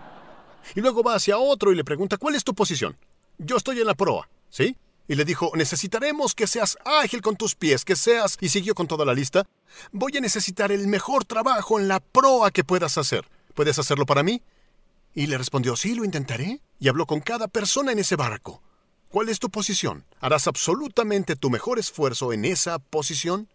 Y 0.76 0.82
luego 0.82 1.04
va 1.04 1.16
hacia 1.16 1.38
otro 1.38 1.72
y 1.72 1.76
le 1.76 1.86
pregunta, 1.86 2.18
¿cuál 2.18 2.36
es 2.36 2.44
tu 2.44 2.54
posición? 2.54 2.98
Yo 3.38 3.56
estoy 3.56 3.80
en 3.80 3.88
la 3.88 3.96
proa, 3.96 4.30
¿sí? 4.50 4.76
Y 5.08 5.16
le 5.16 5.24
dijo, 5.24 5.54
necesitaremos 5.56 6.36
que 6.36 6.46
seas 6.46 6.78
ágil 6.84 7.22
con 7.22 7.38
tus 7.38 7.56
pies, 7.56 7.86
que 7.86 7.96
seas... 7.96 8.38
Y 8.42 8.50
siguió 8.50 8.76
con 8.76 8.88
toda 8.88 9.06
la 9.06 9.14
lista. 9.14 9.46
Voy 9.94 10.18
a 10.18 10.22
necesitar 10.22 10.74
el 10.74 10.88
mejor 10.88 11.24
trabajo 11.24 11.80
en 11.80 11.88
la 11.88 12.02
proa 12.02 12.52
que 12.52 12.66
puedas 12.66 12.98
hacer. 12.98 13.26
¿Puedes 13.54 13.80
hacerlo 13.80 14.06
para 14.06 14.22
mí? 14.22 14.42
Y 15.14 15.28
le 15.28 15.38
respondió, 15.38 15.76
sí, 15.76 15.96
lo 15.96 16.06
intentaré. 16.06 16.62
Y 16.80 16.88
habló 16.88 17.06
con 17.06 17.20
cada 17.20 17.48
persona 17.48 17.92
en 17.92 18.00
ese 18.00 18.16
barco. 18.16 18.62
¿Cuál 19.10 19.30
es 19.30 19.40
tu 19.40 19.50
posición? 19.50 20.06
¿Harás 20.20 20.48
absolutamente 20.48 21.36
tu 21.36 21.50
mejor 21.50 21.80
esfuerzo 21.80 22.32
en 22.32 22.46
esa 22.46 22.78
posición? 22.78 23.50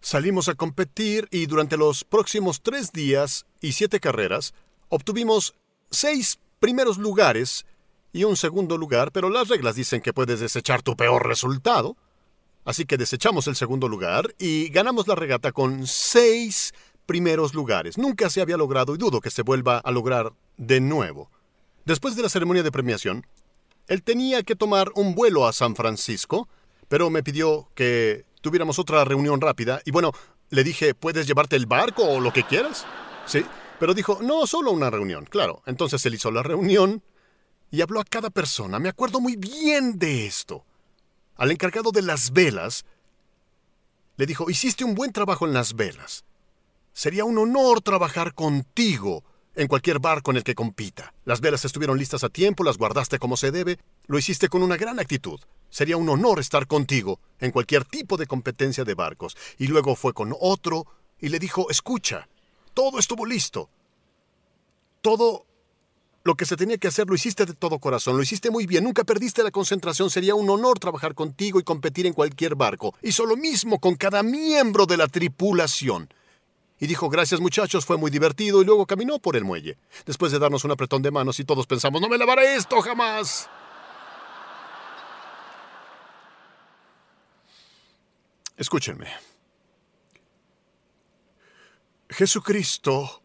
Salimos 0.00 0.48
a 0.48 0.54
competir 0.54 1.28
y 1.30 1.46
durante 1.46 1.76
los 1.76 2.02
próximos 2.04 2.62
tres 2.62 2.92
días 2.92 3.46
y 3.60 3.72
siete 3.72 4.00
carreras 4.00 4.54
obtuvimos 4.88 5.54
seis 5.90 6.38
primeros 6.58 6.98
lugares 6.98 7.66
y 8.12 8.24
un 8.24 8.36
segundo 8.36 8.78
lugar, 8.78 9.12
pero 9.12 9.30
las 9.30 9.48
reglas 9.48 9.76
dicen 9.76 10.00
que 10.00 10.12
puedes 10.12 10.40
desechar 10.40 10.82
tu 10.82 10.96
peor 10.96 11.26
resultado. 11.26 11.96
Así 12.64 12.84
que 12.84 12.96
desechamos 12.96 13.48
el 13.48 13.56
segundo 13.56 13.88
lugar 13.88 14.34
y 14.38 14.68
ganamos 14.70 15.06
la 15.08 15.14
regata 15.14 15.52
con 15.52 15.86
seis 15.86 16.72
primeros 17.06 17.54
lugares. 17.54 17.98
Nunca 17.98 18.30
se 18.30 18.40
había 18.40 18.56
logrado 18.56 18.94
y 18.94 18.98
dudo 18.98 19.20
que 19.20 19.30
se 19.30 19.42
vuelva 19.42 19.78
a 19.78 19.90
lograr 19.90 20.32
de 20.56 20.80
nuevo. 20.80 21.30
Después 21.84 22.16
de 22.16 22.22
la 22.22 22.28
ceremonia 22.28 22.62
de 22.62 22.72
premiación, 22.72 23.26
él 23.88 24.02
tenía 24.02 24.42
que 24.42 24.56
tomar 24.56 24.90
un 24.94 25.14
vuelo 25.14 25.46
a 25.46 25.52
San 25.52 25.74
Francisco, 25.74 26.48
pero 26.88 27.10
me 27.10 27.22
pidió 27.22 27.68
que 27.74 28.24
tuviéramos 28.40 28.78
otra 28.78 29.04
reunión 29.04 29.40
rápida 29.40 29.80
y 29.84 29.90
bueno, 29.90 30.12
le 30.50 30.64
dije, 30.64 30.94
¿puedes 30.94 31.26
llevarte 31.26 31.56
el 31.56 31.66
barco 31.66 32.04
o 32.04 32.20
lo 32.20 32.32
que 32.32 32.44
quieras? 32.44 32.86
Sí, 33.26 33.44
pero 33.80 33.94
dijo, 33.94 34.18
no, 34.22 34.46
solo 34.46 34.70
una 34.70 34.90
reunión, 34.90 35.24
claro. 35.24 35.62
Entonces 35.66 36.04
él 36.06 36.14
hizo 36.14 36.30
la 36.30 36.42
reunión 36.42 37.02
y 37.70 37.80
habló 37.80 38.00
a 38.00 38.04
cada 38.04 38.30
persona. 38.30 38.78
Me 38.78 38.90
acuerdo 38.90 39.20
muy 39.20 39.36
bien 39.36 39.98
de 39.98 40.26
esto. 40.26 40.64
Al 41.36 41.50
encargado 41.50 41.90
de 41.90 42.02
las 42.02 42.32
velas, 42.32 42.84
le 44.16 44.26
dijo, 44.26 44.50
hiciste 44.50 44.84
un 44.84 44.94
buen 44.94 45.12
trabajo 45.12 45.46
en 45.46 45.54
las 45.54 45.74
velas. 45.74 46.24
Sería 46.92 47.24
un 47.24 47.38
honor 47.38 47.80
trabajar 47.80 48.34
contigo 48.34 49.24
en 49.54 49.66
cualquier 49.66 49.98
barco 49.98 50.30
en 50.30 50.36
el 50.38 50.44
que 50.44 50.54
compita. 50.54 51.14
Las 51.24 51.40
velas 51.40 51.64
estuvieron 51.64 51.98
listas 51.98 52.24
a 52.24 52.28
tiempo, 52.28 52.64
las 52.64 52.78
guardaste 52.78 53.18
como 53.18 53.36
se 53.36 53.50
debe, 53.50 53.78
lo 54.06 54.18
hiciste 54.18 54.48
con 54.48 54.62
una 54.62 54.76
gran 54.76 54.98
actitud. 54.98 55.40
Sería 55.70 55.96
un 55.96 56.08
honor 56.08 56.38
estar 56.38 56.66
contigo 56.66 57.18
en 57.40 57.50
cualquier 57.50 57.84
tipo 57.84 58.16
de 58.16 58.26
competencia 58.26 58.84
de 58.84 58.94
barcos. 58.94 59.36
Y 59.58 59.68
luego 59.68 59.96
fue 59.96 60.12
con 60.12 60.34
otro 60.38 60.86
y 61.18 61.28
le 61.30 61.38
dijo, 61.38 61.70
escucha, 61.70 62.28
todo 62.74 62.98
estuvo 62.98 63.24
listo. 63.24 63.70
Todo 65.00 65.46
lo 66.24 66.34
que 66.34 66.44
se 66.44 66.56
tenía 66.56 66.76
que 66.76 66.88
hacer 66.88 67.08
lo 67.08 67.14
hiciste 67.14 67.46
de 67.46 67.54
todo 67.54 67.78
corazón, 67.78 68.16
lo 68.16 68.22
hiciste 68.22 68.50
muy 68.50 68.66
bien, 68.66 68.84
nunca 68.84 69.02
perdiste 69.02 69.42
la 69.42 69.50
concentración, 69.50 70.08
sería 70.08 70.34
un 70.34 70.48
honor 70.48 70.78
trabajar 70.78 71.14
contigo 71.14 71.58
y 71.58 71.64
competir 71.64 72.06
en 72.06 72.12
cualquier 72.12 72.54
barco. 72.54 72.94
Hizo 73.02 73.26
lo 73.26 73.36
mismo 73.36 73.80
con 73.80 73.96
cada 73.96 74.22
miembro 74.22 74.86
de 74.86 74.98
la 74.98 75.08
tripulación 75.08 76.08
y 76.82 76.88
dijo 76.88 77.08
gracias 77.08 77.40
muchachos, 77.40 77.86
fue 77.86 77.96
muy 77.96 78.10
divertido 78.10 78.60
y 78.60 78.64
luego 78.64 78.86
caminó 78.86 79.20
por 79.20 79.36
el 79.36 79.44
muelle. 79.44 79.78
Después 80.04 80.32
de 80.32 80.40
darnos 80.40 80.64
un 80.64 80.72
apretón 80.72 81.00
de 81.00 81.12
manos 81.12 81.38
y 81.38 81.44
todos 81.44 81.64
pensamos, 81.64 82.00
no 82.00 82.08
me 82.08 82.18
lavaré 82.18 82.56
esto 82.56 82.80
jamás. 82.80 83.48
Escúchenme. 88.56 89.06
Jesucristo 92.10 93.22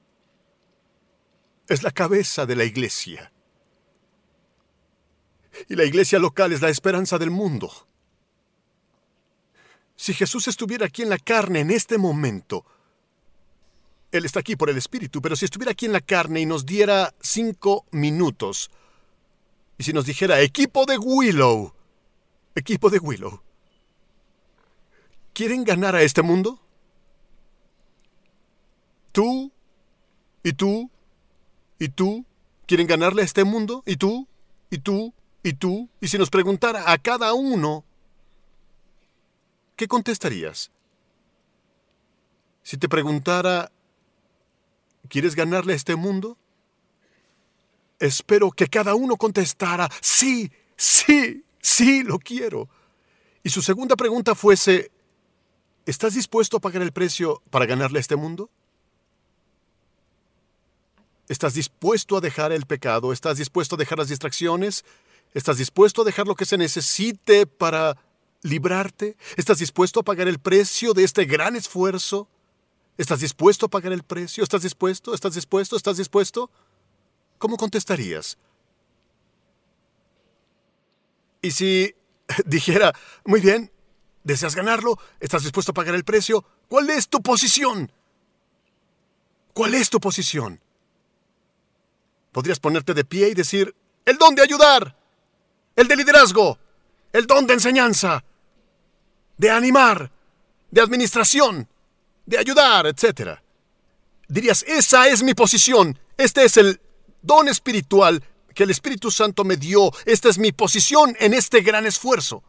es 1.68 1.82
la 1.82 1.90
cabeza 1.90 2.46
de 2.46 2.56
la 2.58 2.64
iglesia. 2.64 3.32
Y 5.68 5.76
la 5.76 5.84
iglesia 5.84 6.20
local 6.20 6.54
es 6.54 6.62
la 6.62 6.70
esperanza 6.70 7.18
del 7.18 7.32
mundo. 7.32 7.88
Si 9.96 10.14
Jesús 10.14 10.48
estuviera 10.48 10.86
aquí 10.86 11.02
en 11.02 11.10
la 11.10 11.18
carne 11.18 11.62
en 11.62 11.72
este 11.72 11.98
momento, 11.98 12.64
él 14.12 14.26
está 14.26 14.40
aquí 14.40 14.56
por 14.56 14.70
el 14.70 14.78
Espíritu, 14.78 15.22
pero 15.22 15.36
si 15.36 15.46
estuviera 15.46 15.72
aquí 15.72 15.86
en 15.86 15.94
la 15.94 16.02
carne 16.02 16.42
y 16.42 16.46
nos 16.46 16.66
diera 16.66 17.14
cinco 17.22 17.86
minutos, 17.92 18.70
y 19.78 19.84
si 19.84 19.94
nos 19.94 20.06
dijera, 20.06 20.42
equipo 20.42 20.86
de 20.86 20.98
Willow, 20.98 21.74
equipo 22.56 22.90
de 22.90 23.00
Willow, 23.00 23.42
¿quieren 25.34 25.64
ganar 25.64 25.96
a 25.96 26.02
este 26.02 26.22
mundo? 26.22 26.60
¿Tú? 29.12 29.52
¿Y 30.44 30.54
tú? 30.54 30.90
¿Y 31.80 31.90
tú? 31.90 32.26
¿Quieren 32.66 32.88
ganarle 32.88 33.22
a 33.22 33.26
este 33.26 33.44
mundo? 33.44 33.84
¿Y 33.86 33.98
tú? 33.98 34.28
y 34.70 34.80
tú, 34.80 35.14
y 35.44 35.54
tú, 35.54 35.90
y 36.02 36.08
si 36.08 36.18
nos 36.18 36.30
preguntara 36.30 36.92
a 36.92 36.98
cada 36.98 37.34
uno, 37.34 37.86
¿qué 39.76 39.88
contestarías? 39.88 40.72
Si 42.64 42.78
te 42.78 42.90
preguntara, 42.90 43.72
¿quieres 45.10 45.36
ganarle 45.36 45.74
a 45.74 45.76
este 45.76 45.96
mundo? 45.96 46.38
Espero 48.00 48.52
que 48.52 48.68
cada 48.68 48.96
uno 48.96 49.18
contestara, 49.18 49.90
sí, 50.02 50.52
sí, 50.76 51.44
sí, 51.62 52.04
lo 52.04 52.20
quiero. 52.20 52.70
Y 53.44 53.50
su 53.50 53.62
segunda 53.62 53.96
pregunta 53.96 54.36
fuese, 54.36 54.92
¿estás 55.86 56.14
dispuesto 56.14 56.58
a 56.58 56.60
pagar 56.60 56.82
el 56.82 56.92
precio 56.92 57.42
para 57.50 57.66
ganarle 57.66 58.00
a 58.00 58.02
este 58.02 58.16
mundo? 58.16 58.50
¿Estás 61.28 61.56
dispuesto 61.56 62.18
a 62.18 62.22
dejar 62.22 62.52
el 62.52 62.66
pecado? 62.66 63.12
¿Estás 63.12 63.38
dispuesto 63.38 63.76
a 63.76 63.78
dejar 63.78 63.98
las 63.98 64.10
distracciones? 64.10 64.86
¿Estás 65.34 65.58
dispuesto 65.58 66.02
a 66.02 66.06
dejar 66.06 66.28
lo 66.28 66.36
que 66.36 66.46
se 66.46 66.58
necesite 66.58 67.46
para 67.48 67.98
librarte? 68.44 69.18
¿Estás 69.36 69.60
dispuesto 69.60 70.00
a 70.00 70.04
pagar 70.04 70.28
el 70.28 70.40
precio 70.40 70.94
de 70.94 71.04
este 71.04 71.26
gran 71.26 71.56
esfuerzo? 71.56 72.30
¿Estás 72.98 73.20
dispuesto 73.20 73.68
a 73.68 73.70
pagar 73.70 73.94
el 73.94 74.04
precio? 74.04 74.44
¿Estás 74.44 74.64
dispuesto? 74.64 75.14
¿Estás 75.14 75.36
dispuesto? 75.36 75.76
¿Estás 75.76 75.98
dispuesto? 75.98 76.50
¿Cómo 77.38 77.58
contestarías? 77.58 78.38
Y 81.42 81.52
si 81.52 81.96
dijera, 82.46 82.94
muy 83.24 83.40
bien, 83.40 83.72
¿deseas 84.24 84.56
ganarlo? 84.56 84.98
¿Estás 85.20 85.44
dispuesto 85.44 85.72
a 85.72 85.76
pagar 85.76 85.94
el 85.94 86.04
precio? 86.04 86.44
¿Cuál 86.68 86.90
es 86.90 87.08
tu 87.08 87.22
posición? 87.22 87.92
¿Cuál 89.54 89.76
es 89.76 89.90
tu 89.90 90.00
posición? 90.00 90.60
Podrías 92.32 92.60
ponerte 92.60 92.94
de 92.94 93.06
pie 93.06 93.30
y 93.30 93.34
decir, 93.34 93.76
el 94.06 94.18
don 94.18 94.36
de 94.36 94.42
ayudar, 94.42 94.96
el 95.76 95.88
de 95.88 95.96
liderazgo, 95.96 96.58
el 97.14 97.28
don 97.28 97.48
de 97.48 97.54
enseñanza, 97.54 98.24
de 99.38 99.50
animar, 99.52 100.12
de 100.72 100.82
administración, 100.82 101.68
de 102.28 102.38
ayudar, 102.38 102.86
etc. 102.86 103.40
Dirías, 104.28 104.64
esa 104.68 105.08
es 105.08 105.24
mi 105.24 105.34
posición, 105.34 105.98
este 106.18 106.44
es 106.44 106.58
el 106.58 106.80
don 107.24 107.48
espiritual 107.48 108.24
que 108.54 108.64
el 108.64 108.70
Espíritu 108.70 109.10
Santo 109.10 109.44
me 109.44 109.56
dio, 109.56 109.92
esta 110.06 110.30
es 110.30 110.38
mi 110.38 110.52
posición 110.52 111.16
en 111.20 111.34
este 111.34 111.62
gran 111.62 111.86
esfuerzo. 111.86 112.44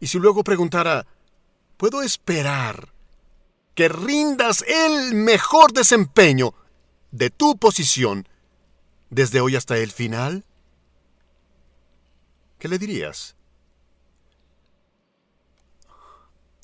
Y 0.00 0.06
si 0.06 0.18
luego 0.18 0.42
preguntara, 0.42 1.06
¿puedo 1.76 2.02
esperar 2.02 2.92
que 3.74 3.88
rindas 3.88 4.64
el 4.66 5.14
mejor 5.14 5.72
desempeño 5.72 6.54
de 7.10 7.30
tu 7.30 7.58
posición 7.58 8.26
desde 9.10 9.40
hoy 9.40 9.56
hasta 9.56 9.76
el 9.76 9.90
final? 9.90 10.44
¿Qué 12.58 12.68
le 12.68 12.78
dirías? 12.78 13.36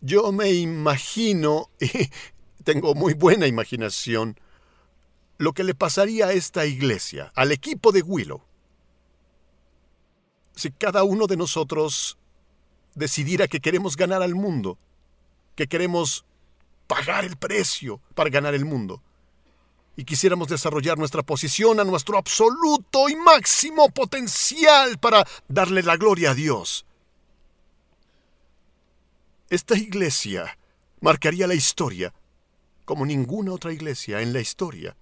Yo 0.04 0.32
me 0.32 0.52
imagino, 0.52 1.70
y 1.80 2.10
tengo 2.62 2.94
muy 2.94 3.14
buena 3.14 3.46
imaginación, 3.46 4.38
lo 5.38 5.54
que 5.54 5.64
le 5.64 5.74
pasaría 5.74 6.26
a 6.26 6.32
esta 6.34 6.66
iglesia, 6.66 7.32
al 7.34 7.52
equipo 7.52 7.90
de 7.90 8.02
Willow, 8.02 8.42
si 10.54 10.70
cada 10.72 11.04
uno 11.04 11.26
de 11.26 11.38
nosotros 11.38 12.18
decidiera 12.94 13.48
que 13.48 13.60
queremos 13.60 13.96
ganar 13.96 14.20
al 14.20 14.34
mundo, 14.34 14.76
que 15.54 15.68
queremos 15.68 16.26
pagar 16.86 17.24
el 17.24 17.38
precio 17.38 18.02
para 18.14 18.28
ganar 18.28 18.54
el 18.54 18.66
mundo, 18.66 19.02
y 19.96 20.04
quisiéramos 20.04 20.48
desarrollar 20.48 20.98
nuestra 20.98 21.22
posición 21.22 21.80
a 21.80 21.84
nuestro 21.84 22.18
absoluto 22.18 23.08
y 23.08 23.16
máximo 23.16 23.88
potencial 23.88 24.98
para 24.98 25.26
darle 25.48 25.82
la 25.82 25.96
gloria 25.96 26.32
a 26.32 26.34
Dios. 26.34 26.84
Esta 29.54 29.78
iglesia 29.78 30.58
marcaría 31.00 31.46
la 31.46 31.54
historia 31.54 32.12
como 32.84 33.06
ninguna 33.06 33.52
otra 33.52 33.72
iglesia 33.72 34.20
en 34.20 34.32
la 34.32 34.40
historia. 34.40 34.96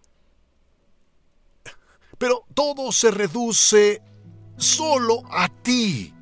Pero 2.18 2.44
todo 2.52 2.92
se 2.92 3.10
reduce 3.10 4.02
solo 4.58 5.22
a 5.30 5.48
ti. 5.48 6.12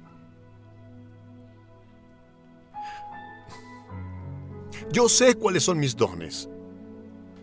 Yo 4.92 5.08
sé 5.08 5.34
cuáles 5.34 5.64
son 5.64 5.80
mis 5.80 5.96
dones. 5.96 6.48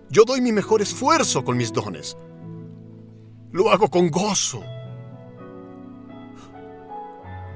Yo 0.10 0.24
doy 0.24 0.40
mi 0.40 0.54
mejor 0.54 0.82
esfuerzo 0.82 1.44
con 1.44 1.58
mis 1.58 1.74
dones. 1.74 2.16
Lo 3.52 3.72
hago 3.72 3.90
con 3.90 4.10
gozo. 4.10 4.64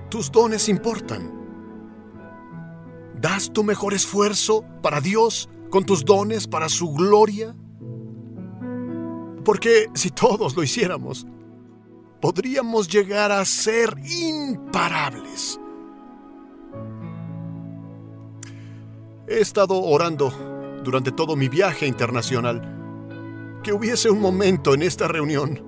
Tus 0.09 0.29
dones 0.29 0.67
importan. 0.67 1.40
¿Das 3.21 3.53
tu 3.53 3.63
mejor 3.63 3.93
esfuerzo 3.93 4.65
para 4.81 4.99
Dios 4.99 5.47
con 5.69 5.85
tus 5.85 6.03
dones 6.03 6.47
para 6.47 6.67
su 6.67 6.91
gloria? 6.91 7.55
Porque 9.45 9.85
si 9.93 10.09
todos 10.09 10.55
lo 10.55 10.63
hiciéramos, 10.63 11.27
podríamos 12.19 12.87
llegar 12.87 13.31
a 13.31 13.45
ser 13.45 13.95
imparables. 14.03 15.59
He 19.27 19.39
estado 19.39 19.79
orando 19.79 20.33
durante 20.83 21.11
todo 21.11 21.35
mi 21.35 21.47
viaje 21.47 21.85
internacional 21.85 23.59
que 23.63 23.71
hubiese 23.71 24.09
un 24.09 24.19
momento 24.19 24.73
en 24.73 24.81
esta 24.81 25.07
reunión 25.07 25.63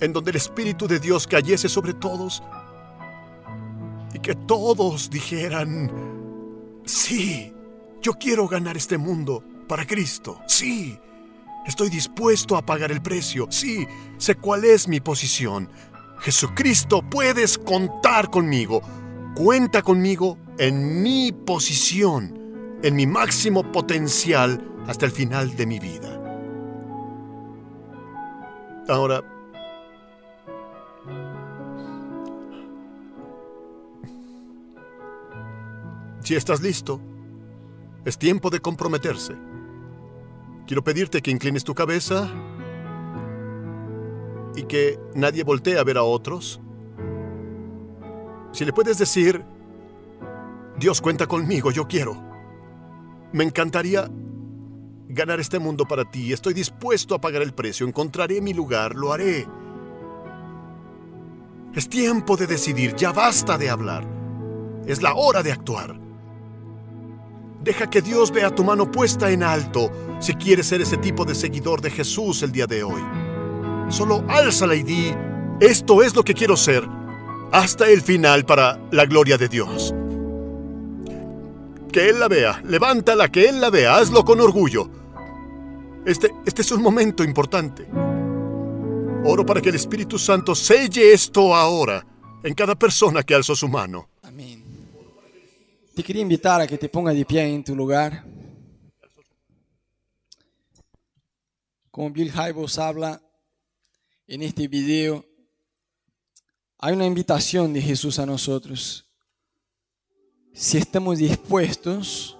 en 0.00 0.12
donde 0.12 0.32
el 0.32 0.36
Espíritu 0.36 0.86
de 0.86 1.00
Dios 1.00 1.26
cayese 1.26 1.70
sobre 1.70 1.94
todos 1.94 2.42
y 4.12 4.18
que 4.18 4.34
todos 4.34 5.08
dijeran, 5.08 6.15
sí, 6.86 7.52
yo 8.00 8.14
quiero 8.14 8.48
ganar 8.48 8.76
este 8.76 8.96
mundo 8.96 9.44
para 9.68 9.86
Cristo, 9.86 10.40
sí, 10.46 10.98
estoy 11.66 11.90
dispuesto 11.90 12.56
a 12.56 12.64
pagar 12.64 12.90
el 12.90 13.02
precio, 13.02 13.46
sí, 13.50 13.86
sé 14.16 14.36
cuál 14.36 14.64
es 14.64 14.88
mi 14.88 15.00
posición. 15.00 15.68
Jesucristo, 16.20 17.02
puedes 17.02 17.58
contar 17.58 18.30
conmigo, 18.30 18.80
cuenta 19.34 19.82
conmigo 19.82 20.38
en 20.58 21.02
mi 21.02 21.30
posición 21.32 22.46
en 22.82 22.94
mi 22.94 23.06
máximo 23.06 23.70
potencial 23.72 24.62
hasta 24.86 25.06
el 25.06 25.12
final 25.12 25.56
de 25.56 25.66
mi 25.66 25.78
vida. 25.78 26.20
Ahora, 28.88 29.22
si 36.26 36.34
estás 36.34 36.60
listo, 36.60 37.00
es 38.04 38.18
tiempo 38.18 38.50
de 38.50 38.58
comprometerse. 38.58 39.36
Quiero 40.66 40.82
pedirte 40.82 41.22
que 41.22 41.30
inclines 41.30 41.62
tu 41.62 41.72
cabeza 41.72 42.28
y 44.56 44.64
que 44.64 44.98
nadie 45.14 45.44
voltee 45.44 45.78
a 45.78 45.84
ver 45.84 45.98
a 45.98 46.02
otros. 46.02 46.60
Si 48.50 48.64
le 48.64 48.72
puedes 48.72 48.98
decir, 48.98 49.44
Dios 50.76 51.00
cuenta 51.00 51.28
conmigo, 51.28 51.70
yo 51.70 51.86
quiero. 51.86 52.20
Me 53.32 53.44
encantaría 53.44 54.10
ganar 55.08 55.38
este 55.38 55.60
mundo 55.60 55.86
para 55.86 56.10
ti. 56.10 56.32
Estoy 56.32 56.54
dispuesto 56.54 57.14
a 57.14 57.20
pagar 57.20 57.42
el 57.42 57.54
precio. 57.54 57.86
Encontraré 57.86 58.40
mi 58.40 58.52
lugar. 58.52 58.96
Lo 58.96 59.12
haré. 59.12 59.46
Es 61.72 61.88
tiempo 61.88 62.36
de 62.36 62.48
decidir. 62.48 62.96
Ya 62.96 63.12
basta 63.12 63.56
de 63.56 63.70
hablar. 63.70 64.04
Es 64.88 65.02
la 65.02 65.14
hora 65.14 65.44
de 65.44 65.52
actuar. 65.52 66.05
Deja 67.66 67.90
que 67.90 68.00
Dios 68.00 68.30
vea 68.30 68.54
tu 68.54 68.64
mano 68.64 68.90
puesta 68.90 69.30
en 69.30 69.42
alto 69.42 69.90
si 70.20 70.32
quieres 70.34 70.68
ser 70.68 70.80
ese 70.80 70.96
tipo 70.96 71.26
de 71.26 71.34
seguidor 71.34 71.82
de 71.82 71.90
Jesús 71.90 72.42
el 72.42 72.52
día 72.52 72.66
de 72.66 72.82
hoy. 72.82 73.02
Solo 73.90 74.24
álzala 74.28 74.74
y 74.74 74.82
di, 74.82 75.14
esto 75.60 76.02
es 76.02 76.16
lo 76.16 76.22
que 76.22 76.32
quiero 76.32 76.56
ser, 76.56 76.88
hasta 77.52 77.90
el 77.90 78.00
final 78.00 78.46
para 78.46 78.80
la 78.90 79.04
gloria 79.04 79.36
de 79.36 79.48
Dios 79.48 79.92
que 81.96 82.10
Él 82.10 82.20
la 82.20 82.28
vea, 82.28 82.60
levántala, 82.62 83.30
que 83.30 83.48
Él 83.48 83.58
la 83.58 83.70
vea, 83.70 83.96
hazlo 83.96 84.22
con 84.22 84.38
orgullo. 84.38 84.90
Este, 86.04 86.30
este 86.44 86.60
es 86.60 86.70
un 86.70 86.82
momento 86.82 87.24
importante. 87.24 87.88
Oro 89.24 89.46
para 89.46 89.62
que 89.62 89.70
el 89.70 89.76
Espíritu 89.76 90.18
Santo 90.18 90.54
selle 90.54 91.14
esto 91.14 91.56
ahora 91.56 92.06
en 92.42 92.52
cada 92.52 92.74
persona 92.74 93.22
que 93.22 93.34
alzó 93.34 93.56
su 93.56 93.66
mano. 93.66 94.10
Te 95.96 96.04
quería 96.04 96.20
invitar 96.20 96.60
a 96.60 96.66
que 96.66 96.76
te 96.76 96.90
pongas 96.90 97.14
de 97.14 97.24
pie 97.24 97.42
en 97.42 97.64
tu 97.64 97.74
lugar. 97.74 98.22
Como 101.90 102.10
Bill 102.10 102.30
Hybels 102.30 102.78
habla 102.78 103.18
en 104.26 104.42
este 104.42 104.68
video, 104.68 105.24
hay 106.76 106.92
una 106.92 107.06
invitación 107.06 107.72
de 107.72 107.80
Jesús 107.80 108.18
a 108.18 108.26
nosotros 108.26 109.10
si 110.52 110.76
estamos 110.76 111.16
dispuestos 111.16 112.36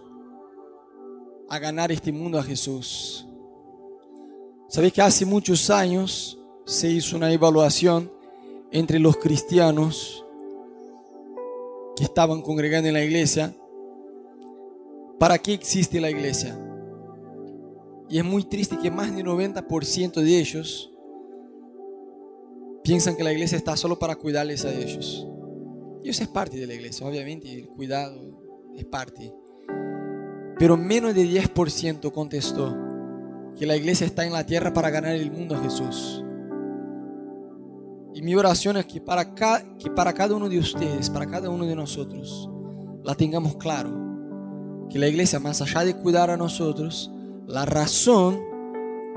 a 1.49 1.59
ganar 1.59 1.91
este 1.91 2.13
mundo 2.13 2.39
a 2.39 2.43
Jesús. 2.43 3.27
Sabéis 4.69 4.93
que 4.93 5.01
hace 5.01 5.25
muchos 5.25 5.71
años 5.71 6.39
se 6.67 6.91
hizo 6.91 7.17
una 7.17 7.33
evaluación 7.33 8.13
entre 8.71 8.99
los 8.99 9.17
cristianos 9.17 10.26
que 11.97 12.05
estaban 12.05 12.43
congregando 12.43 12.89
en 12.89 12.95
la 12.95 13.03
iglesia, 13.03 13.55
¿para 15.19 15.39
qué 15.39 15.55
existe 15.55 16.01
la 16.01 16.11
iglesia? 16.11 16.57
Y 18.09 18.19
es 18.19 18.25
muy 18.25 18.45
triste 18.45 18.79
que 18.79 18.91
más 18.91 19.15
del 19.15 19.27
90% 19.27 20.21
de 20.21 20.39
ellos 20.39 20.93
piensan 22.85 23.17
que 23.17 23.25
la 23.25 23.33
iglesia 23.33 23.59
está 23.59 23.77
solo 23.77 23.99
para 23.99 24.15
cuidarles 24.15 24.65
a 24.65 24.73
ellos. 24.73 25.27
Y 26.05 26.11
eso 26.11 26.23
es 26.23 26.29
parte 26.29 26.57
de 26.57 26.67
la 26.67 26.75
iglesia, 26.75 27.05
obviamente, 27.05 27.53
el 27.53 27.67
cuidado 27.67 28.41
es 28.77 28.85
parte. 28.85 29.35
Pero 30.59 30.77
menos 30.77 31.15
de 31.15 31.25
10% 31.25 32.13
contestó 32.13 32.77
que 33.59 33.67
la 33.67 33.77
iglesia 33.77 34.07
está 34.07 34.25
en 34.25 34.33
la 34.33 34.47
tierra 34.47 34.73
para 34.73 34.91
ganar 34.91 35.15
el 35.15 35.33
mundo 35.33 35.57
a 35.57 35.63
Jesús. 35.63 36.23
Y 38.17 38.23
mi 38.23 38.35
oración 38.35 38.79
es 38.79 38.87
que 38.87 38.99
para, 38.99 39.35
que 39.35 39.91
para 39.95 40.15
cada 40.15 40.35
uno 40.35 40.49
de 40.49 40.59
ustedes, 40.59 41.11
para 41.11 41.27
cada 41.27 41.51
uno 41.51 41.67
de 41.67 41.77
nosotros, 41.77 42.49
la 43.05 43.15
tengamos 43.15 43.57
claro. 43.57 43.91
Que 44.89 44.99
la 44.99 45.07
iglesia, 45.07 45.39
más 45.39 45.61
allá 45.61 45.85
de 45.85 45.95
cuidar 45.95 46.31
a 46.31 46.37
nosotros, 46.39 47.13
la 47.47 47.67
razón 47.67 48.41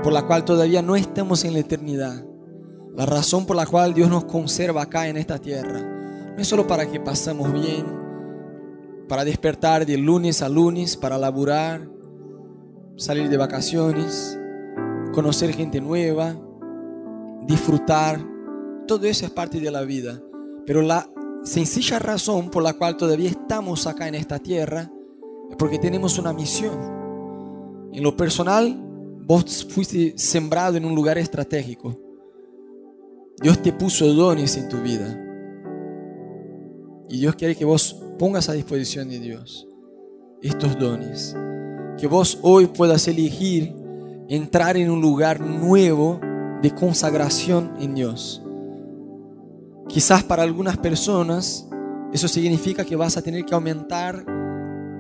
por 0.04 0.12
la 0.12 0.28
cual 0.28 0.44
todavía 0.44 0.82
no 0.82 0.98
estamos 0.98 1.46
en 1.46 1.54
la 1.54 1.60
eternidad, 1.60 2.26
la 2.94 3.06
razón 3.06 3.46
por 3.46 3.56
la 3.56 3.66
cual 3.66 3.94
Dios 3.94 4.10
nos 4.10 4.26
conserva 4.26 4.82
acá 4.82 5.08
en 5.08 5.16
esta 5.16 5.40
tierra, 5.40 5.80
no 6.36 6.38
es 6.38 6.46
solo 6.46 6.68
para 6.68 6.86
que 6.86 7.00
pasemos 7.00 7.54
bien, 7.54 7.86
para 9.08 9.24
despertar 9.24 9.86
de 9.86 9.98
lunes 9.98 10.42
a 10.42 10.50
lunes, 10.50 10.98
para 10.98 11.18
laburar, 11.18 11.88
salir 12.98 13.30
de 13.30 13.38
vacaciones, 13.38 14.38
conocer 15.14 15.54
gente 15.56 15.80
nueva, 15.80 16.36
disfrutar, 17.48 18.20
todo 18.90 19.06
eso 19.06 19.24
es 19.24 19.32
parte 19.32 19.60
de 19.60 19.70
la 19.70 19.84
vida. 19.84 20.20
Pero 20.66 20.82
la 20.82 21.08
sencilla 21.44 22.00
razón 22.00 22.50
por 22.50 22.64
la 22.64 22.74
cual 22.74 22.98
todavía 22.98 23.30
estamos 23.30 23.86
acá 23.86 24.08
en 24.08 24.16
esta 24.16 24.40
tierra 24.40 24.92
es 25.48 25.56
porque 25.58 25.78
tenemos 25.78 26.18
una 26.18 26.34
misión. 26.34 26.74
En 27.94 28.02
lo 28.02 28.18
personal, 28.18 28.76
vos 29.28 29.68
fuiste 29.70 30.16
sembrado 30.18 30.76
en 30.76 30.86
un 30.86 30.96
lugar 30.96 31.20
estratégico. 31.20 31.96
Dios 33.40 33.62
te 33.62 33.72
puso 33.74 34.12
dones 34.12 34.58
en 34.58 34.68
tu 34.68 34.78
vida. 34.78 35.24
Y 37.10 37.20
Dios 37.20 37.36
quiere 37.36 37.56
que 37.56 37.66
vos 37.66 37.96
pongas 38.18 38.50
a 38.50 38.54
disposición 38.54 39.08
de 39.10 39.20
Dios 39.20 39.68
estos 40.42 40.80
dones. 40.80 41.36
Que 42.00 42.08
vos 42.08 42.40
hoy 42.42 42.66
puedas 42.66 43.08
elegir 43.08 43.72
entrar 44.30 44.78
en 44.78 44.90
un 44.90 45.00
lugar 45.00 45.42
nuevo 45.42 46.20
de 46.64 46.74
consagración 46.74 47.76
en 47.80 47.94
Dios. 47.94 48.44
Quizás 49.90 50.24
para 50.24 50.44
algunas 50.44 50.78
personas 50.78 51.68
eso 52.14 52.28
significa 52.28 52.86
que 52.86 52.96
vas 52.96 53.18
a 53.18 53.24
tener 53.24 53.44
que 53.44 53.56
aumentar 53.56 54.24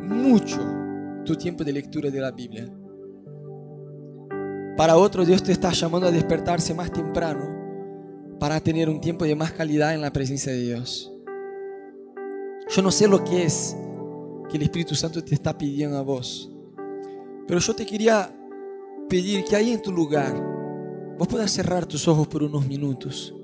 mucho 0.01 0.59
tu 1.23 1.35
tiempo 1.35 1.63
de 1.63 1.73
lectura 1.73 2.09
de 2.09 2.19
la 2.19 2.31
Biblia. 2.31 2.67
Para 4.75 4.97
otros 4.97 5.27
Dios 5.27 5.43
te 5.43 5.51
está 5.51 5.71
llamando 5.71 6.07
a 6.07 6.11
despertarse 6.11 6.73
más 6.73 6.91
temprano 6.91 8.37
para 8.39 8.59
tener 8.59 8.89
un 8.89 8.99
tiempo 8.99 9.25
de 9.25 9.35
más 9.35 9.51
calidad 9.51 9.93
en 9.93 10.01
la 10.01 10.11
presencia 10.11 10.51
de 10.51 10.59
Dios. 10.59 11.13
Yo 12.69 12.81
no 12.81 12.89
sé 12.89 13.07
lo 13.07 13.23
que 13.23 13.43
es 13.43 13.77
que 14.49 14.57
el 14.57 14.63
Espíritu 14.63 14.95
Santo 14.95 15.23
te 15.23 15.35
está 15.35 15.55
pidiendo 15.55 15.97
a 15.97 16.01
vos, 16.01 16.51
pero 17.47 17.59
yo 17.59 17.75
te 17.75 17.85
quería 17.85 18.35
pedir 19.07 19.43
que 19.45 19.55
ahí 19.55 19.71
en 19.71 19.83
tu 19.83 19.91
lugar 19.91 20.33
vos 21.17 21.27
puedas 21.27 21.51
cerrar 21.51 21.85
tus 21.85 22.07
ojos 22.07 22.27
por 22.27 22.41
unos 22.41 22.65
minutos 22.65 23.35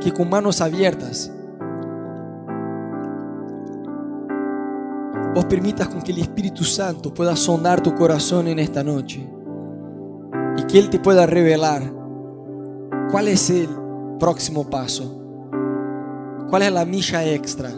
que 0.00 0.12
con 0.12 0.28
manos 0.30 0.60
abiertas 0.60 1.30
vos 5.34 5.44
permitas 5.44 5.88
con 5.88 6.02
que 6.02 6.12
el 6.12 6.18
Espíritu 6.18 6.64
Santo 6.64 7.12
pueda 7.14 7.36
sondar 7.36 7.80
tu 7.80 7.94
corazón 7.94 8.48
en 8.48 8.58
esta 8.58 8.82
noche 8.82 9.28
y 10.56 10.62
que 10.64 10.78
Él 10.78 10.90
te 10.90 10.98
pueda 10.98 11.26
revelar 11.26 11.82
cuál 13.10 13.28
es 13.28 13.50
el 13.50 13.68
próximo 14.18 14.68
paso, 14.68 15.22
cuál 16.48 16.62
es 16.62 16.72
la 16.72 16.84
milla 16.84 17.24
extra, 17.24 17.70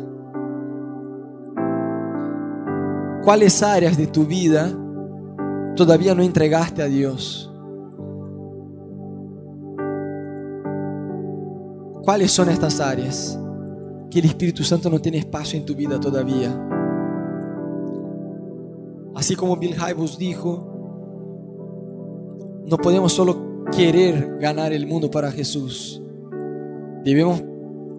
cuáles 3.23 3.63
áreas 3.63 3.97
de 3.97 4.07
tu 4.07 4.25
vida 4.27 4.71
todavía 5.77 6.15
no 6.15 6.23
entregaste 6.23 6.83
a 6.83 6.87
Dios. 6.87 7.52
¿Cuáles 12.03 12.33
son 12.33 12.49
estas 12.49 12.81
áreas 12.81 13.39
que 14.11 14.19
el 14.19 14.25
Espíritu 14.25 14.65
Santo 14.65 14.91
no 14.91 15.01
tiene 15.01 15.19
espacio 15.19 15.57
en 15.57 15.65
tu 15.65 15.77
vida 15.77 16.01
todavía? 16.01 16.51
Así 19.15 19.37
como 19.37 19.57
Bill 19.57 19.77
Hybels 19.77 20.19
dijo, 20.19 20.69
no 22.67 22.77
podemos 22.77 23.13
solo 23.13 23.65
querer 23.71 24.39
ganar 24.41 24.73
el 24.73 24.85
mundo 24.85 25.09
para 25.13 25.31
Jesús. 25.31 26.03
Debemos 27.05 27.41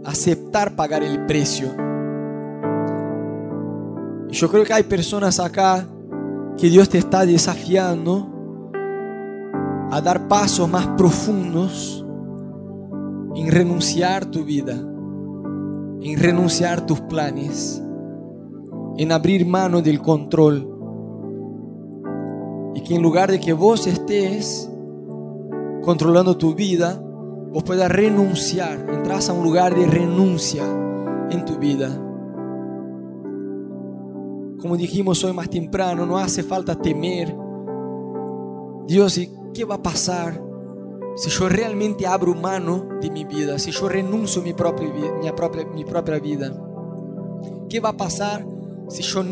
aceptar 0.04 0.76
pagar 0.76 1.02
el 1.02 1.26
precio. 1.26 1.70
Yo 4.30 4.50
creo 4.50 4.66
que 4.66 4.74
hay 4.74 4.84
personas 4.84 5.40
acá 5.40 5.88
que 6.58 6.70
Dios 6.70 6.90
te 6.90 6.98
está 6.98 7.26
desafiando 7.26 8.28
a 9.92 10.02
dar 10.02 10.28
pasos 10.28 10.68
más 10.68 10.88
profundos 10.98 12.03
en 13.36 13.52
renunciar 13.52 14.26
tu 14.26 14.44
vida, 14.44 14.74
en 14.74 16.20
renunciar 16.20 16.86
tus 16.86 17.02
planes, 17.02 17.82
en 18.98 19.12
abrir 19.12 19.46
mano 19.46 19.82
del 19.82 20.02
control 20.02 20.70
y 22.76 22.82
que 22.82 22.96
en 22.96 23.02
lugar 23.02 23.32
de 23.32 23.40
que 23.40 23.54
vos 23.54 23.88
estés 23.88 24.70
controlando 25.84 26.38
tu 26.38 26.54
vida, 26.54 27.02
vos 27.52 27.64
puedas 27.64 27.92
renunciar, 27.92 28.88
entras 28.90 29.30
a 29.30 29.34
un 29.34 29.44
lugar 29.44 29.76
de 29.76 29.86
renuncia 29.86 30.64
en 31.30 31.46
tu 31.46 31.58
vida. 31.58 31.90
Como 34.60 34.78
dijimos 34.78 35.24
hoy 35.24 35.34
más 35.34 35.50
temprano, 35.50 36.06
no 36.06 36.18
hace 36.18 36.42
falta 36.42 36.76
temer. 36.76 37.36
Dios, 38.88 39.18
¿y 39.18 39.30
qué 39.54 39.66
va 39.66 39.76
a 39.76 39.84
pasar 39.84 40.42
si 41.16 41.30
yo 41.30 41.50
realmente 41.50 42.08
abro 42.08 42.34
mano 42.34 42.88
de 43.02 43.10
mi 43.10 43.24
vida? 43.26 43.60
Si 43.60 43.72
yo 43.72 43.88
renuncio 43.90 44.42
a 44.42 44.46
mi 44.46 44.54
propia, 44.54 44.88
mi 44.88 45.32
propia, 45.32 45.66
mi 45.66 45.86
propia 45.86 46.20
vida. 46.20 46.54
¿Qué 47.70 47.80
va 47.80 47.90
a 47.90 47.98
pasar 47.98 48.46
si 48.90 49.02
yo 49.04 49.24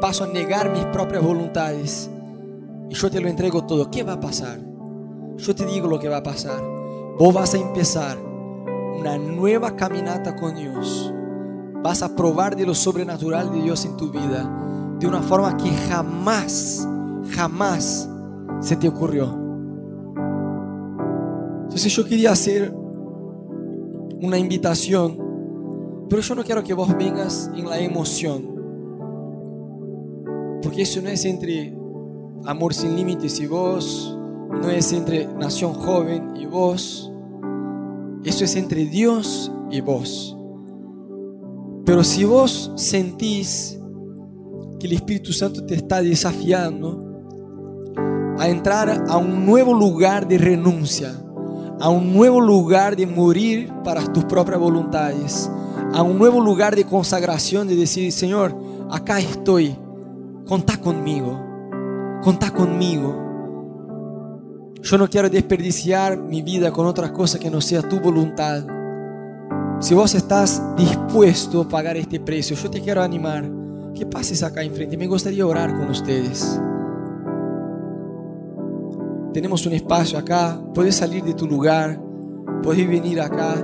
paso 0.00 0.24
a 0.24 0.26
negar 0.26 0.70
mis 0.70 0.84
propias 0.86 1.22
voluntades? 1.22 2.10
y 2.92 2.94
yo 2.94 3.10
te 3.10 3.22
lo 3.22 3.28
entrego 3.28 3.64
todo, 3.64 3.90
¿qué 3.90 4.02
va 4.02 4.12
a 4.12 4.20
pasar? 4.20 4.60
Yo 5.38 5.54
te 5.54 5.64
digo 5.64 5.88
lo 5.88 5.98
que 5.98 6.10
va 6.10 6.18
a 6.18 6.22
pasar. 6.22 6.62
Vos 7.18 7.32
vas 7.32 7.54
a 7.54 7.56
empezar 7.56 8.18
una 8.18 9.16
nueva 9.16 9.74
caminata 9.76 10.36
con 10.36 10.54
Dios. 10.54 11.10
Vas 11.82 12.02
a 12.02 12.14
probar 12.14 12.54
de 12.54 12.66
lo 12.66 12.74
sobrenatural 12.74 13.50
de 13.50 13.62
Dios 13.62 13.86
en 13.86 13.96
tu 13.96 14.10
vida 14.10 14.46
de 14.98 15.06
una 15.06 15.22
forma 15.22 15.56
que 15.56 15.70
jamás, 15.88 16.86
jamás 17.30 18.10
se 18.60 18.76
te 18.76 18.88
ocurrió. 18.88 19.41
Entonces 21.72 21.96
yo 21.96 22.04
quería 22.04 22.32
hacer 22.32 22.70
una 24.20 24.36
invitación, 24.36 25.16
pero 26.06 26.20
yo 26.20 26.34
no 26.34 26.44
quiero 26.44 26.62
que 26.62 26.74
vos 26.74 26.94
vengas 26.98 27.50
en 27.56 27.66
la 27.66 27.78
emoción, 27.78 28.42
porque 30.62 30.82
eso 30.82 31.00
no 31.00 31.08
es 31.08 31.24
entre 31.24 31.74
Amor 32.44 32.74
sin 32.74 32.94
límites 32.94 33.40
y 33.40 33.46
vos, 33.46 34.18
no 34.50 34.68
es 34.68 34.92
entre 34.92 35.26
nación 35.28 35.72
joven 35.72 36.36
y 36.36 36.44
vos, 36.44 37.10
eso 38.22 38.44
es 38.44 38.54
entre 38.54 38.84
Dios 38.84 39.50
y 39.70 39.80
vos. 39.80 40.36
Pero 41.86 42.04
si 42.04 42.24
vos 42.24 42.70
sentís 42.76 43.80
que 44.78 44.88
el 44.88 44.92
Espíritu 44.92 45.32
Santo 45.32 45.64
te 45.64 45.76
está 45.76 46.02
desafiando 46.02 47.02
a 48.38 48.46
entrar 48.46 49.06
a 49.08 49.16
un 49.16 49.46
nuevo 49.46 49.72
lugar 49.72 50.28
de 50.28 50.36
renuncia, 50.36 51.21
a 51.82 51.90
un 51.90 52.14
nuevo 52.14 52.40
lugar 52.40 52.96
de 52.96 53.06
morir 53.06 53.70
para 53.84 54.02
tus 54.12 54.24
propias 54.24 54.58
voluntades, 54.58 55.50
a 55.92 56.02
un 56.02 56.16
nuevo 56.16 56.40
lugar 56.40 56.74
de 56.74 56.84
consagración, 56.84 57.68
de 57.68 57.76
decir, 57.76 58.10
Señor, 58.12 58.56
acá 58.90 59.18
estoy, 59.18 59.76
contá 60.46 60.78
conmigo 60.78 61.52
contá 62.22 62.50
conmigo. 62.52 63.18
Yo 64.80 64.98
no 64.98 65.08
quiero 65.08 65.28
desperdiciar 65.28 66.16
mi 66.16 66.42
vida 66.42 66.72
con 66.72 66.86
otras 66.86 67.10
cosas 67.10 67.40
que 67.40 67.50
no 67.50 67.60
sea 67.60 67.82
tu 67.82 68.00
voluntad. 68.00 68.64
Si 69.80 69.94
vos 69.94 70.14
estás 70.14 70.62
dispuesto 70.76 71.62
a 71.62 71.68
pagar 71.68 71.96
este 71.96 72.20
precio, 72.20 72.56
yo 72.56 72.70
te 72.70 72.80
quiero 72.80 73.02
animar 73.02 73.48
que 73.94 74.06
pases 74.06 74.42
acá 74.42 74.62
enfrente. 74.62 74.96
Me 74.96 75.06
gustaría 75.06 75.46
orar 75.46 75.76
con 75.76 75.90
ustedes. 75.90 76.60
Tenemos 79.32 79.64
un 79.66 79.72
espacio 79.72 80.18
acá, 80.18 80.60
puedes 80.74 80.96
salir 80.96 81.22
de 81.24 81.34
tu 81.34 81.46
lugar 81.46 81.98
podés 82.62 82.88
venir 82.88 83.20
acá. 83.20 83.54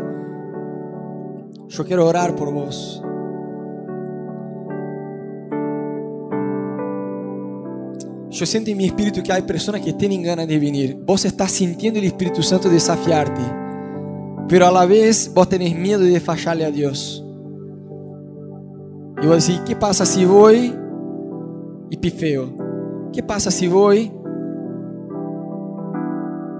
Yo 1.68 1.84
quiero 1.84 2.06
orar 2.06 2.34
por 2.34 2.52
vos. 2.52 3.02
Yo 8.30 8.44
siento 8.44 8.70
en 8.70 8.76
mi 8.76 8.86
espíritu 8.86 9.22
que 9.22 9.32
hay 9.32 9.42
personas 9.42 9.80
que 9.80 9.92
tienen 9.94 10.22
ganas 10.22 10.46
de 10.46 10.58
venir. 10.58 10.98
Vos 11.06 11.24
estás 11.24 11.50
sintiendo 11.50 11.98
el 11.98 12.06
Espíritu 12.06 12.42
Santo 12.42 12.68
desafiarte, 12.68 13.40
pero 14.48 14.66
a 14.66 14.70
la 14.70 14.84
vez 14.84 15.32
vos 15.34 15.48
tenés 15.48 15.74
miedo 15.74 16.00
de 16.00 16.20
fallarle 16.20 16.64
a 16.64 16.70
Dios. 16.70 17.24
Y 19.20 19.26
vos 19.26 19.46
decís, 19.46 19.62
¿qué 19.66 19.74
pasa 19.74 20.04
si 20.04 20.24
voy 20.24 20.74
y 21.90 21.96
pifeo? 21.96 23.10
¿Qué 23.12 23.22
pasa 23.22 23.50
si 23.50 23.66
voy 23.66 24.12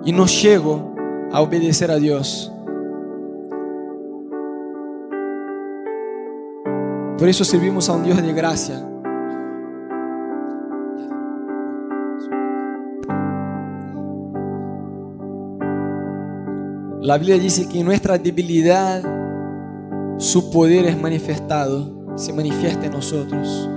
y 0.09 0.13
no 0.13 0.25
llego 0.25 0.95
a 1.31 1.43
obedecer 1.43 1.91
a 1.91 1.97
Dios? 1.97 2.51
Por 7.19 7.29
eso 7.29 7.45
servimos 7.45 7.91
a 7.91 7.93
un 7.93 8.05
Dios 8.05 8.23
de 8.23 8.33
gracia. 8.33 8.83
La 17.03 17.19
Biblia 17.19 17.37
dice 17.37 17.69
que 17.69 17.81
en 17.81 17.85
nuestra 17.85 18.17
debilidad 18.17 19.03
su 20.17 20.51
poder 20.51 20.87
es 20.87 20.99
manifestado, 20.99 22.17
se 22.17 22.33
manifiesta 22.33 22.87
en 22.87 22.93
nosotros. 22.93 23.69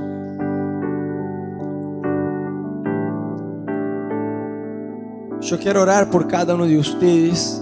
Yo 5.42 5.58
quiero 5.58 5.82
orar 5.82 6.10
por 6.10 6.28
cada 6.28 6.54
uno 6.54 6.66
de 6.66 6.78
ustedes, 6.78 7.62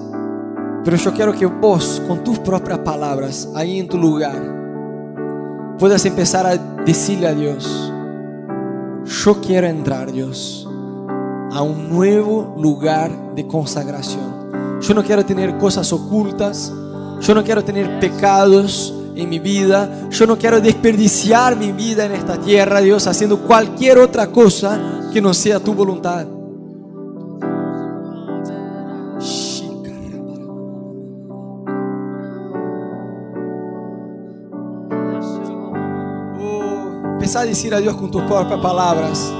pero 0.84 0.97
yo 0.97 1.13
quiero 1.13 1.34
que 1.34 1.45
vos, 1.45 2.01
con 2.07 2.23
tus 2.23 2.38
propias 2.39 2.80
palabras, 2.80 3.47
ahí 3.55 3.80
en 3.80 3.88
tu 3.88 3.97
lugar, 3.97 5.75
puedas 5.80 6.03
empezar 6.05 6.45
a 6.45 6.57
decirle 6.84 7.27
a 7.27 7.34
Dios, 7.34 7.93
yo 9.05 9.39
quiero 9.39 9.67
entrar, 9.67 10.11
Dios, 10.11 10.67
a 11.51 11.61
un 11.61 11.89
nuevo 11.89 12.53
lugar 12.57 13.34
de 13.34 13.47
consagración. 13.47 14.80
Yo 14.82 14.93
no 14.93 15.03
quiero 15.03 15.25
tener 15.25 15.57
cosas 15.57 15.91
ocultas. 15.91 16.73
Yo 17.21 17.34
no 17.34 17.43
quiero 17.43 17.63
tener 17.63 17.99
pecados 17.99 18.93
en 19.15 19.30
mi 19.30 19.39
vida. 19.39 20.09
Yo 20.09 20.27
no 20.27 20.38
quiero 20.38 20.61
desperdiciar 20.61 21.55
mi 21.55 21.71
vida 21.71 22.05
en 22.05 22.11
esta 22.11 22.38
tierra, 22.38 22.82
Dios, 22.82 23.07
haciendo 23.07 23.39
cualquier 23.39 23.97
otra 23.97 24.27
cosa 24.27 24.80
que 25.11 25.21
no 25.21 25.34
sea 25.34 25.59
tu 25.59 25.73
voluntad. 25.73 26.25
Empezá 37.30 37.41
a 37.41 37.45
decir 37.45 37.75
a 37.75 37.80
Dios 37.80 37.95
con 37.95 38.09
tus 38.09 38.23
propias 38.23 38.59
palabras. 38.59 39.32